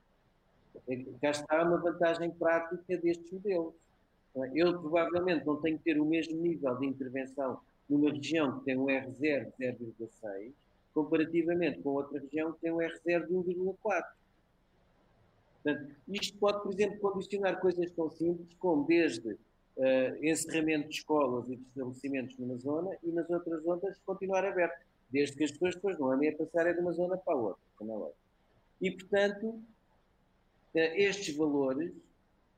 É 0.88 0.96
cá 1.22 1.32
está 1.32 1.64
uma 1.64 1.78
vantagem 1.78 2.32
prática 2.32 2.98
destes 2.98 3.32
modelos. 3.32 3.74
Eu 4.54 4.80
provavelmente 4.80 5.46
não 5.46 5.58
tenho 5.58 5.78
que 5.78 5.84
ter 5.84 6.00
o 6.00 6.06
mesmo 6.06 6.40
nível 6.42 6.76
de 6.78 6.86
intervenção 6.86 7.60
numa 7.90 8.10
região 8.12 8.60
que 8.60 8.66
tem 8.66 8.78
um 8.78 8.86
R0 8.86 9.52
de 9.58 9.66
0,6, 9.66 10.52
comparativamente 10.94 11.82
com 11.82 11.90
outra 11.90 12.20
região 12.20 12.54
que 12.54 12.62
tem 12.62 12.72
um 12.72 12.78
R0 12.78 13.28
de 13.28 13.34
1,4. 13.34 14.06
Portanto, 15.64 15.96
isto 16.08 16.38
pode, 16.38 16.64
por 16.64 16.74
exemplo, 16.74 17.00
condicionar 17.00 17.60
coisas 17.60 17.92
tão 17.92 18.10
simples 18.10 18.54
como 18.58 18.86
desde 18.86 19.38
uh, 19.78 20.26
encerramento 20.26 20.90
de 20.90 20.96
escolas 20.96 21.50
e 21.50 21.56
de 21.56 21.64
estabelecimentos 21.64 22.38
numa 22.38 22.58
zona 22.58 22.98
e 23.04 23.12
nas 23.12 23.30
outras 23.30 23.62
zonas 23.64 24.00
continuar 24.06 24.46
aberto, 24.46 24.82
desde 25.12 25.36
que 25.36 25.44
as 25.44 25.52
pessoas 25.52 25.76
depois 25.76 26.00
não 26.00 26.12
andem 26.12 26.30
a 26.30 26.36
passar 26.36 26.74
de 26.74 26.80
uma 26.80 26.94
zona 26.94 27.18
para 27.18 27.34
a 27.34 27.38
outra, 27.38 27.62
como 27.78 28.08
é 28.08 28.12
E, 28.82 28.92
portanto, 28.92 29.62
estes 30.80 31.36
valores 31.36 31.92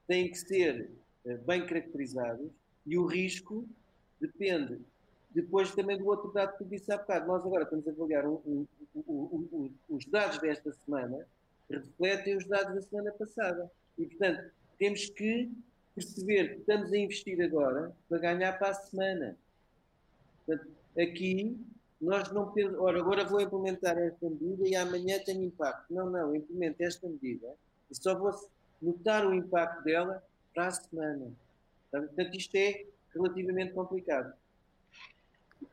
têm 0.08 0.30
que 0.30 0.38
ser 0.38 0.90
uh, 1.26 1.38
bem 1.40 1.66
caracterizados 1.66 2.50
e 2.86 2.98
o 2.98 3.06
risco 3.06 3.68
depende 4.20 4.80
depois 5.34 5.74
também 5.74 5.98
do 5.98 6.06
outro 6.06 6.32
dado 6.32 6.58
que 6.58 6.64
disse 6.64 6.92
há 6.92 6.98
bocado, 6.98 7.26
nós 7.26 7.44
agora 7.44 7.64
estamos 7.64 7.88
a 7.88 7.92
avaliar 7.92 8.28
um, 8.28 8.68
um, 8.96 9.08
um, 9.08 9.72
os 9.90 10.06
dados 10.06 10.38
desta 10.38 10.72
semana, 10.72 11.26
refletem 11.70 12.38
os 12.38 12.46
dados 12.46 12.76
da 12.76 12.82
semana 12.82 13.12
passada. 13.14 13.72
E, 13.98 14.06
portanto, 14.06 14.52
temos 14.78 15.10
que 15.10 15.52
perceber 15.96 16.54
que 16.54 16.60
estamos 16.60 16.94
a 16.94 16.98
investir 16.98 17.42
agora 17.42 17.92
para 18.08 18.20
ganhar 18.20 18.54
para 18.60 18.70
a 18.70 18.74
semana. 18.76 19.36
Portanto, 20.46 20.70
aqui 21.00 21.58
nós 22.00 22.32
não 22.32 22.48
podemos, 22.50 22.78
ora, 22.80 23.00
agora 23.00 23.26
vou 23.26 23.42
implementar 23.42 23.98
esta 23.98 24.30
medida 24.30 24.68
e 24.68 24.76
amanhã 24.76 25.18
tem 25.20 25.44
impacto. 25.44 25.92
Não, 25.92 26.10
não, 26.12 26.36
implemento 26.36 26.84
esta 26.84 27.08
medida 27.10 27.56
e 27.94 27.96
só 27.96 28.18
vou 28.18 28.32
notar 28.82 29.26
o 29.26 29.34
impacto 29.34 29.84
dela 29.84 30.24
para 30.54 30.68
a 30.68 30.72
semana. 30.72 31.32
Portanto, 31.92 32.36
isto 32.36 32.56
é 32.56 32.86
relativamente 33.14 33.74
complicado. 33.74 34.34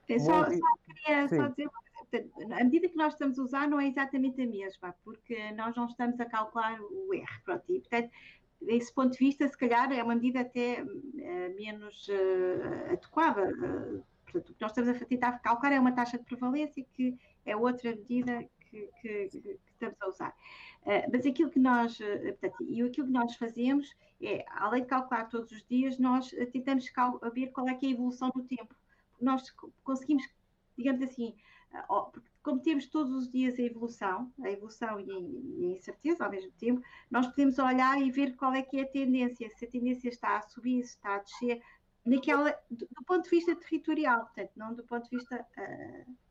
Eu 0.07 0.21
só, 0.21 0.45
só 0.45 0.51
queria 0.87 1.29
Sim. 1.29 1.37
só 1.37 1.49
dizer 1.49 1.71
a 2.59 2.65
medida 2.65 2.89
que 2.89 2.97
nós 2.97 3.13
estamos 3.13 3.39
a 3.39 3.43
usar 3.43 3.69
não 3.69 3.81
é 3.81 3.87
exatamente 3.87 4.43
a 4.43 4.47
mesma, 4.47 4.95
porque 5.05 5.53
nós 5.53 5.77
não 5.77 5.87
estamos 5.87 6.19
a 6.19 6.25
calcular 6.25 6.81
o 6.81 7.15
R. 7.15 7.25
Pronto, 7.45 7.65
e, 7.69 7.79
portanto, 7.79 8.11
desse 8.61 8.93
ponto 8.93 9.13
de 9.13 9.19
vista, 9.19 9.47
se 9.47 9.57
calhar 9.57 9.93
é 9.93 10.03
uma 10.03 10.17
medida 10.17 10.41
até 10.41 10.83
uh, 10.83 11.57
menos 11.57 12.09
uh, 12.09 12.93
adequada. 12.93 13.49
Uh, 13.49 14.03
portanto, 14.25 14.51
o 14.51 14.55
que 14.55 14.61
nós 14.61 14.73
estamos 14.73 15.03
a 15.03 15.05
tentar 15.07 15.39
calcular 15.39 15.73
é 15.73 15.79
uma 15.79 15.93
taxa 15.93 16.19
de 16.19 16.25
prevalência, 16.25 16.85
que 16.93 17.17
é 17.47 17.57
outra 17.57 17.95
medida 17.95 18.45
que, 18.71 18.89
que, 19.01 19.59
estamos 19.73 20.01
a 20.01 20.09
usar. 20.09 20.35
mas 21.13 21.27
aquilo 21.27 21.51
que 21.51 21.59
nós, 21.59 21.99
portanto, 21.99 22.65
e 22.69 22.83
aquilo 22.83 23.07
que 23.07 23.13
nós 23.13 23.35
fazemos 23.37 23.95
é, 24.23 24.45
além 24.49 24.83
de 24.83 24.89
calcular 24.89 25.25
todos 25.27 25.51
os 25.51 25.65
dias, 25.67 25.99
nós 25.99 26.31
tentamos 26.53 26.87
ver 27.33 27.49
qual 27.49 27.69
é, 27.69 27.75
que 27.75 27.87
é 27.87 27.89
a 27.89 27.93
evolução 27.93 28.31
do 28.35 28.43
tempo 28.45 28.75
nós 29.21 29.51
conseguimos, 29.85 30.25
digamos 30.77 31.03
assim, 31.03 31.35
como 32.43 32.61
temos 32.61 32.87
todos 32.87 33.13
os 33.13 33.31
dias 33.31 33.59
a 33.59 33.63
evolução, 33.63 34.33
a 34.43 34.51
evolução 34.51 34.99
e 34.99 35.67
a 35.67 35.77
incerteza 35.77 36.25
ao 36.25 36.31
mesmo 36.31 36.51
tempo, 36.53 36.83
nós 37.11 37.27
podemos 37.27 37.59
olhar 37.59 38.01
e 38.01 38.11
ver 38.11 38.35
qual 38.37 38.55
é 38.55 38.63
que 38.63 38.79
é 38.79 38.83
a 38.83 38.89
tendência, 38.89 39.49
se 39.51 39.65
a 39.65 39.71
tendência 39.71 40.09
está 40.09 40.39
a 40.39 40.43
subir, 40.43 40.83
se 40.85 40.97
está 40.97 41.17
a 41.17 41.19
descer, 41.19 41.63
naquela, 42.05 42.51
do, 42.71 42.89
do 42.91 43.05
ponto 43.07 43.25
de 43.25 43.31
vista 43.31 43.55
territorial, 43.55 44.23
portanto, 44.23 44.53
não 44.57 44.75
do 44.75 44.83
ponto 44.85 45.09
de 45.09 45.17
vista. 45.17 45.47
Uh, 45.57 46.30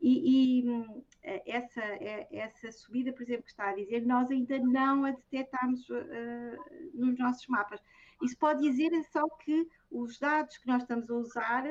e, 0.00 0.60
e 0.60 0.68
hum, 0.68 1.02
essa, 1.22 1.82
é, 1.82 2.28
essa 2.30 2.70
subida, 2.70 3.12
por 3.12 3.22
exemplo, 3.22 3.44
que 3.44 3.50
está 3.50 3.70
a 3.70 3.74
dizer, 3.74 4.04
nós 4.06 4.30
ainda 4.30 4.58
não 4.58 5.04
a 5.04 5.10
detectamos 5.10 5.88
uh, 5.88 6.94
nos 6.94 7.18
nossos 7.18 7.46
mapas. 7.48 7.80
Isso 8.22 8.36
pode 8.38 8.62
dizer 8.62 8.90
só 9.04 9.26
que 9.38 9.68
os 9.90 10.18
dados 10.18 10.56
que 10.58 10.66
nós 10.66 10.82
estamos 10.82 11.10
a 11.10 11.14
usar 11.14 11.64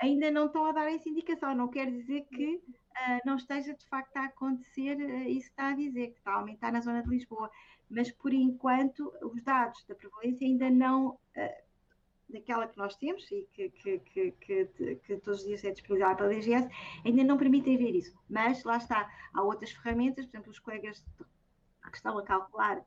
ainda 0.00 0.30
não 0.30 0.46
estão 0.46 0.66
a 0.66 0.72
dar 0.72 0.92
essa 0.92 1.08
indicação. 1.08 1.54
Não 1.54 1.68
quer 1.68 1.90
dizer 1.90 2.22
que 2.26 2.56
uh, 2.56 3.20
não 3.24 3.36
esteja 3.36 3.74
de 3.74 3.86
facto 3.86 4.16
a 4.16 4.24
acontecer 4.24 4.96
uh, 4.96 5.28
isso 5.28 5.46
que 5.46 5.52
está 5.52 5.68
a 5.70 5.76
dizer, 5.76 6.08
que 6.08 6.18
está 6.18 6.32
a 6.32 6.36
aumentar 6.36 6.72
na 6.72 6.80
zona 6.80 7.02
de 7.02 7.08
Lisboa. 7.08 7.50
Mas 7.88 8.10
por 8.10 8.32
enquanto 8.32 9.12
os 9.22 9.42
dados 9.42 9.84
da 9.86 9.94
prevalência 9.94 10.46
ainda 10.46 10.70
não. 10.70 11.10
Uh, 11.36 11.71
daquela 12.32 12.66
que 12.66 12.76
nós 12.76 12.96
temos 12.96 13.30
e 13.30 13.46
que, 13.52 13.70
que, 13.70 13.98
que, 13.98 14.32
que, 14.96 15.16
todos 15.18 15.40
os 15.40 15.46
dias 15.46 15.64
é 15.64 15.70
disponibilizada 15.70 16.16
pela 16.16 16.30
DGS, 16.30 16.68
ainda 17.04 17.24
não 17.24 17.36
permitem 17.36 17.76
ver 17.76 17.94
isso. 17.94 18.16
Mas 18.28 18.64
lá 18.64 18.76
está, 18.76 19.10
há 19.32 19.42
outras 19.42 19.70
ferramentas, 19.72 20.26
por 20.26 20.36
exemplo, 20.36 20.50
os 20.50 20.58
colegas 20.58 21.04
que 21.90 21.96
estão 21.96 22.18
a 22.18 22.24
calcular 22.24 22.84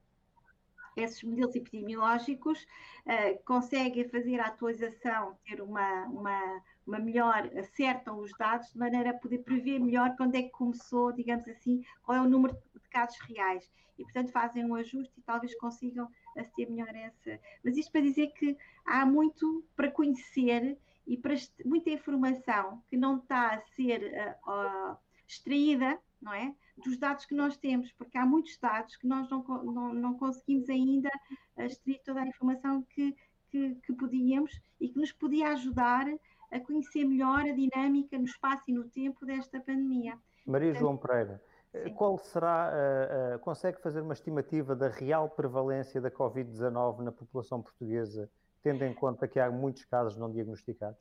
esses 0.95 1.21
modelos 1.23 1.55
epidemiológicos 1.55 2.65
uh, 3.05 3.43
conseguem 3.45 4.07
fazer 4.07 4.39
a 4.39 4.47
atualização, 4.47 5.37
ter 5.45 5.61
uma, 5.61 6.05
uma, 6.05 6.63
uma 6.87 6.99
melhor, 6.99 7.49
acertam 7.57 8.19
os 8.19 8.31
dados 8.37 8.71
de 8.71 8.77
maneira 8.77 9.09
a 9.09 9.13
poder 9.13 9.39
prever 9.39 9.79
melhor 9.79 10.15
quando 10.15 10.35
é 10.35 10.43
que 10.43 10.49
começou, 10.49 11.11
digamos 11.11 11.47
assim, 11.47 11.83
qual 12.03 12.17
é 12.17 12.21
o 12.21 12.29
número 12.29 12.53
de 12.53 12.89
casos 12.89 13.19
reais. 13.21 13.69
E, 13.97 14.03
portanto, 14.03 14.31
fazem 14.31 14.65
um 14.65 14.75
ajuste 14.75 15.13
e 15.17 15.21
talvez 15.21 15.55
consigam 15.57 16.09
aceder 16.35 16.69
melhor 16.69 16.93
essa. 16.95 17.39
Mas 17.63 17.77
isto 17.77 17.91
para 17.91 18.01
dizer 18.01 18.27
que 18.33 18.57
há 18.85 19.05
muito 19.05 19.63
para 19.75 19.91
conhecer 19.91 20.77
e 21.07 21.17
para 21.17 21.35
muita 21.63 21.89
informação 21.89 22.81
que 22.87 22.97
não 22.97 23.17
está 23.17 23.55
a 23.55 23.61
ser 23.75 24.01
uh, 24.45 24.51
uh, 24.51 24.97
extraída, 25.27 25.99
não 26.21 26.33
é? 26.33 26.53
dos 26.77 26.97
dados 26.97 27.25
que 27.25 27.33
nós 27.33 27.55
temos, 27.57 27.91
porque 27.93 28.17
há 28.17 28.25
muitos 28.25 28.57
dados 28.57 28.95
que 28.97 29.07
nós 29.07 29.29
não, 29.29 29.43
não, 29.43 29.93
não 29.93 30.13
conseguimos 30.17 30.69
ainda 30.69 31.09
extrair 31.57 32.01
toda 32.03 32.21
a 32.21 32.27
informação 32.27 32.83
que, 32.89 33.15
que, 33.49 33.75
que 33.75 33.93
podíamos 33.93 34.59
e 34.79 34.89
que 34.89 34.99
nos 34.99 35.11
podia 35.11 35.49
ajudar 35.49 36.05
a 36.51 36.59
conhecer 36.59 37.05
melhor 37.05 37.41
a 37.41 37.53
dinâmica 37.53 38.17
no 38.17 38.25
espaço 38.25 38.63
e 38.67 38.73
no 38.73 38.89
tempo 38.89 39.25
desta 39.25 39.59
pandemia. 39.59 40.17
Maria 40.45 40.73
João 40.73 40.97
Pereira, 40.97 41.41
Sim. 41.83 41.93
qual 41.93 42.17
será, 42.17 42.71
uh, 42.71 43.35
uh, 43.35 43.39
consegue 43.39 43.81
fazer 43.81 44.01
uma 44.01 44.13
estimativa 44.13 44.75
da 44.75 44.87
real 44.87 45.29
prevalência 45.29 45.99
da 45.99 46.11
Covid-19 46.11 46.99
na 46.99 47.11
população 47.11 47.61
portuguesa, 47.61 48.29
tendo 48.61 48.83
em 48.83 48.93
conta 48.93 49.27
que 49.27 49.39
há 49.39 49.49
muitos 49.51 49.85
casos 49.85 50.17
não 50.17 50.31
diagnosticados? 50.31 50.99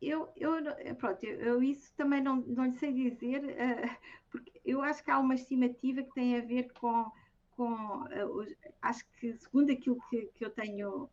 eu, 0.00 0.28
eu, 0.36 0.52
pronto, 0.96 1.24
eu, 1.24 1.38
eu, 1.40 1.62
isso 1.62 1.92
também 1.96 2.22
não, 2.22 2.36
não 2.36 2.66
lhe 2.66 2.78
sei 2.78 2.92
dizer, 2.92 3.42
uh, 3.44 3.96
porque 4.30 4.60
eu 4.64 4.82
acho 4.82 5.04
que 5.04 5.10
há 5.10 5.18
uma 5.18 5.34
estimativa 5.34 6.02
que 6.02 6.14
tem 6.14 6.36
a 6.36 6.40
ver 6.40 6.72
com, 6.72 7.10
com, 7.56 8.04
acho 8.80 9.04
que 9.18 9.34
segundo 9.34 9.70
aquilo 9.70 9.98
que, 10.08 10.30
que 10.34 10.44
eu 10.44 10.50
tenho 10.50 11.08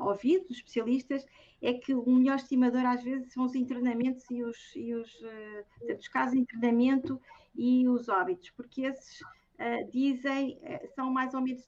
ouvido 0.00 0.48
dos 0.48 0.58
especialistas, 0.58 1.26
é 1.62 1.72
que 1.72 1.94
o 1.94 2.08
melhor 2.10 2.36
estimador 2.36 2.84
às 2.84 3.02
vezes 3.02 3.32
são 3.32 3.44
os 3.44 3.54
internamentos 3.54 4.24
e 4.30 4.42
os, 4.42 4.76
e 4.76 4.94
os, 4.94 5.12
uh, 5.22 5.96
os 5.98 6.08
casos 6.08 6.34
de 6.34 6.40
internamento 6.40 7.20
e 7.56 7.88
os 7.88 8.08
óbitos, 8.08 8.50
porque 8.50 8.82
esses 8.82 9.20
uh, 9.20 9.90
dizem, 9.90 10.58
uh, 10.62 10.94
são 10.94 11.10
mais 11.10 11.34
ou 11.34 11.40
menos, 11.40 11.62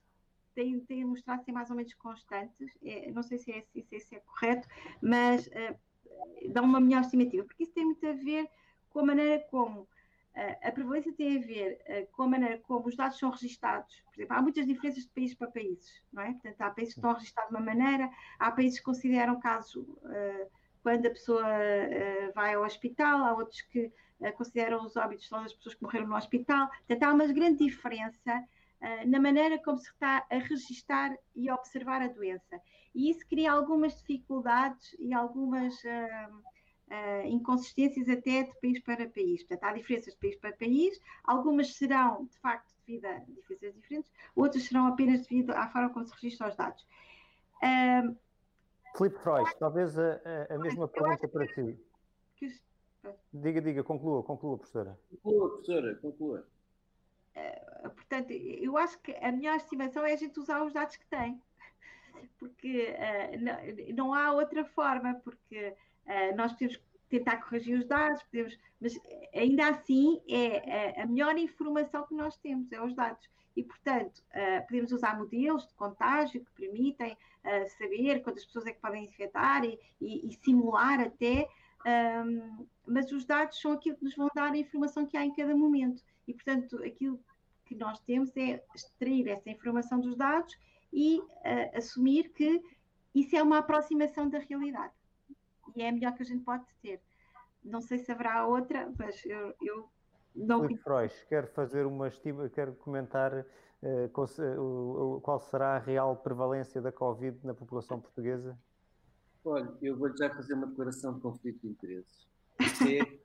têm, 0.54 0.80
têm 0.80 1.04
mostrado 1.04 1.44
ser 1.44 1.52
mais 1.52 1.70
ou 1.70 1.76
menos 1.76 1.94
constantes, 1.94 2.70
é, 2.82 3.10
não 3.10 3.22
sei 3.22 3.38
se 3.38 3.52
é, 3.52 3.62
se, 3.62 4.00
se 4.00 4.16
é 4.16 4.20
correto, 4.20 4.66
mas 5.00 5.48
dão 6.50 6.64
uma 6.64 6.80
melhor 6.80 7.02
estimativa, 7.02 7.44
porque 7.44 7.62
isso 7.62 7.72
tem 7.72 7.84
muito 7.84 8.04
a 8.06 8.12
ver 8.12 8.48
com 8.90 9.00
a 9.00 9.04
maneira 9.04 9.38
como 9.50 9.86
a 10.62 10.70
prevalência 10.70 11.12
tem 11.12 11.36
a 11.36 11.40
ver 11.40 12.08
com 12.12 12.24
a 12.24 12.28
maneira 12.28 12.58
como 12.58 12.88
os 12.88 12.96
dados 12.96 13.18
são 13.18 13.30
registados. 13.30 14.02
Por 14.06 14.20
exemplo, 14.20 14.36
há 14.36 14.42
muitas 14.42 14.66
diferenças 14.66 15.04
de 15.04 15.10
país 15.10 15.34
para 15.34 15.50
países, 15.50 16.02
não 16.12 16.22
é? 16.22 16.32
Portanto, 16.32 16.60
há 16.60 16.70
países 16.70 16.94
que 16.94 17.00
estão 17.00 17.12
registrados 17.12 17.50
de 17.50 17.56
uma 17.56 17.64
maneira, 17.64 18.10
há 18.38 18.50
países 18.50 18.78
que 18.78 18.84
consideram 18.84 19.40
caso 19.40 19.82
uh, 19.82 20.50
quando 20.82 21.06
a 21.06 21.10
pessoa 21.10 21.42
uh, 21.42 22.32
vai 22.34 22.54
ao 22.54 22.64
hospital, 22.64 23.24
há 23.24 23.34
outros 23.34 23.62
que 23.62 23.86
uh, 23.86 23.92
consideram 24.36 24.84
os 24.84 24.96
óbitos 24.96 25.28
só 25.28 25.40
das 25.40 25.52
pessoas 25.52 25.74
que 25.74 25.82
morreram 25.82 26.06
no 26.06 26.16
hospital. 26.16 26.68
Portanto, 26.68 27.02
há 27.02 27.12
uma 27.12 27.26
grande 27.26 27.64
diferença 27.64 28.44
na 29.06 29.18
maneira 29.20 29.58
como 29.58 29.76
se 29.78 29.90
está 29.90 30.24
a 30.30 30.38
registar 30.38 31.16
e 31.34 31.48
a 31.48 31.54
observar 31.54 32.00
a 32.00 32.08
doença. 32.08 32.60
E 32.94 33.10
isso 33.10 33.26
cria 33.28 33.52
algumas 33.52 33.96
dificuldades 33.98 34.94
e 34.98 35.12
algumas 35.12 35.74
uh, 35.84 37.26
inconsistências 37.26 38.08
até 38.08 38.44
de 38.44 38.52
país 38.60 38.80
para 38.80 39.08
país. 39.08 39.42
Portanto, 39.44 39.64
há 39.64 39.72
diferenças 39.72 40.14
de 40.14 40.20
país 40.20 40.36
para 40.36 40.52
país, 40.52 41.00
algumas 41.24 41.74
serão, 41.76 42.24
de 42.24 42.38
facto, 42.38 42.74
devido 42.86 43.06
a 43.06 43.18
diferenças 43.18 43.74
diferentes, 43.74 44.12
outras 44.34 44.64
serão 44.64 44.86
apenas 44.86 45.26
devido 45.26 45.50
à 45.50 45.68
forma 45.68 45.90
como 45.90 46.06
se 46.06 46.14
registram 46.14 46.48
os 46.48 46.56
dados. 46.56 46.86
Uh, 47.62 48.16
Filipe 48.96 49.18
Freud, 49.18 49.50
talvez 49.58 49.98
a, 49.98 50.20
a 50.50 50.58
mesma 50.58 50.88
pergunta 50.88 51.28
para 51.28 51.46
si. 51.54 51.78
Que... 52.36 52.48
Diga, 53.32 53.60
diga, 53.60 53.84
conclua, 53.84 54.22
conclua, 54.22 54.58
professora. 54.58 54.98
Conclua, 55.22 55.48
professora, 55.50 55.94
conclua. 55.96 56.46
Uh, 57.36 57.90
portanto, 57.90 58.30
eu 58.32 58.76
acho 58.76 58.98
que 59.00 59.12
a 59.12 59.30
melhor 59.30 59.56
estimação 59.56 60.04
é 60.04 60.12
a 60.12 60.16
gente 60.16 60.38
usar 60.40 60.64
os 60.64 60.72
dados 60.72 60.96
que 60.96 61.06
tem, 61.06 61.40
porque 62.38 62.94
uh, 62.94 63.40
não, 63.40 63.94
não, 63.94 64.14
há 64.14 64.32
outra 64.32 64.64
forma, 64.64 65.14
porque 65.24 65.74
uh, 66.06 66.36
nós 66.36 66.52
podemos 66.52 66.80
tentar 67.08 67.38
corrigir 67.38 67.78
os 67.78 67.86
dados, 67.86 68.22
podemos, 68.24 68.58
mas 68.80 68.98
ainda 69.34 69.68
assim 69.68 70.20
é, 70.28 70.98
é, 70.98 71.02
a 71.02 71.06
melhor 71.06 71.36
informação 71.38 72.06
que 72.06 72.14
nós 72.14 72.36
temos, 72.38 72.70
é 72.72 72.80
os 72.82 72.94
dados. 72.94 73.28
E, 73.56 73.62
portanto, 73.62 74.18
uh, 74.18 74.66
podemos 74.66 74.92
usar 74.92 75.18
modelos 75.18 75.66
de 75.66 75.74
contágio 75.74 76.44
que 76.44 76.50
permitem 76.52 77.12
uh, 77.12 77.68
saber 77.78 78.22
quantas 78.22 78.44
pessoas 78.44 78.66
é 78.66 78.72
que 78.72 78.80
podem 78.80 79.04
infectar 79.04 79.64
e, 79.64 79.78
e, 80.00 80.28
e 80.28 80.32
simular 80.44 81.00
até, 81.00 81.48
um, 81.86 82.66
mas 82.86 83.10
os 83.12 83.24
dados 83.24 83.60
são 83.60 83.72
aquilo 83.72 83.96
que 83.96 84.04
nos 84.04 84.16
vão 84.16 84.28
dar 84.34 84.52
a 84.52 84.56
informação 84.56 85.06
que 85.06 85.16
há 85.16 85.24
em 85.24 85.34
cada 85.34 85.56
momento. 85.56 86.02
E, 86.26 86.34
portanto, 86.34 86.82
aquilo 86.84 87.20
que 87.64 87.74
nós 87.74 88.00
temos 88.00 88.36
é 88.36 88.62
extrair 88.74 89.28
essa 89.28 89.50
informação 89.50 90.00
dos 90.00 90.16
dados 90.16 90.56
e 90.92 91.18
uh, 91.18 91.76
assumir 91.76 92.30
que 92.30 92.62
isso 93.14 93.36
é 93.36 93.42
uma 93.42 93.58
aproximação 93.58 94.28
da 94.28 94.38
realidade 94.38 94.92
e 95.78 95.82
é 95.82 95.88
a 95.88 95.92
melhor 95.92 96.14
que 96.14 96.22
a 96.22 96.26
gente 96.26 96.44
pode 96.44 96.64
ter. 96.82 97.00
Não 97.64 97.80
sei 97.80 97.98
se 97.98 98.10
haverá 98.10 98.46
outra, 98.46 98.92
mas 98.98 99.24
eu, 99.24 99.54
eu 99.60 99.88
não. 100.34 100.62
Filipe 100.62 100.82
Freud, 100.82 101.12
quer 101.28 101.46
fazer 101.52 101.86
uma 101.86 102.08
estima, 102.08 102.48
quer 102.48 102.74
comentar 102.76 103.32
uh, 103.34 105.20
qual, 105.22 105.40
será 105.40 105.76
a 105.76 105.78
real 105.78 106.16
prevalência 106.16 106.80
da 106.80 106.92
Covid 106.92 107.38
na 107.44 107.54
população 107.54 108.00
portuguesa? 108.00 108.58
Olha, 109.48 109.72
eu 109.82 109.96
vou 109.96 110.14
já 110.16 110.30
fazer 110.30 110.54
uma 110.54 110.66
declaração 110.66 111.14
de 111.14 111.20
conflito 111.20 111.60
de 111.62 111.68
interesses. 111.68 112.26
É 112.60 113.18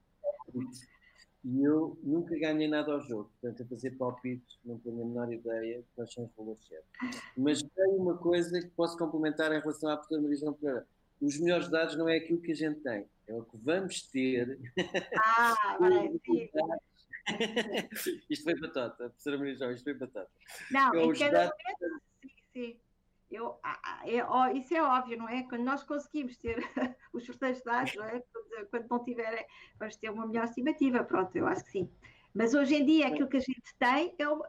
e 1.44 1.62
eu 1.62 1.98
nunca 2.02 2.34
ganhei 2.38 2.66
nada 2.66 2.90
ao 2.90 3.02
jogo, 3.02 3.30
portanto, 3.38 3.62
a 3.62 3.66
fazer 3.66 3.90
palpites, 3.98 4.58
não 4.64 4.78
tenho 4.78 5.02
a 5.02 5.04
menor 5.04 5.30
ideia 5.30 5.78
de 5.78 5.84
quais 5.94 6.10
são 6.10 6.24
os 6.24 6.30
valores 6.34 6.66
certos. 6.66 7.20
Mas 7.36 7.62
tem 7.62 7.90
uma 7.98 8.16
coisa 8.16 8.62
que 8.62 8.68
posso 8.68 8.96
complementar 8.96 9.52
em 9.52 9.60
relação 9.60 9.90
à 9.90 9.96
professora 9.96 10.22
Maria 10.22 10.38
João 10.38 10.54
Pereira 10.54 10.86
os 11.20 11.38
melhores 11.38 11.68
dados 11.68 11.96
não 11.96 12.08
é 12.08 12.16
aquilo 12.16 12.40
que 12.40 12.52
a 12.52 12.54
gente 12.54 12.80
tem, 12.80 13.06
é 13.26 13.34
o 13.34 13.42
que 13.44 13.56
vamos 13.58 14.02
ter. 14.02 14.58
Ah, 15.16 15.76
vai, 15.80 16.10
isto 18.28 18.44
foi 18.44 18.60
batata, 18.60 19.08
professora 19.08 19.38
Maria 19.38 19.54
João, 19.56 19.72
isto 19.72 19.84
foi 19.84 19.94
batata. 19.94 20.30
Não, 20.70 20.94
é 20.94 21.18
cada 21.18 21.30
dados... 21.30 21.56
sim, 22.20 22.30
sim. 22.52 22.76
Eu, 23.34 23.58
é, 24.04 24.56
isso 24.56 24.74
é 24.74 24.82
óbvio, 24.82 25.18
não 25.18 25.28
é? 25.28 25.42
Quando 25.44 25.64
nós 25.64 25.82
conseguimos 25.82 26.36
ter 26.36 26.56
os 27.12 27.24
sorteios 27.24 27.58
de 27.58 27.64
dados, 27.64 27.94
não 27.96 28.04
é? 28.04 28.22
Quando, 28.32 28.66
quando 28.70 28.88
não 28.88 29.04
tiver, 29.04 29.46
vamos 29.78 29.96
ter 29.96 30.10
uma 30.10 30.26
melhor 30.26 30.44
estimativa, 30.44 31.02
pronto, 31.02 31.34
eu 31.36 31.46
acho 31.46 31.64
que 31.64 31.70
sim. 31.70 31.90
Mas 32.34 32.52
hoje 32.52 32.74
em 32.74 32.84
dia 32.84 33.06
aquilo 33.06 33.28
que 33.28 33.36
a 33.36 33.40
gente 33.40 33.74
tem 33.78 34.14
é 34.18 34.28
o, 34.28 34.42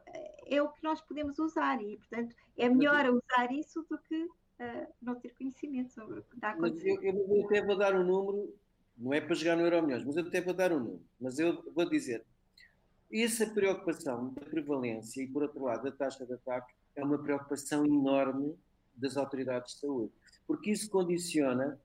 é 0.48 0.62
o 0.62 0.70
que 0.70 0.84
nós 0.84 1.02
podemos 1.02 1.38
usar 1.38 1.80
e, 1.82 1.98
portanto, 1.98 2.36
é 2.58 2.68
melhor 2.68 3.08
usar 3.10 3.52
isso 3.52 3.86
do 3.90 3.98
que 4.00 4.24
uh, 4.24 4.94
não 5.02 5.16
ter 5.16 5.36
conhecimento 5.36 5.92
sobre 5.92 6.20
o 6.20 6.24
que 6.24 6.36
está 6.36 6.50
a 6.50 6.52
acontecer. 6.52 6.98
Eu, 7.04 7.28
eu, 7.30 7.46
até 7.46 7.64
vou 7.64 7.78
dar 7.78 7.96
um 7.96 8.04
número, 8.04 8.56
não 8.98 9.14
é 9.14 9.22
para 9.22 9.36
jogar 9.36 9.56
no 9.56 9.64
Euro 9.64 9.84
Milhões, 9.84 10.04
mas 10.04 10.18
eu 10.18 10.26
até 10.26 10.42
vou 10.42 10.54
dar 10.54 10.72
um 10.72 10.80
número. 10.80 11.06
Mas 11.22 11.38
eu 11.38 11.64
vou 11.74 11.88
dizer, 11.88 12.26
essa 13.12 13.46
preocupação 13.46 14.34
da 14.34 14.42
prevalência 14.42 15.22
e, 15.22 15.28
por 15.28 15.44
outro 15.44 15.64
lado, 15.64 15.84
da 15.84 15.92
taxa 15.92 16.26
de 16.26 16.34
ataque 16.34 16.74
é 16.96 17.04
uma 17.04 17.22
preocupação 17.22 17.86
enorme 17.86 18.58
das 18.98 19.18
autoridades 19.18 19.74
de 19.74 19.80
saúde, 19.80 20.12
porque 20.48 20.72
isso 20.72 20.90
condiciona, 20.90 21.80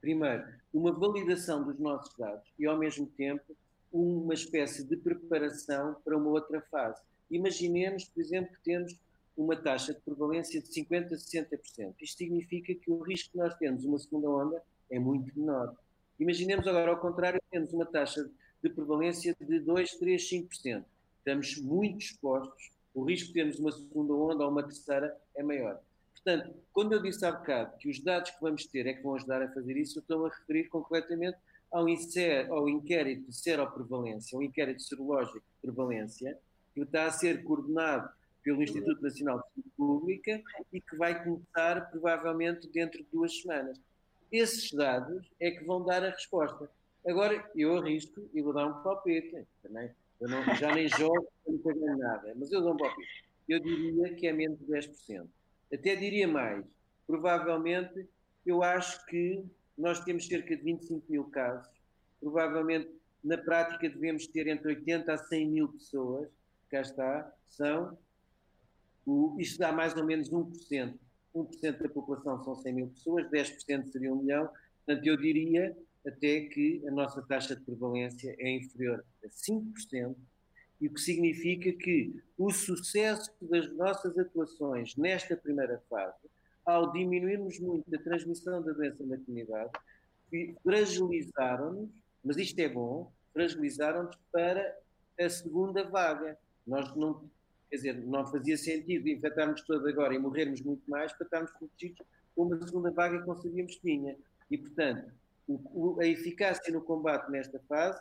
primeiro, 0.00 0.44
uma 0.72 0.92
validação 0.92 1.64
dos 1.64 1.78
nossos 1.78 2.14
dados 2.16 2.46
e, 2.58 2.66
ao 2.66 2.78
mesmo 2.78 3.06
tempo, 3.06 3.56
uma 3.92 4.34
espécie 4.34 4.84
de 4.84 4.96
preparação 4.96 5.96
para 6.04 6.16
uma 6.16 6.30
outra 6.30 6.60
fase. 6.62 7.00
Imaginemos, 7.30 8.04
por 8.04 8.20
exemplo, 8.20 8.52
que 8.56 8.62
temos 8.64 8.98
uma 9.36 9.56
taxa 9.56 9.94
de 9.94 10.00
prevalência 10.00 10.60
de 10.60 10.68
50% 10.68 11.12
a 11.12 11.16
60%. 11.16 11.94
Isto 12.00 12.18
significa 12.18 12.74
que 12.74 12.90
o 12.90 13.02
risco 13.02 13.32
que 13.32 13.38
nós 13.38 13.54
temos 13.56 13.84
uma 13.84 13.98
segunda 13.98 14.28
onda 14.28 14.62
é 14.90 14.98
muito 14.98 15.36
menor. 15.38 15.74
Imaginemos 16.18 16.66
agora 16.66 16.90
ao 16.90 17.00
contrário, 17.00 17.40
temos 17.50 17.72
uma 17.72 17.86
taxa 17.86 18.28
de 18.62 18.70
prevalência 18.70 19.36
de 19.40 19.60
2, 19.60 19.94
3, 19.96 20.30
5%. 20.30 20.84
Estamos 21.18 21.56
muito 21.58 21.98
expostos, 21.98 22.72
o 22.94 23.02
risco 23.02 23.28
de 23.28 23.34
termos 23.34 23.58
uma 23.58 23.72
segunda 23.72 24.12
onda 24.14 24.44
ou 24.44 24.50
uma 24.50 24.62
terceira 24.62 25.16
é 25.34 25.42
maior. 25.42 25.80
Portanto, 26.24 26.54
quando 26.72 26.92
eu 26.94 27.02
disse 27.02 27.24
há 27.26 27.32
bocado 27.32 27.76
que 27.76 27.90
os 27.90 28.00
dados 28.02 28.30
que 28.30 28.40
vamos 28.40 28.66
ter 28.66 28.86
é 28.86 28.94
que 28.94 29.02
vão 29.02 29.14
ajudar 29.14 29.42
a 29.42 29.52
fazer 29.52 29.76
isso, 29.76 29.98
eu 29.98 30.00
estou 30.00 30.24
a 30.24 30.30
referir 30.30 30.68
concretamente 30.68 31.36
ao, 31.70 31.86
inser, 31.86 32.50
ao 32.50 32.66
inquérito 32.66 33.28
de 33.28 33.36
seroprevalência, 33.36 34.34
ao 34.34 34.42
inquérito 34.42 34.80
serológico 34.80 35.38
de 35.38 35.60
prevalência, 35.60 36.38
que 36.72 36.80
está 36.80 37.04
a 37.06 37.10
ser 37.10 37.44
coordenado 37.44 38.08
pelo 38.42 38.62
Instituto 38.62 39.02
Nacional 39.02 39.38
de 39.38 39.44
Saúde 39.44 39.70
Pública 39.76 40.42
e 40.72 40.80
que 40.80 40.96
vai 40.96 41.22
começar 41.22 41.90
provavelmente 41.90 42.68
dentro 42.68 43.02
de 43.02 43.08
duas 43.12 43.40
semanas. 43.40 43.78
Esses 44.32 44.72
dados 44.72 45.30
é 45.38 45.50
que 45.50 45.64
vão 45.64 45.84
dar 45.84 46.02
a 46.02 46.10
resposta. 46.10 46.70
Agora, 47.06 47.50
eu 47.54 47.76
arrisco 47.76 48.28
e 48.32 48.40
vou 48.40 48.54
dar 48.54 48.66
um 48.66 48.82
palpite 48.82 49.46
também. 49.62 49.90
Eu 50.18 50.28
não, 50.28 50.42
já 50.54 50.74
nem 50.74 50.88
jogo, 50.88 51.28
não 51.46 51.58
tenho 51.58 51.98
nada, 51.98 52.32
mas 52.34 52.50
eu 52.50 52.62
dou 52.62 52.72
um 52.72 52.76
palpite. 52.78 53.24
Eu 53.46 53.60
diria 53.60 54.14
que 54.14 54.26
é 54.26 54.32
menos 54.32 54.58
de 54.58 54.64
10%. 54.64 55.28
Até 55.74 55.96
diria 55.96 56.28
mais. 56.28 56.64
Provavelmente, 57.06 58.08
eu 58.46 58.62
acho 58.62 59.04
que 59.06 59.44
nós 59.76 60.04
temos 60.04 60.26
cerca 60.26 60.56
de 60.56 60.62
25 60.62 61.04
mil 61.10 61.24
casos. 61.24 61.68
Provavelmente, 62.20 62.90
na 63.22 63.36
prática, 63.36 63.88
devemos 63.88 64.26
ter 64.26 64.46
entre 64.46 64.68
80 64.68 65.12
a 65.12 65.18
100 65.18 65.50
mil 65.50 65.68
pessoas. 65.68 66.28
Cá 66.70 66.80
está, 66.80 67.32
são 67.46 67.98
o, 69.06 69.36
isto 69.38 69.58
dá 69.58 69.72
mais 69.72 69.94
ou 69.96 70.04
menos 70.04 70.30
1%. 70.30 70.94
1% 71.34 71.78
da 71.82 71.88
população 71.88 72.42
são 72.42 72.54
100 72.54 72.72
mil 72.72 72.88
pessoas, 72.88 73.26
10% 73.30 73.86
seria 73.86 74.12
1 74.12 74.16
milhão. 74.16 74.48
Portanto, 74.84 75.06
eu 75.06 75.16
diria 75.16 75.76
até 76.06 76.42
que 76.42 76.86
a 76.86 76.90
nossa 76.90 77.22
taxa 77.22 77.56
de 77.56 77.62
prevalência 77.62 78.34
é 78.38 78.56
inferior 78.56 79.04
a 79.24 79.28
5%, 79.28 80.14
e 80.84 80.86
o 80.86 80.92
que 80.92 81.00
significa 81.00 81.72
que 81.72 82.14
o 82.36 82.50
sucesso 82.50 83.32
das 83.40 83.72
nossas 83.72 84.18
atuações 84.18 84.94
nesta 84.96 85.34
primeira 85.34 85.82
fase, 85.88 86.28
ao 86.62 86.92
diminuirmos 86.92 87.58
muito 87.58 87.94
a 87.94 87.98
transmissão 87.98 88.62
da 88.62 88.70
doença 88.72 89.02
na 89.06 89.16
comunidade, 89.16 89.70
fragilizaram-nos, 90.62 91.88
mas 92.22 92.36
isto 92.36 92.58
é 92.58 92.68
bom, 92.68 93.10
fragilizaram-nos 93.32 94.14
para 94.30 94.78
a 95.18 95.30
segunda 95.30 95.88
vaga. 95.88 96.36
Nós 96.66 96.94
não 96.94 97.30
Quer 97.70 97.76
dizer, 97.76 98.06
não 98.06 98.26
fazia 98.26 98.58
sentido 98.58 99.08
infectarmos 99.08 99.62
todos 99.62 99.86
agora 99.86 100.14
e 100.14 100.18
morrermos 100.18 100.60
muito 100.60 100.82
mais 100.88 101.14
para 101.14 101.24
estarmos 101.24 101.50
protegidos 101.52 102.06
com 102.36 102.42
uma 102.42 102.58
segunda 102.62 102.90
vaga 102.90 103.22
que 103.22 103.26
não 103.26 103.40
sabíamos 103.40 103.76
que. 103.76 104.16
E, 104.50 104.58
portanto, 104.58 105.10
o, 105.48 105.94
o, 105.94 106.00
a 106.00 106.06
eficácia 106.06 106.70
no 106.70 106.82
combate 106.82 107.30
nesta 107.30 107.58
fase, 107.60 107.98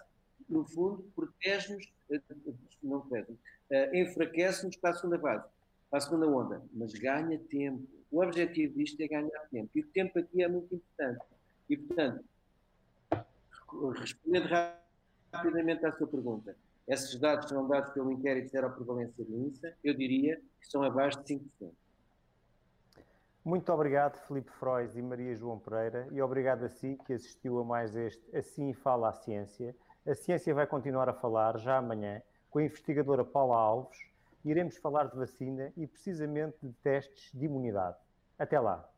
no 0.49 0.65
fundo, 0.65 1.03
protege-nos, 1.15 1.91
eh, 2.11 2.21
não 2.81 3.01
protege, 3.01 3.31
uh, 3.31 3.95
enfraquece-nos 3.95 4.75
para 4.77 4.91
a 4.91 4.93
segunda 4.93 5.19
fase. 5.19 5.45
para 5.89 5.99
a 5.99 6.01
segunda 6.01 6.27
onda, 6.27 6.63
mas 6.73 6.93
ganha 6.93 7.37
tempo. 7.37 7.87
O 8.11 8.23
objetivo 8.23 8.73
disto 8.75 8.99
é 9.01 9.07
ganhar 9.07 9.39
tempo. 9.51 9.69
E 9.75 9.81
o 9.81 9.87
tempo 9.87 10.17
aqui 10.17 10.41
é 10.43 10.47
muito 10.47 10.73
importante. 10.73 11.23
E, 11.69 11.77
portanto, 11.77 12.23
respondendo 13.95 14.47
rapidamente 15.31 15.85
à 15.85 15.91
sua 15.91 16.07
pergunta, 16.07 16.55
esses 16.87 17.19
dados 17.19 17.47
são 17.47 17.67
dados 17.67 17.91
pelo 17.93 18.11
inquérito 18.11 18.45
de 18.45 18.51
seroprevalência 18.51 19.23
do 19.23 19.37
INSA, 19.37 19.73
eu 19.83 19.93
diria 19.93 20.41
que 20.59 20.67
são 20.67 20.83
abaixo 20.83 21.23
de 21.23 21.35
5%. 21.35 21.71
Muito 23.45 23.73
obrigado, 23.73 24.17
Felipe 24.25 24.49
Frois 24.51 24.95
e 24.95 25.01
Maria 25.01 25.35
João 25.35 25.59
Pereira, 25.59 26.07
e 26.11 26.21
obrigado 26.21 26.63
a 26.63 26.69
si 26.69 26.97
que 27.05 27.11
assistiu 27.11 27.59
a 27.59 27.63
mais 27.65 27.93
este 27.93 28.23
Assim 28.35 28.73
Fala 28.73 29.09
a 29.09 29.13
Ciência. 29.13 29.75
A 30.05 30.13
ciência 30.13 30.53
vai 30.53 30.67
continuar 30.67 31.07
a 31.07 31.13
falar 31.13 31.57
já 31.57 31.77
amanhã 31.77 32.21
com 32.49 32.59
a 32.59 32.63
investigadora 32.63 33.23
Paula 33.23 33.55
Alves. 33.55 33.97
Iremos 34.43 34.77
falar 34.77 35.05
de 35.05 35.15
vacina 35.15 35.71
e 35.77 35.87
precisamente 35.87 36.57
de 36.61 36.73
testes 36.73 37.31
de 37.33 37.45
imunidade. 37.45 37.95
Até 38.37 38.59
lá! 38.59 38.92